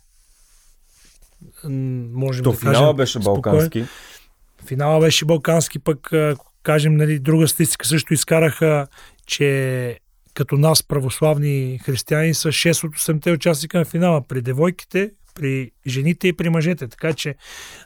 можем 2.14 2.44
То 2.44 2.50
да 2.50 2.56
финала 2.56 2.78
кажем, 2.78 2.96
беше 2.96 3.18
балкански. 3.18 3.84
Финала 4.66 5.00
беше 5.00 5.24
балкански, 5.24 5.78
пък 5.78 6.10
кажем, 6.62 6.96
нали, 6.96 7.18
друга 7.18 7.48
статистика 7.48 7.86
също 7.86 8.14
изкараха, 8.14 8.86
че 9.26 9.99
като 10.34 10.56
нас, 10.56 10.82
православни 10.82 11.80
християни, 11.84 12.34
са 12.34 12.48
6 12.48 12.84
от 12.84 12.94
8-те 12.94 13.32
участника 13.32 13.78
на 13.78 13.84
финала. 13.84 14.22
При 14.28 14.42
девойките, 14.42 15.10
при 15.34 15.70
жените 15.86 16.28
и 16.28 16.36
при 16.36 16.48
мъжете. 16.48 16.88
Така 16.88 17.12
че, 17.12 17.34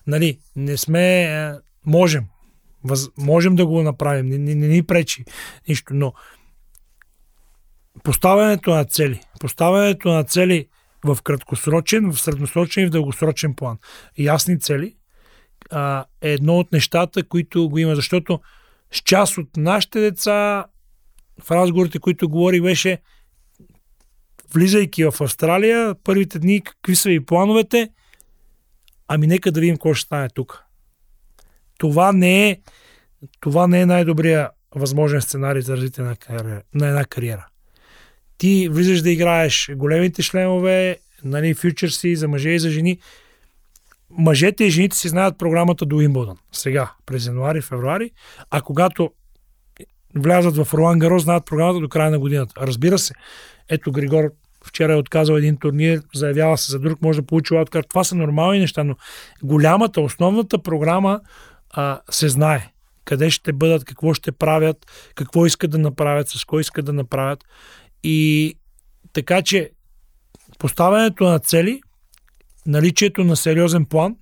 нали, 0.07 0.39
не 0.57 0.77
сме... 0.77 1.23
е, 1.23 1.53
Можем. 1.87 2.25
Въз, 2.85 3.09
можем 3.19 3.57
да 3.57 3.67
го 3.67 3.83
направим. 3.83 4.27
Не, 4.27 4.39
не, 4.39 4.55
не 4.55 4.69
ни 4.69 4.83
пречи 4.83 5.25
нищо. 5.69 5.95
Но 5.95 6.13
поставянето 8.03 8.71
на 8.71 8.85
цели. 8.85 9.21
Поставянето 9.41 10.09
на 10.09 10.25
цели 10.25 10.69
в 11.05 11.19
краткосрочен, 11.25 12.13
в 12.13 12.21
средносрочен 12.21 12.83
и 12.83 12.87
в 12.87 12.91
дългосрочен 12.91 13.55
план. 13.55 13.79
Ясни 14.19 14.61
цели 14.61 14.97
а, 15.71 16.05
е 16.21 16.33
едно 16.33 16.59
от 16.59 16.73
нещата, 16.73 17.25
които 17.29 17.69
го 17.69 17.79
има. 17.79 17.95
Защото 17.95 18.41
с 18.93 18.99
част 18.99 19.39
от 19.39 19.57
нашите 19.57 20.01
деца 20.01 20.65
в 21.43 21.51
разговорите, 21.51 21.99
които 21.99 22.29
говорих, 22.29 22.63
беше 22.63 22.99
влизайки 24.55 25.05
в 25.05 25.15
Австралия, 25.21 25.95
първите 26.05 26.39
дни, 26.39 26.61
какви 26.61 26.97
са 26.97 27.09
ви 27.09 27.25
плановете, 27.25 27.89
ами 29.09 29.27
нека 29.27 29.53
да 29.53 29.61
видим 29.61 29.77
какво 29.77 29.95
ще 29.95 30.07
стане 30.07 30.29
тук. 30.29 30.65
Това 31.79 32.13
не 32.13 32.51
е, 32.51 32.61
това 33.41 33.67
не 33.67 33.81
е 33.81 33.87
най-добрия 33.87 34.51
възможен 34.75 35.21
сценарий 35.21 35.63
за 35.63 35.77
развитие 35.77 36.05
на, 36.05 36.17
кариера, 36.17 36.63
на 36.75 36.89
една 36.89 37.05
кариера. 37.05 37.47
Ти 38.39 38.69
влизаш 38.69 39.03
да 39.03 39.11
играеш 39.11 39.71
големите 39.75 40.23
шлемове, 40.23 40.99
нали, 41.25 41.55
фьючерси 41.55 42.17
за 42.17 42.29
мъже 42.29 42.51
и 42.51 42.59
за 42.59 42.71
жени. 42.71 42.99
Мъжете 44.11 44.65
и 44.65 44.71
жените 44.71 44.97
си 44.97 45.09
знаят 45.09 45.39
програмата 45.39 45.87
до 45.87 45.97
Уимбълдън. 45.97 46.37
Сега, 46.53 46.93
през 47.07 47.27
януари, 47.27 47.61
февруари. 47.61 48.11
А 48.51 48.61
когато 48.61 49.11
влязат 50.17 50.57
в 50.57 50.75
Ролан 50.75 50.99
Гаро, 50.99 51.19
знаят 51.19 51.47
програмата 51.47 51.81
до 51.81 51.89
края 51.89 52.11
на 52.11 52.19
годината. 52.19 52.67
Разбира 52.67 52.99
се, 52.99 53.15
ето 53.69 53.93
Григор 53.93 54.31
вчера 54.65 54.93
е 54.93 54.97
отказал 54.97 55.35
един 55.35 55.57
турнир, 55.57 56.01
заявява 56.15 56.59
се 56.59 56.73
за 56.73 56.79
друг, 56.79 57.03
може 57.03 57.21
да 57.21 57.27
получи 57.27 57.55
лауткарт. 57.55 57.87
Това 57.89 58.05
са 58.05 58.15
нормални 58.15 58.59
неща, 58.59 58.85
но 58.85 58.97
голямата, 59.43 60.01
основната 60.01 60.59
програма 60.59 61.21
а, 61.71 62.01
се 62.11 62.29
знае. 62.29 62.71
Къде 63.05 63.31
ще 63.31 63.53
бъдат, 63.53 63.85
какво 63.85 64.15
ще 64.15 64.33
правят, 64.33 64.77
какво 65.15 65.47
искат 65.47 65.71
да 65.71 65.79
направят, 65.79 66.29
с 66.29 66.45
кой 66.45 66.61
искат 66.61 66.85
да 66.85 66.93
направят. 66.93 67.45
И 68.03 68.55
така 69.13 69.43
че 69.43 69.71
поставянето 70.59 71.25
на 71.25 71.39
цели, 71.39 71.81
наличието 72.67 73.25
на 73.25 73.37
сериозен 73.37 73.85
план, 73.85 74.17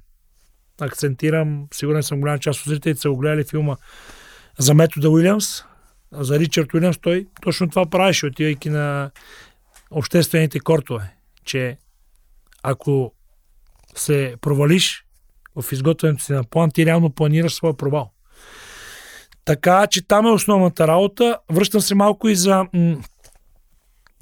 акцентирам, 0.80 1.66
сигурен 1.74 2.02
съм 2.02 2.20
голяма 2.20 2.38
част 2.38 2.60
от 2.60 2.66
зрителите 2.66 3.00
са 3.00 3.10
го 3.10 3.16
гледали 3.16 3.44
филма 3.44 3.76
за 4.58 4.74
метода 4.74 5.10
Уилямс, 5.10 5.62
за 6.12 6.38
Ричард 6.38 6.74
Уилямс, 6.74 6.98
той 6.98 7.26
точно 7.42 7.70
това 7.70 7.86
правеше, 7.86 8.26
отивайки 8.26 8.70
на 8.70 9.10
обществените 9.90 10.60
кортове, 10.60 11.14
че 11.44 11.78
ако 12.62 13.12
се 13.94 14.36
провалиш 14.40 15.04
в 15.56 15.72
изготвянето 15.72 16.24
си 16.24 16.32
на 16.32 16.44
план, 16.44 16.70
ти 16.70 16.86
реално 16.86 17.10
планираш 17.10 17.54
своя 17.54 17.76
провал. 17.76 18.10
Така 19.44 19.86
че 19.86 20.06
там 20.06 20.26
е 20.26 20.30
основната 20.30 20.86
работа. 20.86 21.38
Връщам 21.50 21.80
се 21.80 21.94
малко 21.94 22.28
и 22.28 22.36
за 22.36 22.66
м- 22.72 22.96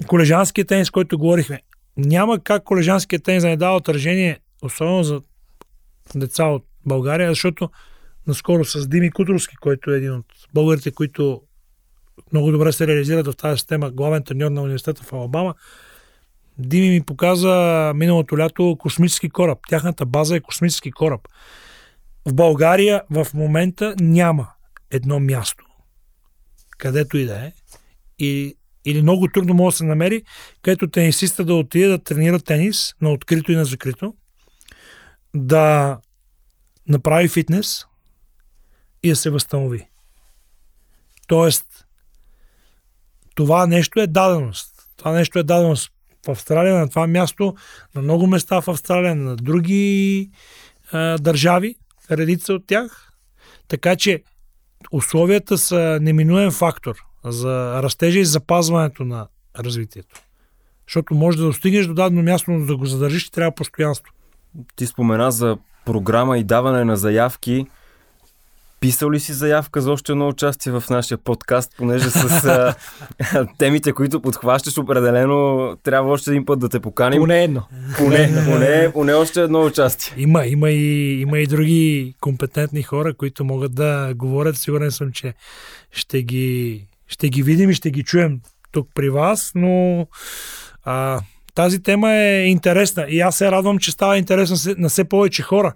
колежанския 0.07 0.65
тенис, 0.65 0.89
който 0.89 1.17
говорихме. 1.17 1.61
Няма 1.97 2.39
как 2.39 2.63
колежанския 2.63 3.19
тенис 3.19 3.43
да 3.43 3.49
не 3.49 3.57
дава 3.57 3.77
отражение, 3.77 4.39
особено 4.61 5.03
за 5.03 5.21
деца 6.15 6.45
от 6.45 6.65
България, 6.85 7.29
защото 7.29 7.69
наскоро 8.27 8.65
с 8.65 8.87
Дими 8.87 9.11
Кутровски, 9.11 9.55
който 9.55 9.91
е 9.91 9.97
един 9.97 10.13
от 10.13 10.25
българите, 10.53 10.91
които 10.91 11.41
много 12.31 12.51
добре 12.51 12.71
се 12.71 12.87
реализират 12.87 13.27
в 13.27 13.35
тази 13.35 13.57
система, 13.57 13.91
главен 13.91 14.23
треньор 14.23 14.51
на 14.51 14.61
университета 14.61 15.03
в 15.03 15.13
Алабама, 15.13 15.55
Дими 16.57 16.89
ми 16.89 17.01
показа 17.01 17.93
миналото 17.95 18.37
лято 18.37 18.77
космически 18.79 19.29
кораб. 19.29 19.59
Тяхната 19.69 20.05
база 20.05 20.35
е 20.35 20.39
космически 20.39 20.91
кораб. 20.91 21.27
В 22.25 22.33
България 22.33 23.03
в 23.09 23.27
момента 23.33 23.95
няма 23.99 24.49
едно 24.91 25.19
място, 25.19 25.65
където 26.77 27.17
и 27.17 27.25
да 27.25 27.45
е, 27.45 27.53
и, 28.19 28.57
или 28.85 29.01
много 29.01 29.27
трудно 29.27 29.53
може 29.53 29.73
да 29.73 29.77
се 29.77 29.83
намери, 29.83 30.23
където 30.61 30.87
тенисиста 30.87 31.45
да 31.45 31.53
отиде 31.53 31.87
да 31.87 32.03
тренира 32.03 32.39
тенис 32.39 32.93
на 33.01 33.11
открито 33.11 33.51
и 33.51 33.55
на 33.55 33.65
закрито, 33.65 34.15
да 35.35 35.97
направи 36.87 37.27
фитнес 37.27 37.85
и 39.03 39.09
да 39.09 39.15
се 39.15 39.29
възстанови. 39.29 39.87
Тоест, 41.27 41.85
това 43.41 43.67
нещо 43.67 43.99
е 43.99 44.07
даденост. 44.07 44.73
Това 44.97 45.11
нещо 45.11 45.39
е 45.39 45.43
даденост 45.43 45.91
в 46.25 46.29
Австралия, 46.29 46.75
на 46.75 46.89
това 46.89 47.07
място, 47.07 47.55
на 47.95 48.01
много 48.01 48.27
места 48.27 48.61
в 48.61 48.67
Австралия, 48.67 49.15
на 49.15 49.35
други 49.35 50.29
а, 50.91 51.17
държави, 51.17 51.75
редица 52.11 52.53
от 52.53 52.67
тях. 52.67 53.11
Така 53.67 53.95
че 53.95 54.23
условията 54.91 55.57
са 55.57 55.99
неминуем 56.01 56.51
фактор 56.51 56.95
за 57.25 57.83
растежа 57.83 58.19
и 58.19 58.25
запазването 58.25 59.03
на 59.03 59.27
развитието. 59.59 60.21
Защото 60.87 61.13
може 61.13 61.37
да 61.37 61.43
достигнеш 61.43 61.85
до 61.85 61.93
дадено 61.93 62.23
място, 62.23 62.51
но 62.51 62.65
да 62.65 62.77
го 62.77 62.85
задържиш, 62.85 63.29
трябва 63.29 63.55
постоянство. 63.55 64.13
Ти 64.75 64.85
спомена 64.85 65.31
за 65.31 65.57
програма 65.85 66.37
и 66.37 66.43
даване 66.43 66.85
на 66.85 66.97
заявки. 66.97 67.65
Писал 68.81 69.11
ли 69.11 69.19
си 69.19 69.33
заявка 69.33 69.81
за 69.81 69.91
още 69.91 70.11
едно 70.11 70.27
участие 70.27 70.71
в 70.71 70.83
нашия 70.89 71.17
подкаст, 71.17 71.71
понеже 71.77 72.09
с 72.09 72.45
а, 72.45 72.75
темите, 73.57 73.93
които 73.93 74.21
подхващаш, 74.21 74.77
определено 74.77 75.77
трябва 75.83 76.11
още 76.11 76.31
един 76.31 76.45
път 76.45 76.59
да 76.59 76.69
те 76.69 76.79
поканим. 76.79 77.21
Поне 77.21 77.43
едно. 77.43 77.63
Поне, 77.97 78.43
поне, 78.45 78.89
поне 78.93 79.13
още 79.13 79.41
едно 79.41 79.65
участие. 79.65 80.13
Има, 80.17 80.45
има, 80.45 80.69
и, 80.71 81.21
има 81.21 81.39
и 81.39 81.47
други 81.47 82.13
компетентни 82.21 82.83
хора, 82.83 83.13
които 83.13 83.45
могат 83.45 83.75
да 83.75 84.13
говорят. 84.15 84.57
Сигурен 84.57 84.91
съм, 84.91 85.11
че 85.11 85.33
ще 85.91 86.23
ги, 86.23 86.87
ще 87.07 87.29
ги 87.29 87.43
видим 87.43 87.69
и 87.69 87.73
ще 87.73 87.91
ги 87.91 88.03
чуем 88.03 88.39
тук 88.71 88.87
при 88.95 89.09
вас, 89.09 89.51
но 89.55 90.07
а, 90.83 91.21
тази 91.55 91.83
тема 91.83 92.11
е 92.11 92.45
интересна 92.45 93.05
и 93.09 93.19
аз 93.19 93.35
се 93.35 93.51
радвам, 93.51 93.77
че 93.77 93.91
става 93.91 94.17
интересна 94.17 94.75
на 94.77 94.89
все 94.89 95.03
повече 95.03 95.43
хора. 95.43 95.73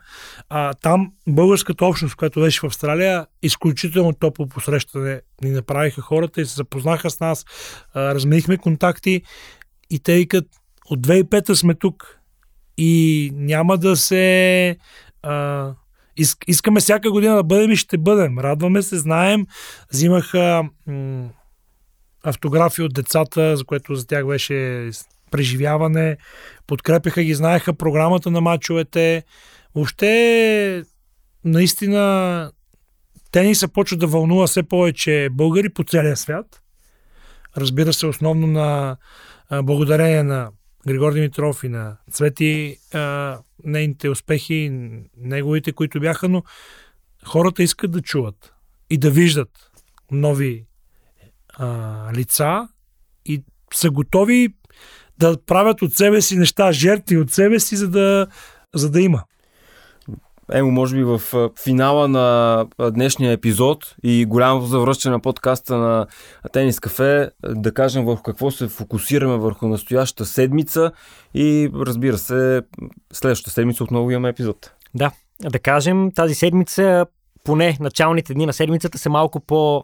А, 0.50 0.74
там 0.74 1.12
българската 1.28 1.86
общност, 1.86 2.16
която 2.16 2.40
беше 2.40 2.60
в 2.60 2.64
Австралия, 2.64 3.26
изключително 3.42 4.14
топло 4.14 4.48
посрещане 4.48 5.22
ни 5.44 5.52
направиха 5.52 6.02
хората 6.02 6.42
и 6.42 6.46
се 6.46 6.56
запознаха 6.56 7.10
с 7.10 7.20
нас, 7.20 7.46
а, 7.94 8.16
разменихме 8.16 8.58
контакти 8.58 9.22
и 9.90 10.00
те 10.00 10.16
викат, 10.16 10.46
от 10.90 11.08
2005 11.08 11.54
сме 11.54 11.76
тук 11.76 12.20
и 12.78 13.32
няма 13.34 13.78
да 13.78 13.96
се... 13.96 14.78
А, 15.22 15.74
иск, 16.18 16.38
искаме 16.48 16.80
всяка 16.80 17.12
година 17.12 17.36
да 17.36 17.44
бъдем 17.44 17.72
и 17.72 17.76
ще 17.76 17.98
бъдем. 17.98 18.40
Радваме 18.40 18.82
се, 18.82 18.98
знаем. 18.98 19.46
Взимаха 19.94 20.64
м- 20.88 21.30
автографи 22.24 22.82
от 22.82 22.94
децата, 22.94 23.58
за 23.58 23.66
което 23.66 23.96
за 23.96 24.08
тях 24.08 24.28
беше 24.28 24.90
преживяване. 25.32 26.18
Подкрепяха 26.68 27.24
ги, 27.24 27.34
знаеха 27.34 27.74
програмата 27.74 28.32
на 28.32 28.42
мачовете. 28.42 29.24
Въобще, 29.76 30.84
наистина, 31.46 32.52
тениса 33.32 33.68
почва 33.68 33.98
да 33.98 34.08
вълнува 34.08 34.48
все 34.48 34.64
повече 34.64 35.30
българи 35.32 35.70
по 35.70 35.84
целия 35.84 36.18
свят. 36.18 36.62
Разбира 37.58 37.94
се, 37.94 38.06
основно 38.06 38.48
на 38.48 38.98
благодарение 39.64 40.24
на 40.24 40.52
Григор 40.88 41.14
Димитров 41.14 41.64
и 41.64 41.70
на 41.70 41.98
Цвети 42.12 42.78
а, 42.94 43.38
нейните 43.64 44.10
успехи, 44.10 44.72
неговите, 45.18 45.72
които 45.72 46.00
бяха, 46.00 46.30
но 46.30 46.44
хората 47.26 47.64
искат 47.64 47.92
да 47.92 48.02
чуват 48.02 48.54
и 48.90 48.98
да 48.98 49.12
виждат 49.12 49.72
нови 50.12 50.66
а, 51.54 52.14
лица 52.14 52.68
и 53.26 53.44
са 53.74 53.90
готови 53.90 54.50
да 55.20 55.38
правят 55.46 55.82
от 55.82 55.94
себе 55.94 56.22
си 56.22 56.38
неща, 56.38 56.72
жертви 56.72 57.18
от 57.18 57.32
себе 57.32 57.60
си, 57.60 57.76
за 57.76 57.90
да, 57.90 58.28
за 58.76 58.92
да 58.92 59.02
има. 59.02 59.24
Емо, 60.52 60.72
може 60.72 60.96
би 60.96 61.04
в 61.04 61.22
финала 61.64 62.08
на 62.08 62.66
днешния 62.92 63.32
епизод 63.32 63.96
и 64.04 64.26
голямото 64.26 64.66
завръщане 64.66 65.14
на 65.14 65.20
подкаста 65.20 65.78
на 65.78 66.08
Тенис 66.52 66.80
Кафе, 66.80 67.30
да 67.44 67.74
кажем 67.74 68.06
върху 68.06 68.24
какво 68.24 68.52
се 68.52 68.68
фокусираме 68.68 69.38
върху 69.38 69.68
настоящата 69.68 70.26
седмица 70.26 70.92
и 71.34 71.70
разбира 71.76 72.18
се, 72.18 72.62
следващата 73.14 73.52
седмица 73.52 73.84
отново 73.84 74.12
имаме 74.12 74.30
епизод. 74.30 74.72
Да, 74.96 75.12
да 75.42 75.60
кажем, 75.60 76.12
тази 76.16 76.36
седмица, 76.36 77.06
поне 77.44 77.78
началните 77.80 78.34
дни 78.34 78.46
на 78.46 78.54
седмицата 78.54 78.98
са 78.98 79.10
малко 79.10 79.40
по 79.40 79.84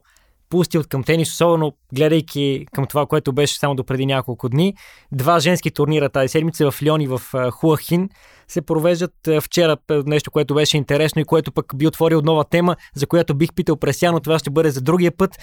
пусти 0.51 0.77
от 0.77 0.87
към 0.87 1.03
тенис, 1.03 1.31
особено 1.31 1.73
гледайки 1.93 2.65
към 2.73 2.85
това, 2.87 3.05
което 3.05 3.33
беше 3.33 3.59
само 3.59 3.75
до 3.75 3.83
преди 3.83 4.05
няколко 4.05 4.49
дни. 4.49 4.73
Два 5.11 5.39
женски 5.39 5.71
турнира 5.71 6.09
тази 6.09 6.27
седмица 6.27 6.71
в 6.71 6.83
Лион 6.83 7.01
и 7.01 7.07
в 7.07 7.21
Хуахин 7.51 8.09
се 8.47 8.61
провеждат 8.61 9.13
вчера 9.41 9.77
нещо, 10.05 10.31
което 10.31 10.53
беше 10.53 10.77
интересно 10.77 11.21
и 11.21 11.25
което 11.25 11.51
пък 11.51 11.65
би 11.75 11.87
отворил 11.87 12.21
нова 12.21 12.43
тема, 12.43 12.75
за 12.95 13.07
която 13.07 13.35
бих 13.35 13.53
питал 13.53 13.75
Пресяно, 13.75 14.19
това 14.19 14.39
ще 14.39 14.49
бъде 14.49 14.71
за 14.71 14.81
другия 14.81 15.11
път. 15.11 15.37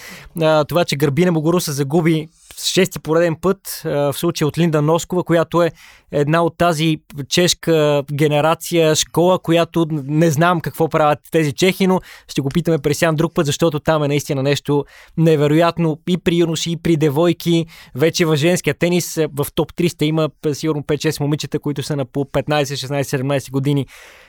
Това, 0.67 0.85
че 0.85 0.95
Гърбина 0.95 1.31
Могоруса 1.31 1.71
загуби 1.71 2.27
шести 2.63 2.99
пореден 2.99 3.35
път, 3.41 3.81
в 3.85 4.13
случая 4.13 4.47
от 4.47 4.57
Линда 4.57 4.81
Носкова, 4.81 5.23
която 5.23 5.63
е 5.63 5.71
една 6.11 6.43
от 6.43 6.57
тази 6.57 6.97
чешка 7.29 8.03
генерация, 8.13 8.95
школа, 8.95 9.39
която 9.39 9.85
не 9.91 10.31
знам 10.31 10.61
какво 10.61 10.89
правят 10.89 11.19
тези 11.31 11.53
чехи, 11.53 11.87
но 11.87 11.99
ще 12.27 12.41
го 12.41 12.49
питаме 12.49 12.77
Пресян 12.77 13.15
друг 13.15 13.33
път, 13.33 13.45
защото 13.45 13.79
там 13.79 14.03
е 14.03 14.07
наистина 14.07 14.43
нещо 14.43 14.85
невероятно 15.17 15.99
и 16.09 16.17
при 16.17 16.35
юноши, 16.35 16.71
и 16.71 16.77
при 16.77 16.97
девойки. 16.97 17.65
Вече 17.95 18.25
в 18.25 18.35
женския 18.35 18.73
тенис 18.73 19.15
в 19.15 19.47
топ 19.55 19.73
300 19.73 20.03
има 20.03 20.29
сигурно 20.53 20.83
5-6 20.83 21.19
момичета, 21.19 21.59
които 21.59 21.83
са 21.83 21.95
на 21.95 22.05
по 22.05 22.25
15-16-17 22.25 23.51
години 23.51 23.85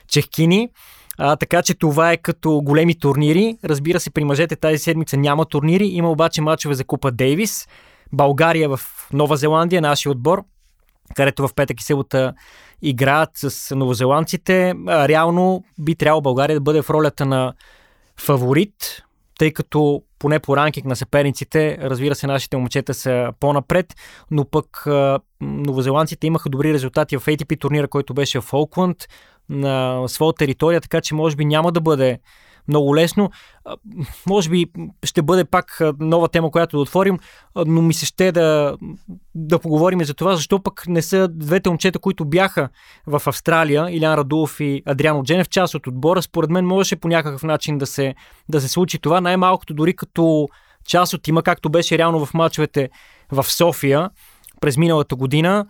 чехкини. 0.08 0.68
А, 1.18 1.36
така 1.36 1.62
че 1.62 1.74
това 1.74 2.12
е 2.12 2.16
като 2.16 2.60
големи 2.64 2.98
турнири. 2.98 3.56
Разбира 3.64 4.00
се, 4.00 4.10
при 4.10 4.24
мъжете 4.24 4.56
тази 4.56 4.78
седмица 4.78 5.16
няма 5.16 5.44
турнири, 5.44 5.86
има 5.86 6.10
обаче 6.10 6.42
мачове 6.42 6.74
за 6.74 6.84
Купа 6.84 7.10
Дейвис. 7.10 7.68
България 8.12 8.68
в 8.68 8.80
Нова 9.12 9.36
Зеландия, 9.36 9.82
нашия 9.82 10.12
отбор, 10.12 10.44
където 11.16 11.48
в 11.48 11.54
петък 11.54 11.80
и 11.80 11.84
събота 11.84 12.34
играят 12.82 13.30
с 13.34 13.76
новозеландците. 13.76 14.74
Реално 14.88 15.64
би 15.78 15.94
трябвало 15.94 16.22
България 16.22 16.56
да 16.56 16.60
бъде 16.60 16.82
в 16.82 16.90
ролята 16.90 17.26
на 17.26 17.54
фаворит, 18.20 19.02
тъй 19.38 19.52
като 19.52 20.02
поне 20.18 20.38
по 20.38 20.56
ранкинг 20.56 20.86
на 20.86 20.96
съперниците, 20.96 21.78
разбира 21.80 22.14
се, 22.14 22.26
нашите 22.26 22.56
момчета 22.56 22.94
са 22.94 23.32
по-напред, 23.40 23.94
но 24.30 24.44
пък 24.44 24.86
новозеландците 25.40 26.26
имаха 26.26 26.48
добри 26.48 26.72
резултати 26.72 27.18
в 27.18 27.26
ATP 27.26 27.60
турнира, 27.60 27.88
който 27.88 28.14
беше 28.14 28.40
в 28.40 28.54
Олкланд 28.54 28.96
на 29.48 30.04
своя 30.08 30.32
територия, 30.32 30.80
така 30.80 31.00
че 31.00 31.14
може 31.14 31.36
би 31.36 31.44
няма 31.44 31.72
да 31.72 31.80
бъде 31.80 32.18
много 32.70 32.96
лесно. 32.96 33.30
Може 34.26 34.50
би 34.50 34.66
ще 35.04 35.22
бъде 35.22 35.44
пак 35.44 35.82
нова 36.00 36.28
тема, 36.28 36.50
която 36.50 36.76
да 36.76 36.80
отворим, 36.82 37.18
но 37.66 37.82
ми 37.82 37.94
се 37.94 38.06
ще 38.06 38.32
да, 38.32 38.76
да 39.34 39.58
поговорим 39.58 40.04
за 40.04 40.14
това, 40.14 40.36
защо 40.36 40.62
пък 40.62 40.84
не 40.88 41.02
са 41.02 41.28
двете 41.28 41.68
момчета, 41.68 41.98
които 41.98 42.24
бяха 42.24 42.68
в 43.06 43.22
Австралия, 43.26 43.90
Илян 43.90 44.14
Радулов 44.14 44.60
и 44.60 44.82
Адриано 44.86 45.22
Дженев, 45.22 45.48
част 45.48 45.74
от 45.74 45.86
отбора. 45.86 46.22
Според 46.22 46.50
мен 46.50 46.66
можеше 46.66 46.96
по 46.96 47.08
някакъв 47.08 47.42
начин 47.42 47.78
да 47.78 47.86
се, 47.86 48.14
да 48.48 48.60
се 48.60 48.68
случи 48.68 48.98
това, 48.98 49.20
най-малкото 49.20 49.74
дори 49.74 49.96
като 49.96 50.48
част 50.86 51.14
от 51.14 51.28
има, 51.28 51.42
както 51.42 51.70
беше 51.70 51.98
реално 51.98 52.26
в 52.26 52.34
мачовете 52.34 52.90
в 53.32 53.44
София 53.44 54.10
през 54.60 54.76
миналата 54.76 55.16
година 55.16 55.66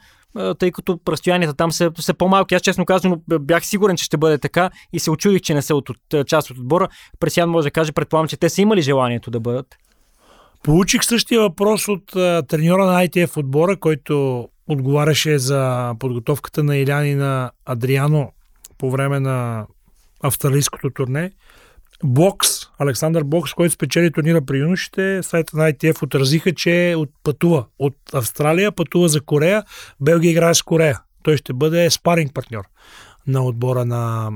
тъй 0.59 0.71
като 0.71 1.01
разстоянията 1.09 1.55
там 1.55 1.73
са, 1.73 1.91
са 1.99 2.15
по-малки. 2.15 2.55
Аз 2.55 2.63
честно 2.63 2.85
казано 2.85 3.21
бях 3.27 3.67
сигурен, 3.67 3.97
че 3.97 4.05
ще 4.05 4.17
бъде 4.17 4.39
така 4.39 4.71
и 4.93 4.99
се 4.99 5.11
очудих, 5.11 5.41
че 5.41 5.55
не 5.55 5.63
са 5.63 5.75
от, 5.75 5.91
от 5.91 6.27
част 6.27 6.51
от 6.51 6.59
отбора. 6.59 6.89
Пресян 7.21 7.51
може 7.51 7.65
да 7.65 7.71
каже, 7.71 7.93
предполагам, 7.93 8.29
че 8.29 8.37
те 8.37 8.49
са 8.49 8.63
имали 8.63 8.83
желанието 8.83 9.31
да 9.31 9.41
бъдат. 9.41 9.77
Получих 10.63 11.05
същия 11.05 11.41
въпрос 11.41 11.89
от 11.89 12.17
а, 12.17 12.43
треньора 12.43 12.87
на 12.87 13.07
ITF 13.07 13.37
отбора, 13.37 13.77
който 13.77 14.49
отговаряше 14.69 15.39
за 15.39 15.93
подготовката 15.99 16.63
на 16.63 16.77
Илян 16.77 17.07
и 17.07 17.15
на 17.15 17.51
Адриано 17.65 18.33
по 18.79 18.91
време 18.91 19.21
на 19.21 19.67
австралийското 20.23 20.91
турне. 20.91 21.33
Бокс, 22.05 22.49
Александър 22.83 23.25
Бокс, 23.25 23.55
който 23.55 23.75
спечели 23.75 24.13
турнира 24.13 24.43
при 24.43 24.59
юношите, 24.59 25.23
сайта 25.23 25.57
на 25.57 25.73
ITF 25.73 26.03
отразиха, 26.03 26.55
че 26.55 26.97
пътува 27.23 27.67
от 27.79 27.97
Австралия, 28.13 28.73
пътува 28.73 29.09
за 29.09 29.21
Корея, 29.21 29.65
Белгия 30.01 30.31
играе 30.31 30.55
с 30.55 30.63
Корея. 30.63 31.01
Той 31.23 31.37
ще 31.37 31.53
бъде 31.53 31.91
спаринг 31.91 32.35
партньор 32.35 32.65
на 33.27 33.45
отбора 33.45 33.85
на, 33.85 34.31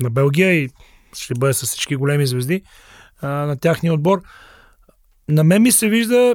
на 0.00 0.10
Белгия 0.10 0.52
и 0.52 0.68
ще 1.14 1.34
бъде 1.34 1.52
с 1.52 1.66
всички 1.66 1.96
големи 1.96 2.26
звезди 2.26 2.62
а, 3.20 3.28
на 3.28 3.56
тяхния 3.56 3.94
отбор. 3.94 4.22
На 5.28 5.44
мен 5.44 5.62
ми 5.62 5.72
се 5.72 5.88
вижда 5.88 6.34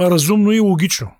разумно 0.00 0.52
и 0.52 0.60
логично. 0.60 1.10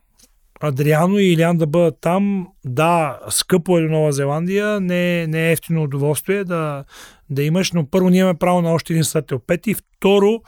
Адриано 0.60 1.18
и 1.18 1.32
Илян 1.32 1.58
да 1.58 1.66
бъдат 1.66 1.98
там, 2.00 2.48
да, 2.64 3.20
скъпо 3.28 3.78
е 3.78 3.82
до 3.82 3.88
Нова 3.88 4.12
Зеландия, 4.12 4.80
не, 4.80 5.26
не 5.26 5.48
е 5.48 5.52
ефтино 5.52 5.82
удоволствие 5.82 6.44
да, 6.44 6.84
да 7.30 7.42
имаш, 7.42 7.72
но 7.72 7.90
първо 7.90 8.10
ние 8.10 8.20
имаме 8.20 8.38
право 8.38 8.62
на 8.62 8.72
още 8.72 8.92
един 8.92 9.04
състезател. 9.04 9.38
Пети, 9.38 9.74
второ, 9.74 10.42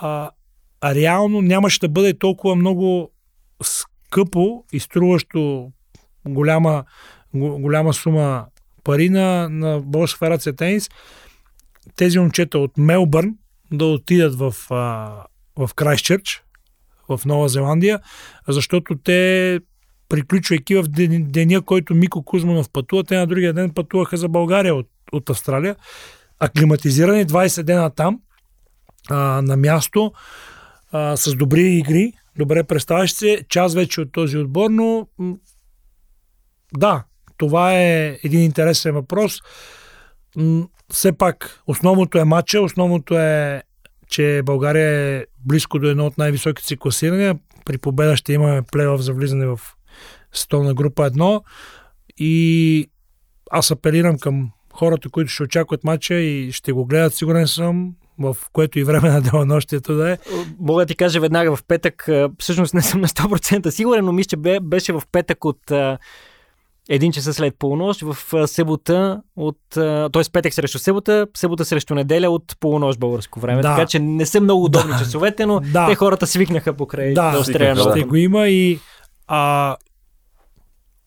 а, 0.00 0.30
а 0.80 0.94
реално 0.94 1.42
нямаше 1.42 1.80
да 1.80 1.88
бъде 1.88 2.18
толкова 2.18 2.56
много 2.56 3.10
скъпо 3.62 4.64
и 4.72 4.80
струващо 4.80 5.72
голяма, 6.28 6.84
голяма 7.34 7.94
сума 7.94 8.46
пари 8.84 9.08
на, 9.08 9.48
на 9.48 9.80
Българска 9.80 10.18
федерация 10.18 10.56
тенис, 10.56 10.90
тези 11.96 12.18
момчета 12.18 12.58
от 12.58 12.78
Мелбърн 12.78 13.34
да 13.72 13.84
отидат 13.84 14.34
в, 14.34 14.54
а, 14.70 15.12
в 15.56 15.74
Крайстчърч, 15.74 16.42
в 17.08 17.20
Нова 17.26 17.48
Зеландия, 17.48 18.00
защото 18.48 18.98
те 19.04 19.60
приключвайки 20.08 20.74
в 20.74 20.82
деня, 21.20 21.62
който 21.62 21.94
Мико 21.94 22.22
Кузманов 22.22 22.70
пътува, 22.70 23.04
те 23.04 23.16
на 23.16 23.26
другия 23.26 23.52
ден 23.52 23.70
пътуваха 23.70 24.16
за 24.16 24.28
България 24.28 24.74
от, 24.74 24.88
от 25.12 25.30
Австралия. 25.30 25.76
Аклиматизирани 26.40 27.26
20 27.26 27.62
дена 27.62 27.90
там, 27.90 28.20
а, 29.10 29.42
на 29.42 29.56
място, 29.56 30.12
а, 30.92 31.16
с 31.16 31.34
добри 31.34 31.62
игри, 31.62 32.12
добре 32.38 32.64
представящи 32.64 33.16
се, 33.16 33.44
час 33.48 33.74
вече 33.74 34.00
от 34.00 34.12
този 34.12 34.38
отбор, 34.38 34.70
но 34.70 35.06
да, 36.76 37.04
това 37.36 37.74
е 37.74 38.18
един 38.24 38.42
интересен 38.42 38.94
въпрос. 38.94 39.40
Все 40.92 41.12
пак, 41.12 41.62
основното 41.66 42.18
е 42.18 42.24
матча, 42.24 42.60
основното 42.60 43.18
е 43.18 43.62
че 44.08 44.42
България 44.44 44.90
е 44.90 45.24
близко 45.46 45.78
до 45.78 45.88
едно 45.88 46.06
от 46.06 46.18
най-високите 46.18 46.66
си 46.66 46.76
класирания. 46.76 47.38
При 47.64 47.78
победа 47.78 48.16
ще 48.16 48.32
имаме 48.32 48.62
плейоф 48.62 49.00
за 49.00 49.12
влизане 49.12 49.46
в 49.46 49.60
столна 50.32 50.74
група 50.74 51.10
1 51.10 51.42
и 52.18 52.90
аз 53.50 53.70
апелирам 53.70 54.18
към 54.18 54.50
хората, 54.72 55.08
които 55.08 55.30
ще 55.30 55.42
очакват 55.42 55.84
матча 55.84 56.14
и 56.14 56.52
ще 56.52 56.72
го 56.72 56.86
гледат, 56.86 57.14
сигурен 57.14 57.46
съм, 57.46 57.94
в 58.18 58.36
което 58.52 58.78
и 58.78 58.84
време 58.84 59.08
на 59.08 59.20
делонощието 59.20 59.94
да 59.94 60.10
е. 60.10 60.18
Мога 60.58 60.82
да 60.82 60.86
ти 60.86 60.96
кажа 60.96 61.20
веднага 61.20 61.56
в 61.56 61.64
петък, 61.68 62.08
всъщност 62.38 62.74
не 62.74 62.82
съм 62.82 63.00
на 63.00 63.08
100% 63.08 63.70
сигурен, 63.70 64.04
но 64.04 64.12
мисля, 64.12 64.28
че 64.28 64.60
беше 64.60 64.92
в 64.92 65.02
петък 65.12 65.44
от 65.44 65.60
един 66.88 67.12
часа 67.12 67.34
след 67.34 67.54
полунощ, 67.58 68.00
в 68.00 68.16
събота 68.48 69.22
от... 69.36 69.58
т.е. 70.12 70.30
петък 70.32 70.54
срещу 70.54 70.78
събота, 70.78 71.26
събота 71.36 71.64
срещу 71.64 71.94
неделя 71.94 72.30
от 72.30 72.56
полунощ 72.60 72.98
българско 72.98 73.40
време. 73.40 73.62
Да. 73.62 73.76
Така 73.76 73.86
че 73.86 73.98
не 73.98 74.26
са 74.26 74.40
много 74.40 74.64
удобни 74.64 74.92
да. 74.92 74.98
часовете, 74.98 75.46
но 75.46 75.60
да. 75.60 75.86
те 75.86 75.94
хората 75.94 76.26
свикнаха 76.26 76.72
покрай 76.72 77.14
да, 77.14 77.32
да 77.32 77.44
ще 77.90 78.02
го 78.02 78.16
има 78.16 78.48
и 78.48 78.80
а, 79.26 79.76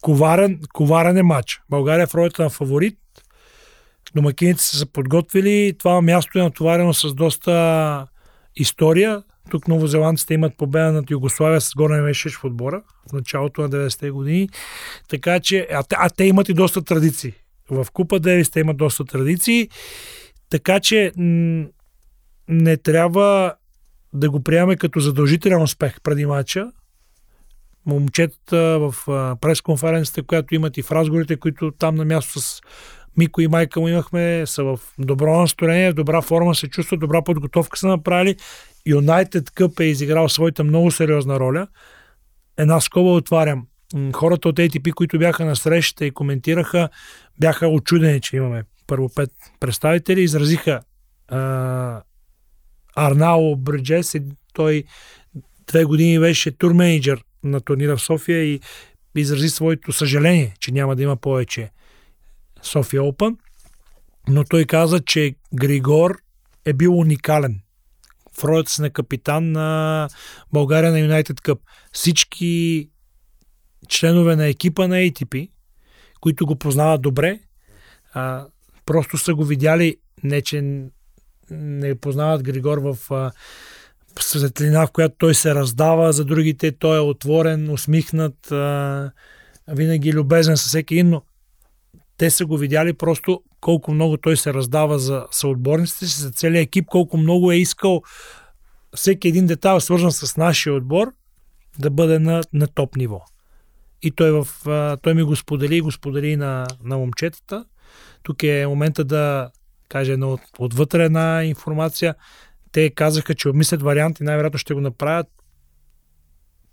коварен, 0.01 0.59
коварен 0.73 1.17
е 1.17 1.23
матч. 1.23 1.61
България 1.69 2.03
е 2.03 2.07
в 2.07 2.15
ролята 2.15 2.43
на 2.43 2.49
фаворит. 2.49 2.97
Домакините 4.15 4.61
са 4.61 4.77
се 4.77 4.85
подготвили. 4.85 5.73
Това 5.79 6.01
място 6.01 6.39
е 6.39 6.41
натоварено 6.41 6.93
с 6.93 7.13
доста 7.13 8.07
история. 8.55 9.23
Тук 9.51 9.67
новозеландците 9.67 10.33
имат 10.33 10.57
победа 10.57 10.91
над 10.91 11.11
Югославия 11.11 11.61
с 11.61 11.73
Горен 11.75 12.03
Мешеш 12.03 12.37
в 12.37 12.43
отбора 12.43 12.83
в 13.09 13.13
началото 13.13 13.61
на 13.61 13.69
90-те 13.69 14.11
години. 14.11 14.49
Така 15.09 15.39
че, 15.39 15.67
а, 15.71 15.83
а 15.95 16.09
те 16.09 16.23
имат 16.23 16.49
и 16.49 16.53
доста 16.53 16.81
традиции. 16.81 17.33
В 17.69 17.87
Купа 17.93 18.19
Девис 18.19 18.49
те 18.49 18.59
имат 18.59 18.77
доста 18.77 19.05
традиции. 19.05 19.69
Така 20.49 20.79
че 20.79 21.11
м- 21.17 21.65
не 22.47 22.77
трябва 22.77 23.53
да 24.13 24.29
го 24.29 24.43
приемаме 24.43 24.75
като 24.75 24.99
задължителен 24.99 25.61
успех 25.61 26.01
преди 26.03 26.25
матча. 26.25 26.71
Момчетата 27.85 28.79
в 28.79 28.93
пресконференцията, 29.41 30.23
която 30.23 30.55
имат 30.55 30.77
и 30.77 30.81
в 30.81 30.91
разговорите, 30.91 31.35
които 31.35 31.71
там 31.71 31.95
на 31.95 32.05
място 32.05 32.39
с 32.39 32.61
Мико 33.17 33.41
и 33.41 33.47
майка 33.47 33.79
му 33.79 33.87
имахме, 33.87 34.43
са 34.45 34.63
в 34.63 34.79
добро 34.99 35.41
настроение, 35.41 35.91
в 35.91 35.95
добра 35.95 36.21
форма, 36.21 36.55
се 36.55 36.67
чувстват, 36.67 36.99
добра 36.99 37.21
подготовка 37.21 37.79
са 37.79 37.87
направили 37.87 38.35
Юнайтед 38.85 39.51
Къп 39.51 39.79
е 39.79 39.83
изиграл 39.83 40.29
своята 40.29 40.63
много 40.63 40.91
сериозна 40.91 41.39
роля. 41.39 41.67
Една 42.57 42.81
скоба 42.81 43.09
отварям. 43.09 43.67
Хората 44.13 44.49
от 44.49 44.55
ATP, 44.55 44.93
които 44.93 45.19
бяха 45.19 45.45
на 45.45 45.55
срещата 45.55 46.05
и 46.05 46.11
коментираха, 46.11 46.89
бяха 47.39 47.67
очудени, 47.67 48.21
че 48.21 48.35
имаме 48.35 48.63
първо 48.87 49.09
пет 49.15 49.31
представители. 49.59 50.21
Изразиха 50.21 50.81
а, 51.27 52.01
Арнао 52.95 53.55
Бриджес. 53.55 54.15
Той 54.53 54.83
две 55.67 55.83
години 55.83 56.19
беше 56.19 56.51
турменеджер 56.51 57.23
на 57.43 57.61
турнира 57.61 57.97
в 57.97 58.01
София 58.01 58.43
и 58.43 58.59
изрази 59.15 59.49
своето 59.49 59.91
съжаление, 59.91 60.53
че 60.59 60.71
няма 60.71 60.95
да 60.95 61.03
има 61.03 61.15
повече 61.15 61.69
София 62.61 63.01
Open. 63.01 63.37
Но 64.29 64.43
той 64.43 64.65
каза, 64.65 64.99
че 64.99 65.35
Григор 65.53 66.17
е 66.65 66.73
бил 66.73 66.97
уникален 66.97 67.61
си 68.67 68.81
на 68.81 68.89
капитан 68.89 69.51
на 69.51 70.09
България 70.53 70.91
на 70.91 70.99
Юнайтед 70.99 71.41
Къп. 71.41 71.59
Всички 71.91 72.89
членове 73.87 74.35
на 74.35 74.47
екипа 74.47 74.87
на 74.87 74.95
ATP, 74.95 75.49
които 76.19 76.45
го 76.45 76.55
познават 76.55 77.01
добре, 77.01 77.39
а, 78.13 78.47
просто 78.85 79.17
са 79.17 79.35
го 79.35 79.45
видяли, 79.45 79.97
не 80.23 80.41
че 80.41 80.85
не 81.51 81.95
познават 81.95 82.43
Григор 82.43 82.77
в 82.77 82.97
а, 83.11 83.31
светлина, 84.19 84.87
в 84.87 84.91
която 84.91 85.15
той 85.17 85.35
се 85.35 85.55
раздава 85.55 86.13
за 86.13 86.25
другите, 86.25 86.71
той 86.71 86.97
е 86.97 87.01
отворен, 87.01 87.69
усмихнат, 87.69 88.51
а, 88.51 89.11
винаги 89.67 90.13
любезен 90.13 90.57
със 90.57 90.67
всеки 90.67 91.03
но 91.03 91.21
те 92.21 92.29
са 92.29 92.45
го 92.45 92.57
видяли 92.57 92.93
просто 92.93 93.43
колко 93.61 93.91
много 93.91 94.17
той 94.17 94.37
се 94.37 94.53
раздава 94.53 94.99
за 94.99 95.25
съотборниците 95.31 96.05
си, 96.05 96.21
за 96.21 96.31
целият 96.31 96.67
екип, 96.67 96.85
колко 96.85 97.17
много 97.17 97.51
е 97.51 97.55
искал 97.55 98.01
всеки 98.95 99.27
един 99.27 99.45
детайл, 99.45 99.79
свързан 99.79 100.11
с 100.11 100.37
нашия 100.37 100.73
отбор, 100.73 101.11
да 101.79 101.89
бъде 101.89 102.19
на, 102.19 102.41
на 102.53 102.67
топ 102.67 102.95
ниво. 102.95 103.21
И 104.01 104.11
той, 104.11 104.31
в, 104.31 104.47
той 105.01 105.13
ми 105.13 105.23
го 105.23 105.35
сподели 105.35 105.75
и 105.75 105.81
го 105.81 105.91
сподели 105.91 106.35
на, 106.35 106.67
на 106.83 106.97
момчетата. 106.97 107.65
Тук 108.23 108.43
е 108.43 108.67
момента 108.67 109.03
да 109.03 109.51
кажа 109.89 110.13
едно 110.13 110.33
от, 110.33 110.41
отвътре 110.59 111.05
една 111.05 111.43
информация. 111.43 112.15
Те 112.71 112.89
казаха, 112.89 113.35
че 113.35 113.49
обмислят 113.49 113.81
варианти, 113.81 114.23
най-вероятно 114.23 114.59
ще 114.59 114.73
го 114.73 114.81
направят, 114.81 115.27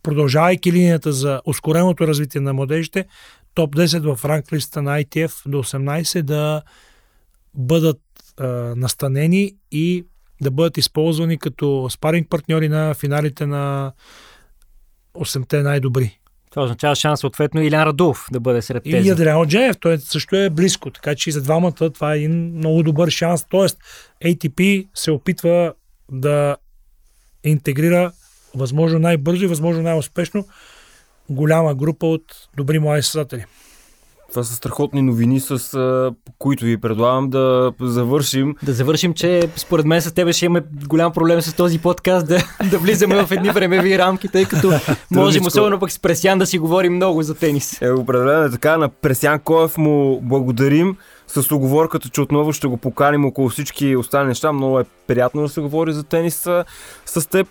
продължавайки 0.03 0.73
линията 0.73 1.13
за 1.13 1.41
ускореното 1.45 2.07
развитие 2.07 2.41
на 2.41 2.53
младежите, 2.53 3.07
топ 3.59 3.77
10 3.77 4.15
в 4.15 4.25
ранглиста 4.25 4.83
на 4.83 5.03
ITF 5.03 5.49
до 5.49 5.63
18 5.63 6.23
да 6.23 6.63
бъдат 7.55 8.01
а, 8.37 8.47
настанени 8.77 9.53
и 9.73 10.07
да 10.41 10.51
бъдат 10.51 10.77
използвани 10.77 11.39
като 11.39 11.89
спаринг 11.91 12.29
партньори 12.31 12.69
на 12.69 12.95
финалите 12.95 13.47
на 13.47 13.93
8-те 15.15 15.63
най-добри. 15.63 16.19
Това 16.51 16.63
означава 16.63 16.95
шанс 16.95 17.21
съответно 17.21 17.63
Илян 17.63 17.83
Радулов 17.83 18.27
да 18.33 18.41
бъде 18.41 18.63
сред 18.63 18.85
тези. 18.85 19.09
И 19.09 19.11
Адриан 19.11 19.47
Джеев, 19.47 19.77
той 19.81 19.99
също 19.99 20.37
е 20.37 20.51
близко, 20.51 20.91
така 20.91 21.15
че 21.15 21.31
и 21.31 21.33
за 21.33 21.43
двамата 21.43 21.91
това 21.95 22.15
е 22.15 22.19
един 22.19 22.57
много 22.57 22.83
добър 22.83 23.11
шанс. 23.11 23.45
Тоест, 23.49 23.79
ATP 24.25 24.89
се 24.95 25.11
опитва 25.11 25.75
да 26.13 26.57
интегрира 27.45 28.13
възможно 28.55 28.99
най-бързо 28.99 29.45
и 29.45 29.49
възможно 29.49 29.83
най-успешно 29.83 30.47
голяма 31.31 31.75
група 31.75 32.07
от 32.07 32.23
добри 32.57 32.79
млади 32.79 33.03
създатели. 33.03 33.45
Това 34.31 34.45
са 34.45 34.55
страхотни 34.55 35.03
новини, 35.03 35.41
с 35.41 36.13
които 36.39 36.65
ви 36.65 36.81
предлагам 36.81 37.31
да 37.31 37.73
завършим. 37.81 38.55
Да 38.63 38.73
завършим, 38.73 39.15
че 39.15 39.49
според 39.57 39.87
мен 39.87 40.03
с 40.03 40.13
тебе 40.13 40.33
ще 40.33 40.47
имаме 40.47 40.67
голям 40.89 41.13
проблем 41.13 41.43
с 41.43 41.53
този 41.53 41.79
подкаст 41.79 42.27
да, 42.27 42.39
да 42.71 42.79
влизаме 42.79 43.27
в 43.27 43.31
едни 43.31 43.51
времеви 43.51 43.99
рамки, 43.99 44.29
тъй 44.29 44.45
като 44.45 44.73
можем, 45.11 45.47
особено 45.47 45.79
пък 45.81 45.93
с 45.93 45.99
Пресян, 45.99 46.39
да 46.39 46.47
си 46.47 46.59
говорим 46.59 46.95
много 46.95 47.23
за 47.23 47.35
тенис. 47.35 47.83
Е, 47.83 47.91
определено 47.91 48.45
е 48.45 48.51
така. 48.51 48.77
На 48.77 48.89
Пресян 48.89 49.41
Коев 49.41 49.79
му 49.79 50.21
благодарим 50.23 50.97
с 51.27 51.53
оговорката, 51.53 52.09
че 52.09 52.21
отново 52.21 52.53
ще 52.53 52.67
го 52.67 52.77
поканим 52.77 53.25
около 53.25 53.49
всички 53.49 53.97
останали 53.97 54.29
неща. 54.29 54.53
Много 54.53 54.81
е 54.81 54.85
приятно 55.07 55.43
да 55.43 55.49
се 55.49 55.61
говори 55.61 55.93
за 55.93 56.05
тениса 56.05 56.65
с 57.07 57.29
теб. 57.29 57.49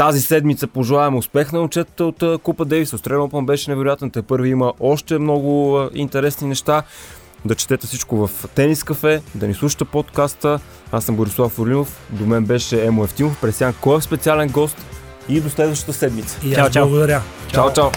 Тази 0.00 0.20
седмица 0.20 0.66
пожелаваме 0.66 1.18
успех 1.18 1.52
на 1.52 1.60
отчетата 1.60 2.04
от 2.04 2.42
Купа 2.42 2.64
Дейвис. 2.64 2.90
Australian 2.90 3.30
Open 3.30 3.44
беше 3.44 3.70
невероятен. 3.70 4.10
Те 4.10 4.22
първи 4.22 4.48
има 4.48 4.72
още 4.80 5.18
много 5.18 5.80
интересни 5.94 6.48
неща. 6.48 6.82
Да 7.44 7.54
четете 7.54 7.86
всичко 7.86 8.26
в 8.26 8.48
Тенис 8.54 8.84
Кафе, 8.84 9.22
да 9.34 9.48
ни 9.48 9.54
слушате 9.54 9.84
подкаста. 9.84 10.60
Аз 10.92 11.04
съм 11.04 11.16
Борислав 11.16 11.58
Орлинов, 11.58 12.00
до 12.10 12.26
мен 12.26 12.44
беше 12.44 12.86
Емо 12.86 13.04
Евтимов, 13.04 13.40
Пресян 13.40 13.74
Коев 13.80 14.04
специален 14.04 14.48
гост 14.48 14.76
и 15.28 15.40
до 15.40 15.50
следващата 15.50 15.92
седмица. 15.92 16.38
И 16.44 16.54
чао, 16.54 16.70
чао. 16.70 16.88
благодаря. 16.88 17.22
Чао, 17.48 17.72
чао. 17.72 17.74
чао. 17.74 17.90